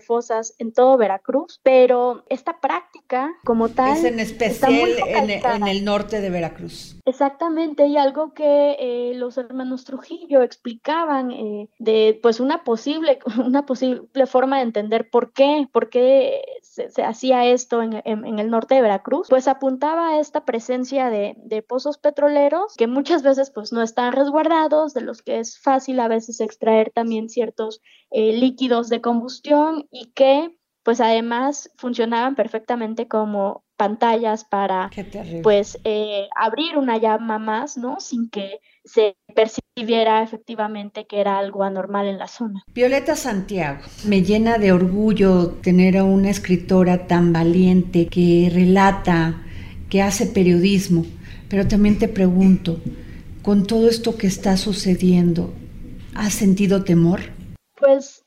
en 0.60 0.74
todo 0.74 0.98
Veracruz, 0.98 1.60
pero 1.64 2.24
esta 2.30 2.60
práctica 2.60 3.32
como 3.44 3.70
tal... 3.70 3.98
Es 3.98 4.04
en 4.04 4.20
especial 4.20 4.90
en, 5.08 5.68
el 5.68 5.86
norte 5.86 6.22
de 6.22 6.30
Veracruz. 6.30 6.98
Exactamente, 7.06 7.88
y 7.88 7.98
algo 7.98 8.34
que 8.34 8.78
eh, 8.80 9.14
los 9.16 9.38
hermanos 9.38 9.84
Trujillo 9.84 10.42
explicaban 10.42 11.32
eh, 11.32 11.70
de 11.80 12.20
pues 12.22 12.40
una 12.40 12.64
posible, 12.64 13.20
una 13.46 13.66
posible 13.66 14.26
forma 14.26 14.58
de 14.58 14.64
entender 14.64 15.10
por 15.10 15.34
qué, 15.34 15.68
por 15.72 15.90
qué 15.90 16.42
se, 16.62 17.04
hacía 17.04 17.46
esto 17.46 17.82
en, 17.82 17.94
el 18.06 18.50
norte 18.50 18.76
de 18.76 18.82
Veracruz, 18.82 19.28
pues 19.30 19.48
apuntaba 19.48 20.10
a 20.10 20.20
esta 20.20 20.46
presencia 20.46 21.10
de, 21.10 21.36
de 21.38 21.62
pozos 21.62 21.98
petroleros 21.98 22.76
que 22.78 22.88
muchas 22.88 23.24
veces 23.24 23.52
pues 23.52 23.72
no 23.72 23.82
están 23.82 24.14
resguardados, 24.14 24.94
de 24.94 25.02
los 25.02 25.22
que 25.22 25.40
es 25.40 25.60
fácil 25.60 26.00
a 26.00 26.08
veces 26.08 26.40
extraer 26.40 26.92
también 26.92 27.30
ciertos 27.30 27.82
eh, 28.16 28.32
líquidos 28.34 28.90
de 28.90 29.02
combustión 29.02 29.88
y 29.94 30.12
que 30.14 30.50
pues 30.84 31.00
además 31.00 31.72
funcionaban 31.78 32.36
perfectamente 32.36 33.08
como 33.08 33.64
pantallas 33.78 34.44
para 34.44 34.92
pues 35.42 35.80
eh, 35.86 36.28
abrir 36.36 36.78
una 36.78 36.98
llama 36.98 37.40
más, 37.40 37.78
¿no? 37.78 38.00
Sin 38.00 38.30
que 38.30 38.60
se 38.84 39.16
percibiera 39.34 40.22
efectivamente 40.22 41.06
que 41.08 41.22
era 41.22 41.38
algo 41.38 41.64
anormal 41.64 42.08
en 42.08 42.18
la 42.18 42.28
zona. 42.28 42.64
Violeta 42.74 43.16
Santiago, 43.16 43.82
me 44.06 44.24
llena 44.24 44.58
de 44.58 44.74
orgullo 44.74 45.52
tener 45.62 45.98
a 45.98 46.04
una 46.04 46.30
escritora 46.30 47.08
tan 47.08 47.32
valiente 47.32 48.08
que 48.08 48.50
relata, 48.54 49.42
que 49.90 50.02
hace 50.02 50.26
periodismo, 50.26 51.06
pero 51.50 51.68
también 51.68 51.98
te 51.98 52.10
pregunto, 52.10 52.82
con 53.42 53.66
todo 53.66 53.88
esto 53.88 54.18
que 54.18 54.28
está 54.28 54.58
sucediendo, 54.58 55.54
¿has 56.14 56.34
sentido 56.34 56.84
temor? 56.84 57.22
Pues 57.80 58.23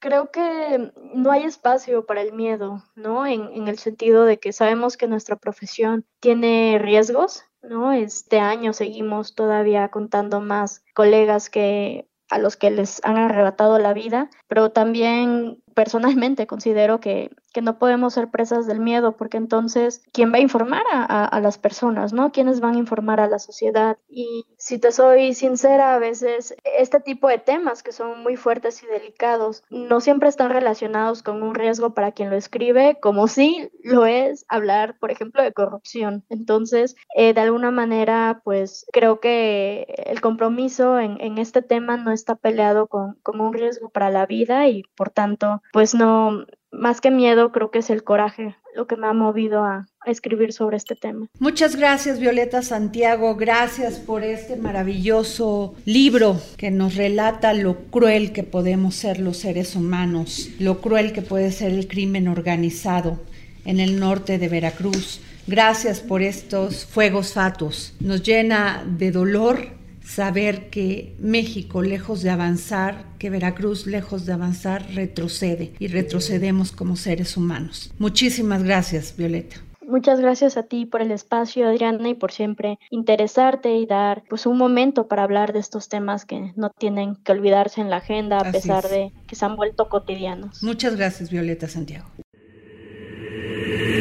creo 0.00 0.30
que 0.30 0.92
no 1.14 1.30
hay 1.30 1.44
espacio 1.44 2.06
para 2.06 2.22
el 2.22 2.32
miedo, 2.32 2.82
¿no? 2.96 3.26
En, 3.26 3.52
en, 3.52 3.68
el 3.68 3.78
sentido 3.78 4.24
de 4.24 4.38
que 4.38 4.52
sabemos 4.52 4.96
que 4.96 5.06
nuestra 5.06 5.36
profesión 5.36 6.04
tiene 6.20 6.78
riesgos, 6.80 7.44
¿no? 7.62 7.92
Este 7.92 8.40
año 8.40 8.72
seguimos 8.72 9.34
todavía 9.34 9.88
contando 9.88 10.40
más 10.40 10.82
colegas 10.94 11.50
que 11.50 12.08
a 12.30 12.38
los 12.38 12.56
que 12.56 12.70
les 12.70 13.04
han 13.04 13.16
arrebatado 13.16 13.78
la 13.78 13.92
vida, 13.92 14.30
pero 14.48 14.70
también 14.70 15.62
personalmente 15.74 16.46
considero 16.46 17.00
que, 17.00 17.30
que, 17.52 17.62
no 17.62 17.78
podemos 17.78 18.14
ser 18.14 18.28
presas 18.28 18.66
del 18.66 18.80
miedo, 18.80 19.16
porque 19.16 19.36
entonces, 19.36 20.02
¿quién 20.12 20.32
va 20.32 20.36
a 20.36 20.40
informar 20.40 20.82
a, 20.92 21.24
a, 21.24 21.40
las 21.40 21.58
personas, 21.58 22.12
no? 22.12 22.32
¿Quiénes 22.32 22.60
van 22.60 22.74
a 22.74 22.78
informar 22.78 23.20
a 23.20 23.28
la 23.28 23.38
sociedad? 23.38 23.98
Y 24.08 24.46
si 24.56 24.78
te 24.78 24.92
soy 24.92 25.34
sincera, 25.34 25.94
a 25.94 25.98
veces 25.98 26.54
este 26.78 27.00
tipo 27.00 27.28
de 27.28 27.38
temas 27.38 27.82
que 27.82 27.92
son 27.92 28.22
muy 28.22 28.36
fuertes 28.36 28.82
y 28.82 28.86
delicados 28.86 29.62
no 29.70 30.00
siempre 30.00 30.28
están 30.28 30.50
relacionados 30.50 31.22
con 31.22 31.42
un 31.42 31.54
riesgo 31.54 31.94
para 31.94 32.12
quien 32.12 32.30
lo 32.30 32.36
escribe, 32.36 32.98
como 33.00 33.28
si 33.28 33.70
lo 33.82 34.06
es 34.06 34.44
hablar, 34.48 34.98
por 34.98 35.10
ejemplo, 35.10 35.42
de 35.42 35.52
corrupción. 35.52 36.24
Entonces, 36.28 36.96
eh, 37.16 37.34
de 37.34 37.40
alguna 37.40 37.70
manera, 37.70 38.40
pues 38.44 38.86
creo 38.92 39.20
que 39.20 39.86
el 40.06 40.20
compromiso 40.20 40.98
en, 40.98 41.20
en 41.20 41.38
este 41.38 41.62
tema 41.62 41.96
no 41.96 42.12
está 42.12 42.34
peleado 42.34 42.86
con, 42.86 43.14
con 43.22 43.40
un 43.40 43.52
riesgo 43.52 43.90
para 43.90 44.10
la 44.10 44.26
vida 44.26 44.68
y, 44.68 44.82
por 44.94 45.10
tanto, 45.10 45.59
pues 45.72 45.94
no, 45.94 46.44
más 46.72 47.00
que 47.00 47.10
miedo, 47.10 47.52
creo 47.52 47.70
que 47.70 47.80
es 47.80 47.90
el 47.90 48.04
coraje 48.04 48.56
lo 48.74 48.86
que 48.86 48.96
me 48.96 49.06
ha 49.06 49.12
movido 49.12 49.64
a, 49.64 49.86
escribir 50.06 50.54
sobre 50.54 50.78
este 50.78 50.96
tema. 50.96 51.26
Muchas 51.38 51.76
gracias 51.76 52.18
Violeta 52.18 52.62
Santiago, 52.62 53.36
gracias 53.36 53.98
por 53.98 54.24
este 54.24 54.56
maravilloso 54.56 55.74
libro 55.84 56.40
que 56.56 56.70
nos 56.70 56.96
relata 56.96 57.52
lo 57.52 57.76
cruel 57.90 58.32
que 58.32 58.42
podemos 58.42 58.94
ser 58.94 59.20
los 59.20 59.36
seres 59.36 59.76
humanos, 59.76 60.48
lo 60.58 60.80
cruel 60.80 61.12
que 61.12 61.20
puede 61.20 61.52
ser 61.52 61.72
el 61.72 61.86
crimen 61.86 62.28
organizado 62.28 63.20
en 63.66 63.78
el 63.78 64.00
norte 64.00 64.38
de 64.38 64.48
Veracruz. 64.48 65.20
Gracias 65.46 66.00
por 66.00 66.22
estos 66.22 66.86
fuegos 66.86 67.34
fatos. 67.34 67.94
Nos 68.00 68.22
llena 68.22 68.82
de 68.86 69.10
dolor 69.10 69.79
saber 70.10 70.70
que 70.70 71.14
México, 71.20 71.82
lejos 71.82 72.22
de 72.22 72.30
avanzar, 72.30 73.04
que 73.18 73.30
Veracruz, 73.30 73.86
lejos 73.86 74.26
de 74.26 74.32
avanzar, 74.32 74.84
retrocede 74.92 75.72
y 75.78 75.86
retrocedemos 75.86 76.72
como 76.72 76.96
seres 76.96 77.36
humanos. 77.36 77.92
Muchísimas 77.98 78.64
gracias, 78.64 79.14
Violeta. 79.16 79.56
Muchas 79.86 80.20
gracias 80.20 80.56
a 80.56 80.64
ti 80.64 80.84
por 80.86 81.00
el 81.02 81.10
espacio, 81.10 81.68
Adriana, 81.68 82.08
y 82.08 82.14
por 82.14 82.32
siempre 82.32 82.78
interesarte 82.90 83.74
y 83.76 83.86
dar 83.86 84.22
pues 84.28 84.46
un 84.46 84.56
momento 84.56 85.06
para 85.08 85.22
hablar 85.24 85.52
de 85.52 85.58
estos 85.58 85.88
temas 85.88 86.24
que 86.24 86.52
no 86.56 86.70
tienen 86.70 87.16
que 87.16 87.32
olvidarse 87.32 87.80
en 87.80 87.90
la 87.90 87.96
agenda 87.96 88.38
a 88.38 88.42
Así 88.42 88.52
pesar 88.52 88.84
es. 88.86 88.90
de 88.90 89.12
que 89.26 89.36
se 89.36 89.44
han 89.44 89.56
vuelto 89.56 89.88
cotidianos. 89.88 90.62
Muchas 90.62 90.96
gracias, 90.96 91.30
Violeta 91.30 91.68
Santiago. 91.68 92.06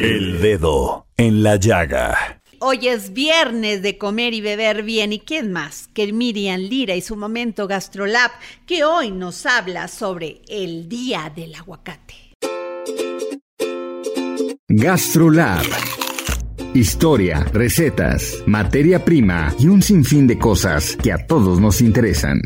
El 0.02 0.42
dedo 0.42 1.06
en 1.18 1.44
la 1.44 1.56
llaga. 1.56 2.39
Hoy 2.62 2.90
es 2.90 3.14
viernes 3.14 3.82
de 3.82 3.98
comer 3.98 4.34
y 4.34 4.42
beber 4.42 4.84
bien. 4.84 5.14
¿Y 5.14 5.20
quién 5.20 5.54
más 5.54 5.88
que 5.94 6.12
Miriam 6.12 6.60
Lira 6.60 6.94
y 6.94 7.02
su 7.02 7.16
momento 7.16 7.68
Gastrolab, 7.68 8.32
que 8.66 8.84
hoy 8.84 9.12
nos 9.12 9.46
habla 9.46 9.88
sobre 9.88 10.42
el 10.50 10.90
Día 10.90 11.32
del 11.34 11.56
Aguacate? 11.56 12.16
Gastrolab. 14.68 15.66
Historia, 16.74 17.46
recetas, 17.54 18.44
materia 18.46 19.06
prima 19.06 19.56
y 19.58 19.68
un 19.68 19.82
sinfín 19.82 20.28
de 20.28 20.38
cosas 20.38 20.98
que 20.98 21.14
a 21.14 21.26
todos 21.26 21.62
nos 21.62 21.80
interesan. 21.80 22.42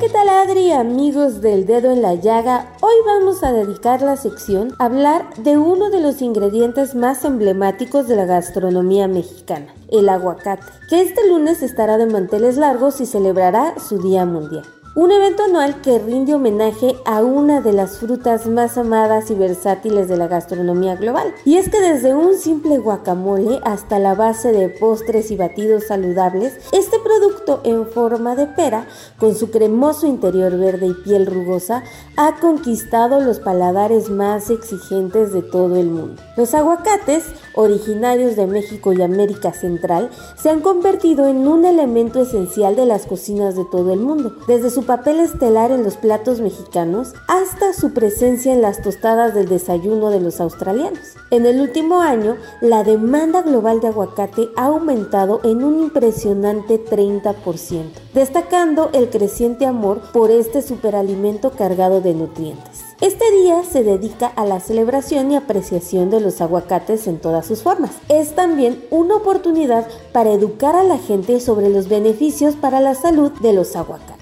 ¿Qué 0.00 0.10
tal 0.10 0.28
Adri, 0.28 0.72
amigos 0.72 1.40
del 1.40 1.64
dedo 1.64 1.90
en 1.90 2.02
la 2.02 2.14
llaga? 2.14 2.66
Hoy 2.82 2.94
vamos 3.06 3.42
a 3.42 3.52
dedicar 3.52 4.02
la 4.02 4.16
sección 4.16 4.74
a 4.78 4.86
hablar 4.86 5.34
de 5.38 5.56
uno 5.56 5.88
de 5.88 6.00
los 6.00 6.20
ingredientes 6.20 6.94
más 6.94 7.24
emblemáticos 7.24 8.06
de 8.06 8.16
la 8.16 8.26
gastronomía 8.26 9.08
mexicana, 9.08 9.72
el 9.90 10.08
aguacate, 10.08 10.66
que 10.90 11.00
este 11.00 11.26
lunes 11.28 11.62
estará 11.62 11.96
de 11.96 12.06
manteles 12.06 12.58
largos 12.58 13.00
y 13.00 13.06
celebrará 13.06 13.74
su 13.78 13.98
Día 13.98 14.26
Mundial 14.26 14.64
un 14.96 15.12
evento 15.12 15.44
anual 15.44 15.82
que 15.82 15.98
rinde 15.98 16.32
homenaje 16.32 16.96
a 17.04 17.22
una 17.22 17.60
de 17.60 17.74
las 17.74 17.98
frutas 17.98 18.46
más 18.46 18.78
amadas 18.78 19.30
y 19.30 19.34
versátiles 19.34 20.08
de 20.08 20.16
la 20.16 20.26
gastronomía 20.26 20.96
global. 20.96 21.34
Y 21.44 21.58
es 21.58 21.68
que 21.68 21.82
desde 21.82 22.14
un 22.14 22.38
simple 22.38 22.78
guacamole 22.78 23.60
hasta 23.62 23.98
la 23.98 24.14
base 24.14 24.52
de 24.52 24.70
postres 24.70 25.30
y 25.30 25.36
batidos 25.36 25.88
saludables, 25.88 26.54
este 26.72 26.96
producto 26.98 27.60
en 27.64 27.86
forma 27.86 28.36
de 28.36 28.46
pera, 28.46 28.86
con 29.18 29.34
su 29.34 29.50
cremoso 29.50 30.06
interior 30.06 30.56
verde 30.56 30.86
y 30.86 30.94
piel 30.94 31.26
rugosa, 31.26 31.84
ha 32.16 32.36
conquistado 32.40 33.20
los 33.20 33.38
paladares 33.38 34.08
más 34.08 34.48
exigentes 34.48 35.30
de 35.30 35.42
todo 35.42 35.76
el 35.76 35.90
mundo. 35.90 36.22
Los 36.38 36.54
aguacates, 36.54 37.24
originarios 37.54 38.34
de 38.34 38.46
México 38.46 38.94
y 38.94 39.02
América 39.02 39.52
Central, 39.52 40.08
se 40.36 40.48
han 40.48 40.60
convertido 40.60 41.26
en 41.26 41.46
un 41.46 41.66
elemento 41.66 42.22
esencial 42.22 42.76
de 42.76 42.86
las 42.86 43.04
cocinas 43.04 43.56
de 43.56 43.66
todo 43.66 43.92
el 43.92 44.00
mundo, 44.00 44.34
desde 44.48 44.70
su 44.70 44.85
papel 44.86 45.20
estelar 45.20 45.72
en 45.72 45.82
los 45.82 45.96
platos 45.96 46.40
mexicanos 46.40 47.12
hasta 47.28 47.72
su 47.72 47.92
presencia 47.92 48.52
en 48.52 48.62
las 48.62 48.80
tostadas 48.80 49.34
del 49.34 49.48
desayuno 49.48 50.10
de 50.10 50.20
los 50.20 50.40
australianos. 50.40 51.16
En 51.30 51.44
el 51.44 51.60
último 51.60 52.00
año, 52.00 52.36
la 52.60 52.84
demanda 52.84 53.42
global 53.42 53.80
de 53.80 53.88
aguacate 53.88 54.48
ha 54.56 54.66
aumentado 54.66 55.40
en 55.44 55.64
un 55.64 55.80
impresionante 55.80 56.82
30%, 56.82 57.90
destacando 58.14 58.90
el 58.92 59.10
creciente 59.10 59.66
amor 59.66 60.00
por 60.12 60.30
este 60.30 60.62
superalimento 60.62 61.50
cargado 61.50 62.00
de 62.00 62.14
nutrientes. 62.14 62.84
Este 63.00 63.30
día 63.42 63.62
se 63.62 63.82
dedica 63.82 64.26
a 64.26 64.46
la 64.46 64.60
celebración 64.60 65.30
y 65.30 65.36
apreciación 65.36 66.08
de 66.08 66.20
los 66.20 66.40
aguacates 66.40 67.06
en 67.06 67.18
todas 67.18 67.44
sus 67.44 67.62
formas. 67.62 67.90
Es 68.08 68.34
también 68.34 68.82
una 68.90 69.16
oportunidad 69.16 69.86
para 70.12 70.32
educar 70.32 70.76
a 70.76 70.82
la 70.82 70.96
gente 70.96 71.40
sobre 71.40 71.68
los 71.68 71.88
beneficios 71.88 72.54
para 72.54 72.80
la 72.80 72.94
salud 72.94 73.32
de 73.40 73.52
los 73.52 73.76
aguacates 73.76 74.15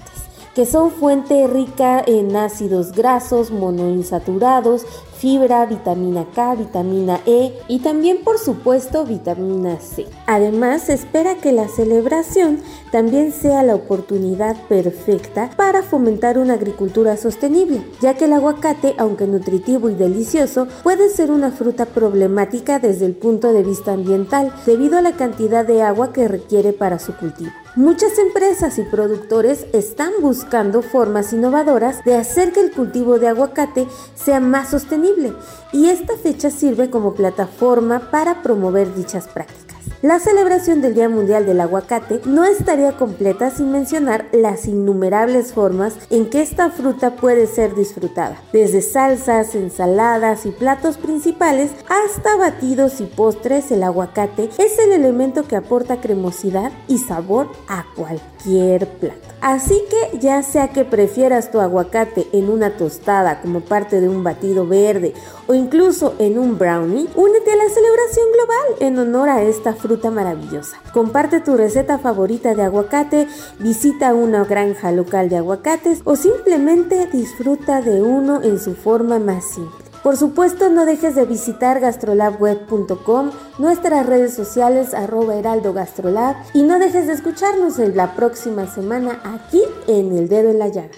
que 0.55 0.65
son 0.65 0.89
fuente 0.89 1.45
rica 1.47 2.01
en 2.07 2.33
ácidos 2.35 2.93
grasos, 2.93 3.51
monoinsaturados, 3.51 4.85
fibra, 5.17 5.65
vitamina 5.65 6.25
K, 6.33 6.55
vitamina 6.55 7.19
E 7.25 7.53
y 7.67 7.79
también 7.79 8.23
por 8.23 8.37
supuesto 8.37 9.05
vitamina 9.05 9.79
C. 9.79 10.05
Además, 10.27 10.83
se 10.83 10.93
espera 10.93 11.35
que 11.35 11.51
la 11.51 11.67
celebración 11.67 12.59
también 12.91 13.31
sea 13.31 13.63
la 13.63 13.75
oportunidad 13.75 14.55
perfecta 14.67 15.49
para 15.55 15.83
fomentar 15.83 16.37
una 16.37 16.55
agricultura 16.55 17.17
sostenible, 17.17 17.81
ya 18.01 18.15
que 18.15 18.25
el 18.25 18.33
aguacate, 18.33 18.95
aunque 18.97 19.27
nutritivo 19.27 19.89
y 19.89 19.95
delicioso, 19.95 20.67
puede 20.83 21.09
ser 21.09 21.31
una 21.31 21.51
fruta 21.51 21.85
problemática 21.85 22.79
desde 22.79 23.05
el 23.05 23.15
punto 23.15 23.53
de 23.53 23.63
vista 23.63 23.93
ambiental, 23.93 24.53
debido 24.65 24.97
a 24.97 25.01
la 25.01 25.13
cantidad 25.13 25.65
de 25.65 25.81
agua 25.81 26.11
que 26.11 26.27
requiere 26.27 26.73
para 26.73 26.99
su 26.99 27.15
cultivo. 27.15 27.51
Muchas 27.75 28.17
empresas 28.17 28.79
y 28.79 28.83
productores 28.83 29.65
están 29.73 30.11
buscando 30.21 30.81
formas 30.81 31.33
innovadoras 31.33 32.05
de 32.05 32.15
hacer 32.15 32.53
que 32.53 32.61
el 32.61 32.71
cultivo 32.71 33.19
de 33.19 33.27
aguacate 33.27 33.85
sea 34.15 34.39
más 34.39 34.69
sostenible 34.69 35.04
y 35.71 35.89
esta 35.89 36.17
fecha 36.17 36.49
sirve 36.49 36.89
como 36.89 37.13
plataforma 37.13 38.09
para 38.11 38.41
promover 38.41 38.93
dichas 38.95 39.27
prácticas. 39.27 39.75
La 40.01 40.19
celebración 40.19 40.81
del 40.81 40.93
Día 40.93 41.09
Mundial 41.09 41.45
del 41.45 41.61
Aguacate 41.61 42.21
no 42.25 42.43
estaría 42.43 42.91
completa 42.97 43.49
sin 43.49 43.71
mencionar 43.71 44.27
las 44.33 44.67
innumerables 44.67 45.53
formas 45.53 45.95
en 46.09 46.29
que 46.29 46.41
esta 46.41 46.69
fruta 46.69 47.15
puede 47.15 47.47
ser 47.47 47.75
disfrutada, 47.75 48.39
desde 48.53 48.81
salsas, 48.81 49.55
ensaladas 49.55 50.45
y 50.45 50.51
platos 50.51 50.97
principales 50.97 51.71
hasta 51.89 52.35
batidos 52.35 53.01
y 53.01 53.05
postres, 53.05 53.71
el 53.71 53.83
aguacate 53.83 54.49
es 54.57 54.77
el 54.79 54.91
elemento 54.91 55.47
que 55.47 55.55
aporta 55.55 56.01
cremosidad 56.01 56.71
y 56.87 56.99
sabor 56.99 57.49
a 57.67 57.85
cualquier 57.95 58.87
plato. 58.87 59.34
Así 59.45 59.79
que 59.91 60.17
ya 60.17 60.41
sea 60.41 60.69
que 60.69 60.85
prefieras 60.85 61.51
tu 61.51 61.59
aguacate 61.59 62.27
en 62.33 62.49
una 62.49 62.77
tostada 62.77 63.41
como 63.41 63.59
parte 63.59 64.01
de 64.01 64.09
un 64.09 64.23
batido 64.23 64.65
verde 64.65 65.13
o 65.45 65.53
incluso 65.53 66.15
en 66.17 66.39
un 66.39 66.57
brownie, 66.57 67.07
únete 67.13 67.51
a 67.51 67.55
la 67.55 67.69
celebración 67.69 68.25
global 68.33 68.65
en 68.79 68.97
honor 68.97 69.29
a 69.29 69.43
esta 69.43 69.75
fruta 69.75 70.09
maravillosa. 70.09 70.81
Comparte 70.91 71.41
tu 71.41 71.55
receta 71.57 71.99
favorita 71.99 72.55
de 72.55 72.63
aguacate, 72.63 73.27
visita 73.59 74.15
una 74.15 74.45
granja 74.45 74.91
local 74.91 75.29
de 75.29 75.37
aguacates 75.37 76.01
o 76.05 76.15
simplemente 76.15 77.05
disfruta 77.13 77.81
de 77.81 78.01
uno 78.01 78.41
en 78.41 78.59
su 78.59 78.73
forma 78.73 79.19
más 79.19 79.47
simple. 79.47 79.84
Por 80.05 80.17
supuesto, 80.17 80.69
no 80.69 80.85
dejes 80.85 81.15
de 81.15 81.25
visitar 81.25 81.79
gastrolabweb.com, 81.79 83.31
nuestras 83.57 84.05
redes 84.05 84.35
sociales 84.35 84.93
arroba 84.93 85.35
heraldo 85.35 85.73
gastrolab 85.73 86.35
y 86.53 86.61
no 86.61 86.77
dejes 86.77 87.07
de 87.07 87.13
escucharnos 87.13 87.79
en 87.79 87.97
la 87.97 88.13
próxima 88.13 88.67
semana 88.67 89.19
aquí 89.23 89.63
en 89.87 90.15
El 90.15 90.29
Dedo 90.29 90.51
en 90.51 90.59
la 90.59 90.67
Llaga. 90.67 90.91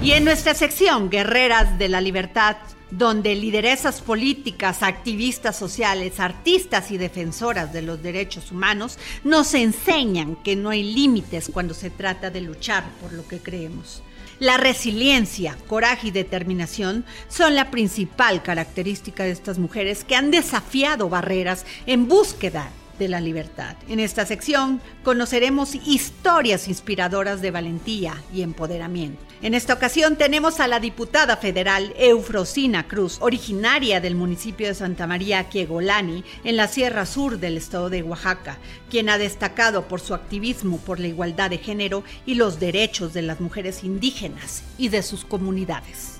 Y 0.00 0.12
en 0.12 0.24
nuestra 0.24 0.54
sección 0.54 1.10
Guerreras 1.10 1.76
de 1.76 1.88
la 1.88 2.00
Libertad, 2.00 2.58
donde 2.98 3.34
lideresas 3.34 4.00
políticas, 4.00 4.82
activistas 4.82 5.56
sociales, 5.56 6.20
artistas 6.20 6.90
y 6.90 6.98
defensoras 6.98 7.72
de 7.72 7.82
los 7.82 8.02
derechos 8.02 8.52
humanos 8.52 8.98
nos 9.24 9.54
enseñan 9.54 10.36
que 10.36 10.56
no 10.56 10.70
hay 10.70 10.82
límites 10.94 11.50
cuando 11.52 11.74
se 11.74 11.90
trata 11.90 12.30
de 12.30 12.40
luchar 12.40 12.84
por 13.00 13.12
lo 13.12 13.26
que 13.26 13.38
creemos. 13.38 14.02
La 14.38 14.56
resiliencia, 14.56 15.56
coraje 15.68 16.08
y 16.08 16.10
determinación 16.10 17.04
son 17.28 17.54
la 17.54 17.70
principal 17.70 18.42
característica 18.42 19.24
de 19.24 19.30
estas 19.30 19.58
mujeres 19.58 20.04
que 20.04 20.16
han 20.16 20.30
desafiado 20.30 21.08
barreras 21.08 21.64
en 21.86 22.08
búsqueda 22.08 22.70
de 22.98 23.08
la 23.08 23.20
libertad. 23.20 23.76
En 23.88 24.00
esta 24.00 24.26
sección 24.26 24.80
conoceremos 25.02 25.74
historias 25.74 26.68
inspiradoras 26.68 27.40
de 27.40 27.50
valentía 27.50 28.14
y 28.32 28.42
empoderamiento. 28.42 29.22
En 29.42 29.54
esta 29.54 29.74
ocasión 29.74 30.16
tenemos 30.16 30.60
a 30.60 30.68
la 30.68 30.80
diputada 30.80 31.36
federal 31.36 31.92
Eufrosina 31.98 32.88
Cruz, 32.88 33.18
originaria 33.20 34.00
del 34.00 34.14
municipio 34.14 34.68
de 34.68 34.74
Santa 34.74 35.06
María 35.06 35.48
Quiegolani, 35.48 36.24
en 36.44 36.56
la 36.56 36.68
Sierra 36.68 37.04
Sur 37.04 37.38
del 37.38 37.56
estado 37.56 37.90
de 37.90 38.02
Oaxaca, 38.02 38.58
quien 38.88 39.08
ha 39.08 39.18
destacado 39.18 39.86
por 39.86 40.00
su 40.00 40.14
activismo 40.14 40.78
por 40.78 41.00
la 41.00 41.08
igualdad 41.08 41.50
de 41.50 41.58
género 41.58 42.04
y 42.24 42.36
los 42.36 42.58
derechos 42.60 43.12
de 43.12 43.22
las 43.22 43.40
mujeres 43.40 43.84
indígenas 43.84 44.62
y 44.78 44.88
de 44.88 45.02
sus 45.02 45.24
comunidades. 45.24 46.13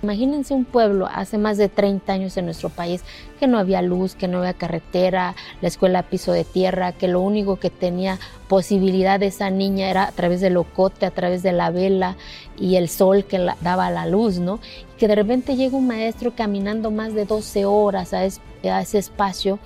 Imagínense 0.00 0.54
un 0.54 0.64
pueblo 0.64 1.08
hace 1.12 1.38
más 1.38 1.58
de 1.58 1.68
30 1.68 2.12
años 2.12 2.36
en 2.36 2.44
nuestro 2.44 2.68
país 2.68 3.02
que 3.40 3.48
no 3.48 3.58
había 3.58 3.82
luz, 3.82 4.14
que 4.14 4.28
no 4.28 4.38
había 4.38 4.54
carretera, 4.54 5.34
la 5.60 5.68
escuela 5.68 6.04
piso 6.04 6.32
de 6.32 6.44
tierra, 6.44 6.92
que 6.92 7.08
lo 7.08 7.20
único 7.20 7.56
que 7.56 7.70
tenía 7.70 8.20
posibilidad 8.48 9.18
de 9.18 9.26
esa 9.26 9.50
niña 9.50 9.90
era 9.90 10.04
a 10.04 10.12
través 10.12 10.40
del 10.40 10.56
ocote, 10.56 11.04
a 11.04 11.10
través 11.10 11.42
de 11.42 11.50
la 11.50 11.70
vela 11.70 12.16
y 12.56 12.76
el 12.76 12.88
sol 12.88 13.24
que 13.24 13.44
daba 13.60 13.90
la 13.90 14.06
luz, 14.06 14.38
¿no? 14.38 14.60
Y 14.94 14.98
que 14.98 15.08
de 15.08 15.16
repente 15.16 15.56
llega 15.56 15.76
un 15.76 15.88
maestro 15.88 16.32
caminando 16.32 16.92
más 16.92 17.12
de 17.14 17.24
12 17.24 17.64
horas 17.64 18.14
a, 18.14 18.20
a 18.20 18.80
ese 18.80 18.98
espacio 18.98 19.58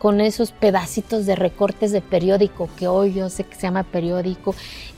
con 0.00 0.22
esos 0.22 0.50
pedacitos 0.52 1.26
de 1.26 1.36
recortes 1.36 1.92
de 1.92 2.00
periódico 2.00 2.70
que 2.78 2.88
hoy 2.88 3.12
yo 3.12 3.28
sé 3.28 3.44
que 3.44 3.54
se 3.54 3.62
llama 3.62 3.82
periódico 3.82 4.54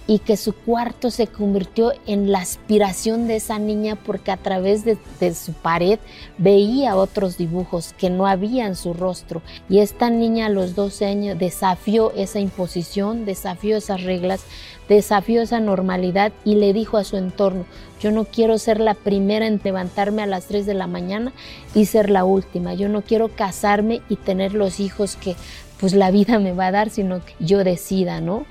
y 0.07 0.21
que 0.21 0.37
su 0.37 0.53
cuarto 0.53 1.11
se 1.11 1.27
convirtió 1.27 1.93
en 2.07 2.31
la 2.31 2.39
aspiración 2.39 3.27
de 3.27 3.37
esa 3.37 3.59
niña 3.59 3.97
porque 3.97 4.31
a 4.31 4.37
través 4.37 4.85
de, 4.85 4.97
su 5.35 5.53
pared 5.55 5.99
veía 6.39 6.95
otros 6.97 7.37
dibujos 7.37 7.95
que 7.99 8.11
no 8.11 8.27
había 8.29 8.67
en 8.67 8.77
su 8.77 8.95
rostro. 8.95 9.43
Y 9.69 9.79
esta 9.79 10.09
niña 10.09 10.47
a 10.47 10.51
los 10.51 10.77
12 10.77 11.07
años 11.07 11.39
desafió 11.39 12.13
esa 12.13 12.39
imposición, 12.39 13.25
desafió 13.25 13.77
esas 13.77 14.03
reglas, 14.03 14.45
desafió 14.93 15.43
esa 15.43 15.61
normalidad 15.61 16.33
y 16.45 16.57
le 16.57 16.73
dijo 16.73 16.97
a 16.97 17.05
su 17.05 17.17
entorno, 17.17 17.65
yo 18.01 18.11
no 18.11 18.25
quiero 18.25 18.59
ser 18.59 18.81
la 18.81 18.95
primera 18.95 19.47
en 19.47 19.61
levantarme 19.63 20.23
a 20.23 20.27
las 20.27 20.47
3 20.47 20.67
de 20.67 20.75
la 20.75 20.87
mañana 20.87 21.33
y 21.75 21.87
ser 21.87 22.11
la 22.11 22.25
última, 22.25 22.75
yo 22.75 22.89
no 22.89 23.03
quiero 23.03 23.29
casarme 23.29 24.03
y 24.09 24.17
tener 24.17 24.55
los 24.55 24.81
hijos 24.81 25.17
que 25.17 25.37
pues 25.81 25.95
la 25.95 26.11
vida 26.11 26.39
me 26.39 26.53
va 26.53 26.69
a 26.69 26.73
dar, 26.73 26.91
sino 26.91 27.25
que 27.25 27.33
yo 27.41 27.65
decida, 27.65 28.21
¿no? 28.21 28.45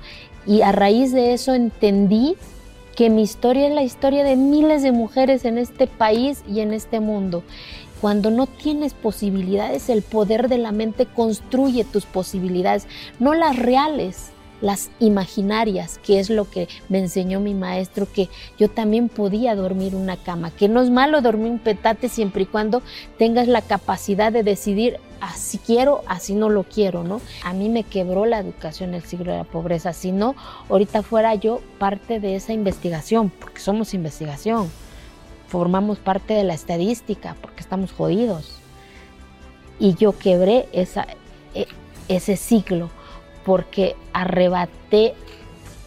Y 0.46 0.62
a 0.62 0.72
raíz 0.72 1.12
de 1.12 1.32
eso 1.32 1.54
entendí 1.54 2.36
que 2.96 3.08
mi 3.08 3.22
historia 3.22 3.68
es 3.68 3.74
la 3.74 3.82
historia 3.82 4.24
de 4.24 4.36
miles 4.36 4.82
de 4.82 4.92
mujeres 4.92 5.44
en 5.44 5.56
este 5.56 5.86
país 5.86 6.42
y 6.46 6.60
en 6.60 6.74
este 6.74 7.00
mundo. 7.00 7.42
Cuando 8.00 8.30
no 8.30 8.46
tienes 8.46 8.94
posibilidades, 8.94 9.88
el 9.88 10.02
poder 10.02 10.48
de 10.48 10.58
la 10.58 10.72
mente 10.72 11.06
construye 11.06 11.84
tus 11.84 12.04
posibilidades, 12.04 12.86
no 13.20 13.32
las 13.32 13.56
reales, 13.56 14.31
las 14.62 14.90
imaginarias, 15.00 15.98
que 15.98 16.20
es 16.20 16.30
lo 16.30 16.48
que 16.48 16.68
me 16.88 16.98
enseñó 16.98 17.40
mi 17.40 17.52
maestro, 17.52 18.06
que 18.10 18.30
yo 18.58 18.70
también 18.70 19.08
podía 19.08 19.54
dormir 19.54 19.94
una 19.94 20.16
cama, 20.16 20.50
que 20.50 20.68
no 20.68 20.80
es 20.80 20.88
malo 20.88 21.20
dormir 21.20 21.50
un 21.50 21.58
petate 21.58 22.08
siempre 22.08 22.44
y 22.44 22.46
cuando 22.46 22.80
tengas 23.18 23.48
la 23.48 23.60
capacidad 23.60 24.32
de 24.32 24.44
decidir 24.44 24.98
así 25.20 25.58
quiero, 25.58 26.02
así 26.06 26.34
no 26.34 26.48
lo 26.48 26.62
quiero, 26.62 27.04
¿no? 27.04 27.20
A 27.44 27.52
mí 27.52 27.68
me 27.68 27.82
quebró 27.84 28.24
la 28.24 28.38
educación 28.38 28.94
el 28.94 29.02
siglo 29.02 29.32
de 29.32 29.38
la 29.38 29.44
pobreza, 29.44 29.92
si 29.92 30.12
no, 30.12 30.34
ahorita 30.70 31.02
fuera 31.02 31.34
yo 31.34 31.60
parte 31.78 32.20
de 32.20 32.36
esa 32.36 32.52
investigación, 32.52 33.30
porque 33.30 33.60
somos 33.60 33.94
investigación, 33.94 34.70
formamos 35.48 35.98
parte 35.98 36.34
de 36.34 36.44
la 36.44 36.54
estadística, 36.54 37.36
porque 37.40 37.60
estamos 37.60 37.92
jodidos. 37.92 38.58
Y 39.78 39.94
yo 39.94 40.16
quebré 40.16 40.68
esa, 40.72 41.06
e, 41.54 41.66
ese 42.08 42.36
ciclo 42.36 42.90
porque 43.44 43.96
arrebaté 44.12 45.14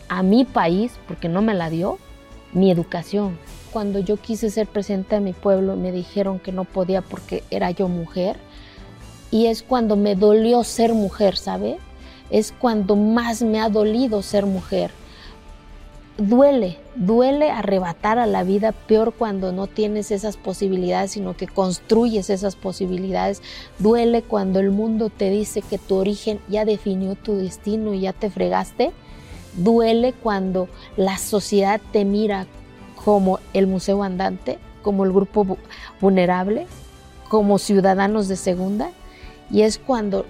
a 0.10 0.24
mi 0.24 0.46
país, 0.46 0.94
porque 1.08 1.30
no 1.30 1.42
me 1.42 1.54
la 1.54 1.70
dio, 1.70 1.98
mi 2.54 2.72
educación. 2.72 3.38
Cuando 3.72 4.00
yo 4.00 4.18
quise 4.18 4.50
ser 4.50 4.68
presidenta 4.68 5.16
de 5.16 5.22
mi 5.22 5.34
pueblo, 5.34 5.76
me 5.76 5.92
dijeron 5.92 6.40
que 6.40 6.52
no 6.52 6.64
podía 6.64 7.02
porque 7.02 7.44
era 7.50 7.72
yo 7.72 7.88
mujer. 7.88 8.38
Y 9.32 9.48
es 9.48 9.64
cuando 9.64 9.96
me 9.96 10.16
dolió 10.16 10.64
ser 10.64 10.94
mujer, 10.94 11.36
¿sabe? 11.36 11.78
Es 12.30 12.54
cuando 12.58 12.96
más 12.96 13.42
me 13.42 13.60
ha 13.60 13.70
dolido 13.70 14.22
ser 14.22 14.46
mujer 14.46 14.92
duele, 16.18 16.78
duele 16.96 17.52
arrebatar 17.52 18.20
a 18.20 18.26
la 18.26 18.44
vida, 18.44 18.72
peor 18.72 19.14
cuando 19.14 19.52
no 19.52 19.68
tienes 19.68 20.12
esas 20.12 20.38
posibilidades, 20.38 21.12
sino 21.12 21.36
que 21.36 21.48
construyes 21.48 22.30
esas 22.30 22.56
posibilidades. 22.56 23.42
Duele 23.80 24.22
cuando 24.22 24.60
el 24.60 24.72
mundo 24.72 25.10
te 25.10 25.30
dice 25.30 25.62
que 25.62 25.78
tu 25.78 25.96
origen 25.96 26.40
ya 26.48 26.66
definió 26.66 27.16
tu 27.16 27.36
destino 27.36 27.94
y 27.94 28.02
ya 28.02 28.14
te 28.14 28.30
fregaste. 28.30 28.92
Duele 29.56 30.14
cuando 30.14 30.68
la 30.98 31.18
sociedad 31.18 31.82
te 31.92 32.06
mira 32.06 32.48
como 33.04 33.40
el 33.54 33.68
museo 33.68 34.04
andante, 34.04 34.58
como 34.82 35.06
el 35.06 35.12
grupo 35.12 35.58
vulnerable, 36.02 36.68
como 37.30 37.58
ciudadanos 37.60 38.28
de 38.28 38.36
segunda. 38.36 38.92
Y 39.52 39.62
es 39.62 39.78
cuando 39.78 40.26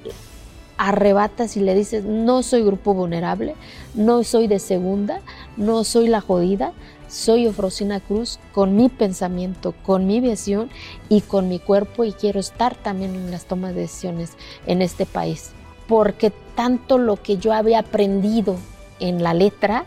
arrebatas 0.77 1.57
y 1.57 1.61
le 1.61 1.75
dices, 1.75 2.03
no 2.03 2.43
soy 2.43 2.63
grupo 2.63 2.93
vulnerable, 2.93 3.55
no 3.93 4.23
soy 4.23 4.47
de 4.47 4.59
segunda, 4.59 5.21
no 5.57 5.83
soy 5.83 6.07
la 6.07 6.21
jodida, 6.21 6.73
soy 7.07 7.47
Ofrosina 7.47 7.99
Cruz 7.99 8.39
con 8.51 8.75
mi 8.75 8.89
pensamiento, 8.89 9.73
con 9.83 10.05
mi 10.07 10.19
visión 10.19 10.69
y 11.07 11.21
con 11.21 11.47
mi 11.47 11.59
cuerpo 11.59 12.03
y 12.03 12.13
quiero 12.13 12.39
estar 12.39 12.75
también 12.75 13.15
en 13.15 13.31
las 13.31 13.45
tomas 13.45 13.73
de 13.73 13.81
decisiones 13.81 14.33
en 14.65 14.81
este 14.81 15.05
país. 15.05 15.51
Porque 15.87 16.31
tanto 16.55 16.97
lo 16.97 17.21
que 17.21 17.37
yo 17.37 17.53
había 17.53 17.79
aprendido 17.79 18.57
en 18.99 19.23
la 19.23 19.33
letra, 19.33 19.85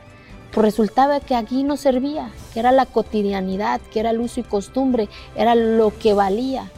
pues 0.53 0.65
resultaba 0.65 1.21
que 1.21 1.35
aquí 1.35 1.65
no 1.65 1.77
servía, 1.77 2.31
que 2.55 2.61
era 2.61 2.73
la 2.73 2.87
cotidianidad, 2.87 3.81
que 3.93 4.01
era 4.01 4.11
el 4.11 4.21
uso 4.21 4.41
y 4.41 4.45
costumbre, 4.45 5.09
era 5.37 5.55
lo 5.55 5.93
que 5.99 6.15
valía. 6.15 6.71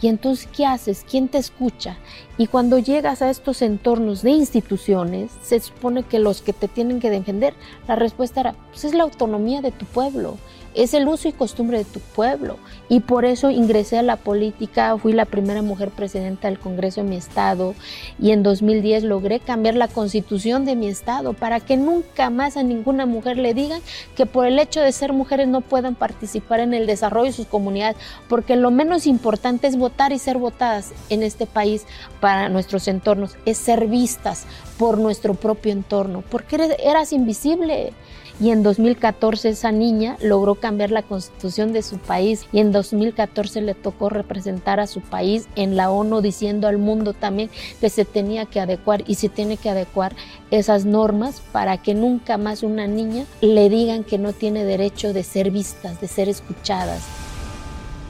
Y 0.00 0.08
entonces, 0.08 0.48
¿qué 0.54 0.66
haces? 0.66 1.04
¿Quién 1.08 1.28
te 1.28 1.38
escucha? 1.38 1.96
Y 2.36 2.48
cuando 2.48 2.78
llegas 2.78 3.22
a 3.22 3.30
estos 3.30 3.62
entornos 3.62 4.22
de 4.22 4.30
instituciones, 4.30 5.30
se 5.42 5.58
supone 5.60 6.02
que 6.02 6.18
los 6.18 6.42
que 6.42 6.52
te 6.52 6.68
tienen 6.68 7.00
que 7.00 7.10
defender, 7.10 7.54
la 7.88 7.96
respuesta 7.96 8.40
era, 8.40 8.52
pues 8.70 8.84
es 8.84 8.94
la 8.94 9.04
autonomía 9.04 9.62
de 9.62 9.72
tu 9.72 9.86
pueblo, 9.86 10.36
es 10.76 10.94
el 10.94 11.08
uso 11.08 11.28
y 11.28 11.32
costumbre 11.32 11.78
de 11.78 11.84
tu 11.84 12.00
pueblo. 12.00 12.58
Y 12.88 13.00
por 13.00 13.24
eso 13.24 13.50
ingresé 13.50 13.98
a 13.98 14.02
la 14.02 14.16
política, 14.16 14.96
fui 14.98 15.12
la 15.12 15.24
primera 15.24 15.62
mujer 15.62 15.90
presidenta 15.90 16.48
del 16.48 16.60
Congreso 16.60 17.02
de 17.02 17.08
mi 17.08 17.16
estado 17.16 17.74
y 18.20 18.30
en 18.30 18.42
2010 18.42 19.04
logré 19.04 19.40
cambiar 19.40 19.74
la 19.74 19.88
constitución 19.88 20.64
de 20.64 20.76
mi 20.76 20.86
estado 20.86 21.32
para 21.32 21.60
que 21.60 21.76
nunca 21.76 22.30
más 22.30 22.56
a 22.56 22.62
ninguna 22.62 23.06
mujer 23.06 23.38
le 23.38 23.54
digan 23.54 23.80
que 24.14 24.26
por 24.26 24.46
el 24.46 24.58
hecho 24.58 24.80
de 24.80 24.92
ser 24.92 25.12
mujeres 25.12 25.48
no 25.48 25.62
puedan 25.62 25.94
participar 25.94 26.60
en 26.60 26.74
el 26.74 26.86
desarrollo 26.86 27.26
de 27.26 27.32
sus 27.32 27.46
comunidades, 27.46 27.96
porque 28.28 28.54
lo 28.56 28.70
menos 28.70 29.06
importante 29.06 29.66
es 29.66 29.76
votar 29.76 30.12
y 30.12 30.18
ser 30.18 30.38
votadas 30.38 30.92
en 31.08 31.22
este 31.22 31.46
país 31.46 31.86
para 32.20 32.48
nuestros 32.48 32.86
entornos, 32.86 33.36
es 33.46 33.56
ser 33.56 33.86
vistas 33.86 34.46
por 34.78 34.98
nuestro 34.98 35.34
propio 35.34 35.72
entorno, 35.72 36.22
porque 36.30 36.76
eras 36.84 37.12
invisible 37.12 37.92
y 38.40 38.50
en 38.50 38.62
2014 38.62 39.50
esa 39.50 39.72
niña 39.72 40.16
logró 40.20 40.56
cambiar 40.56 40.90
la 40.90 41.02
constitución 41.02 41.72
de 41.72 41.82
su 41.82 41.98
país 41.98 42.46
y 42.52 42.60
en 42.60 42.72
2014 42.72 43.62
le 43.62 43.74
tocó 43.74 44.08
representar 44.08 44.80
a 44.80 44.86
su 44.86 45.00
país 45.00 45.48
en 45.56 45.76
la 45.76 45.90
ONU 45.90 46.20
diciendo 46.20 46.68
al 46.68 46.78
mundo 46.78 47.14
también 47.14 47.50
que 47.80 47.90
se 47.90 48.04
tenía 48.04 48.46
que 48.46 48.60
adecuar 48.60 49.04
y 49.06 49.14
se 49.14 49.28
tiene 49.28 49.56
que 49.56 49.70
adecuar 49.70 50.14
esas 50.50 50.84
normas 50.84 51.40
para 51.52 51.78
que 51.78 51.94
nunca 51.94 52.36
más 52.36 52.62
una 52.62 52.86
niña 52.86 53.24
le 53.40 53.68
digan 53.68 54.04
que 54.04 54.18
no 54.18 54.32
tiene 54.32 54.64
derecho 54.64 55.12
de 55.12 55.22
ser 55.22 55.50
vistas, 55.50 56.00
de 56.00 56.08
ser 56.08 56.28
escuchadas. 56.28 57.02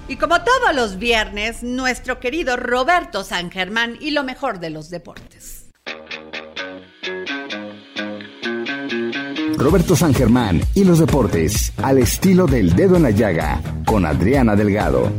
Y 0.08 0.16
como 0.16 0.42
todos 0.42 0.74
los 0.74 0.98
viernes, 0.98 1.64
nuestro 1.64 2.20
querido 2.20 2.56
Roberto 2.56 3.24
San 3.24 3.50
Germán 3.50 3.96
y 4.00 4.12
lo 4.12 4.22
mejor 4.22 4.60
de 4.60 4.70
los 4.70 4.88
deportes. 4.88 5.55
Roberto 9.56 9.96
San 9.96 10.12
Germán 10.12 10.60
y 10.74 10.84
los 10.84 10.98
deportes, 10.98 11.72
al 11.78 11.98
estilo 11.98 12.46
del 12.46 12.76
dedo 12.76 12.96
en 12.96 13.02
la 13.02 13.10
llaga, 13.10 13.60
con 13.86 14.04
Adriana 14.04 14.54
Delgado. 14.54 15.10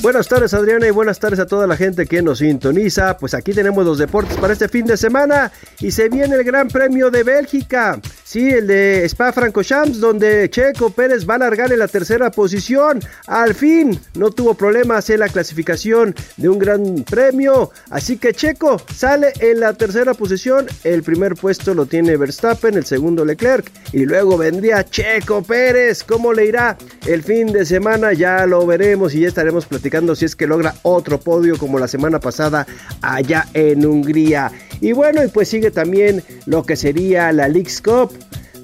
Buenas 0.00 0.28
tardes 0.28 0.54
Adriana 0.54 0.86
y 0.86 0.90
buenas 0.90 1.18
tardes 1.18 1.40
a 1.40 1.46
toda 1.46 1.66
la 1.66 1.76
gente 1.76 2.06
que 2.06 2.22
nos 2.22 2.38
sintoniza. 2.38 3.16
Pues 3.16 3.34
aquí 3.34 3.52
tenemos 3.52 3.84
los 3.84 3.98
deportes 3.98 4.36
para 4.36 4.52
este 4.52 4.68
fin 4.68 4.86
de 4.86 4.96
semana 4.96 5.50
y 5.80 5.90
se 5.90 6.08
viene 6.08 6.36
el 6.36 6.44
Gran 6.44 6.68
Premio 6.68 7.10
de 7.10 7.24
Bélgica. 7.24 8.00
Sí, 8.30 8.50
el 8.50 8.66
de 8.66 9.06
Spa 9.06 9.32
Francorchamps 9.32 10.00
donde 10.00 10.50
Checo 10.50 10.90
Pérez 10.90 11.26
va 11.26 11.36
a 11.36 11.38
largar 11.38 11.72
en 11.72 11.78
la 11.78 11.88
tercera 11.88 12.30
posición. 12.30 13.00
Al 13.26 13.54
fin 13.54 13.98
no 14.16 14.30
tuvo 14.30 14.52
problemas 14.52 15.08
en 15.08 15.20
la 15.20 15.30
clasificación 15.30 16.14
de 16.36 16.50
un 16.50 16.58
Gran 16.58 17.06
Premio, 17.08 17.70
así 17.88 18.18
que 18.18 18.34
Checo 18.34 18.82
sale 18.94 19.32
en 19.40 19.60
la 19.60 19.72
tercera 19.72 20.12
posición. 20.12 20.66
El 20.84 21.02
primer 21.04 21.36
puesto 21.36 21.72
lo 21.72 21.86
tiene 21.86 22.18
Verstappen, 22.18 22.74
el 22.74 22.84
segundo 22.84 23.24
Leclerc 23.24 23.72
y 23.94 24.04
luego 24.04 24.36
vendría 24.36 24.84
Checo 24.84 25.42
Pérez. 25.42 26.04
¿Cómo 26.04 26.34
le 26.34 26.44
irá 26.44 26.76
el 27.06 27.22
fin 27.22 27.50
de 27.50 27.64
semana? 27.64 28.12
Ya 28.12 28.44
lo 28.44 28.66
veremos 28.66 29.14
y 29.14 29.20
ya 29.20 29.28
estaremos 29.28 29.64
platicando 29.64 30.14
si 30.14 30.26
es 30.26 30.36
que 30.36 30.46
logra 30.46 30.74
otro 30.82 31.18
podio 31.18 31.56
como 31.56 31.78
la 31.78 31.88
semana 31.88 32.20
pasada 32.20 32.66
allá 33.00 33.46
en 33.54 33.86
Hungría. 33.86 34.52
Y 34.80 34.92
bueno, 34.92 35.24
y 35.24 35.28
pues 35.28 35.48
sigue 35.48 35.70
también 35.70 36.22
lo 36.46 36.64
que 36.64 36.76
sería 36.76 37.32
la 37.32 37.48
League's 37.48 37.80
Cup. 37.80 38.12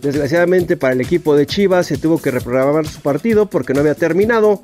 Desgraciadamente 0.01 0.77
para 0.77 0.93
el 0.93 1.01
equipo 1.01 1.35
de 1.35 1.47
Chivas 1.47 1.87
se 1.87 1.97
tuvo 1.97 2.21
que 2.21 2.31
reprogramar 2.31 2.87
su 2.87 3.01
partido 3.01 3.47
porque 3.47 3.73
no 3.73 3.81
había 3.81 3.95
terminado 3.95 4.62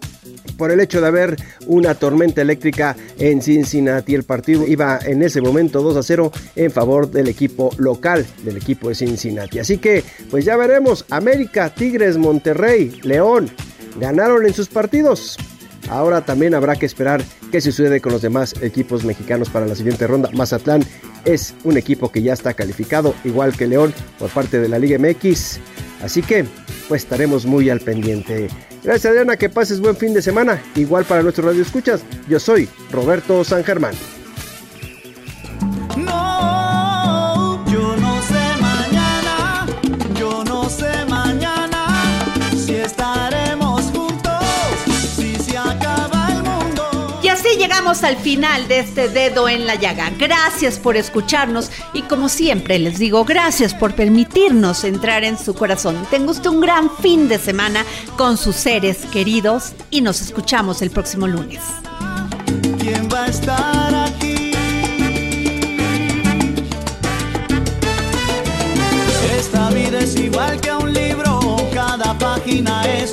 por 0.58 0.70
el 0.70 0.80
hecho 0.80 1.00
de 1.00 1.06
haber 1.06 1.36
una 1.66 1.94
tormenta 1.94 2.42
eléctrica 2.42 2.94
en 3.18 3.40
Cincinnati. 3.40 4.14
El 4.14 4.24
partido 4.24 4.66
iba 4.66 4.98
en 5.02 5.22
ese 5.22 5.40
momento 5.40 5.80
2 5.80 5.96
a 5.96 6.02
0 6.02 6.32
en 6.56 6.70
favor 6.70 7.10
del 7.10 7.28
equipo 7.28 7.70
local, 7.78 8.26
del 8.44 8.58
equipo 8.58 8.90
de 8.90 8.94
Cincinnati. 8.94 9.58
Así 9.58 9.78
que 9.78 10.04
pues 10.30 10.44
ya 10.44 10.58
veremos, 10.58 11.06
América, 11.08 11.74
Tigres, 11.74 12.18
Monterrey, 12.18 13.00
León, 13.02 13.50
ganaron 13.98 14.44
en 14.44 14.52
sus 14.52 14.68
partidos. 14.68 15.38
Ahora 15.90 16.20
también 16.24 16.54
habrá 16.54 16.76
que 16.76 16.86
esperar 16.86 17.22
qué 17.50 17.60
sucede 17.60 18.00
con 18.00 18.12
los 18.12 18.22
demás 18.22 18.54
equipos 18.62 19.04
mexicanos 19.04 19.50
para 19.50 19.66
la 19.66 19.74
siguiente 19.74 20.06
ronda. 20.06 20.30
Mazatlán 20.32 20.84
es 21.24 21.54
un 21.64 21.76
equipo 21.76 22.10
que 22.10 22.22
ya 22.22 22.32
está 22.32 22.54
calificado, 22.54 23.14
igual 23.24 23.56
que 23.56 23.66
León, 23.66 23.92
por 24.18 24.30
parte 24.30 24.60
de 24.60 24.68
la 24.68 24.78
Liga 24.78 24.98
MX. 24.98 25.58
Así 26.02 26.22
que, 26.22 26.46
pues 26.88 27.02
estaremos 27.02 27.44
muy 27.44 27.68
al 27.70 27.80
pendiente. 27.80 28.48
Gracias 28.84 29.10
Adriana, 29.10 29.36
que 29.36 29.50
pases 29.50 29.80
buen 29.80 29.96
fin 29.96 30.14
de 30.14 30.22
semana. 30.22 30.62
Igual 30.76 31.04
para 31.04 31.22
nuestro 31.22 31.48
radio 31.48 31.60
escuchas, 31.60 32.02
yo 32.28 32.38
soy 32.38 32.68
Roberto 32.90 33.42
San 33.44 33.64
Germán. 33.64 33.94
Al 47.90 48.16
final 48.16 48.68
de 48.68 48.78
este 48.78 49.08
dedo 49.08 49.48
en 49.48 49.66
la 49.66 49.74
llaga. 49.74 50.12
Gracias 50.16 50.78
por 50.78 50.96
escucharnos 50.96 51.72
y 51.92 52.02
como 52.02 52.28
siempre 52.28 52.78
les 52.78 53.00
digo, 53.00 53.24
gracias 53.24 53.74
por 53.74 53.96
permitirnos 53.96 54.84
entrar 54.84 55.24
en 55.24 55.36
su 55.36 55.54
corazón. 55.54 56.06
Tenga 56.08 56.30
usted 56.30 56.50
un 56.50 56.60
gran 56.60 56.88
fin 56.98 57.28
de 57.28 57.36
semana 57.36 57.84
con 58.16 58.38
sus 58.38 58.54
seres 58.54 58.98
queridos 59.12 59.72
y 59.90 60.02
nos 60.02 60.20
escuchamos 60.20 60.82
el 60.82 60.90
próximo 60.90 61.26
lunes. 61.26 61.62
¿Quién 62.78 63.08
va 63.12 63.24
a 63.24 63.26
estar 63.26 63.94
aquí? 63.94 64.52
Esta 69.36 69.70
vida 69.70 69.98
es 69.98 70.14
igual 70.14 70.60
que 70.60 70.72
un 70.72 70.94
libro, 70.94 71.56
cada 71.74 72.16
página 72.16 72.84
es 72.84 73.12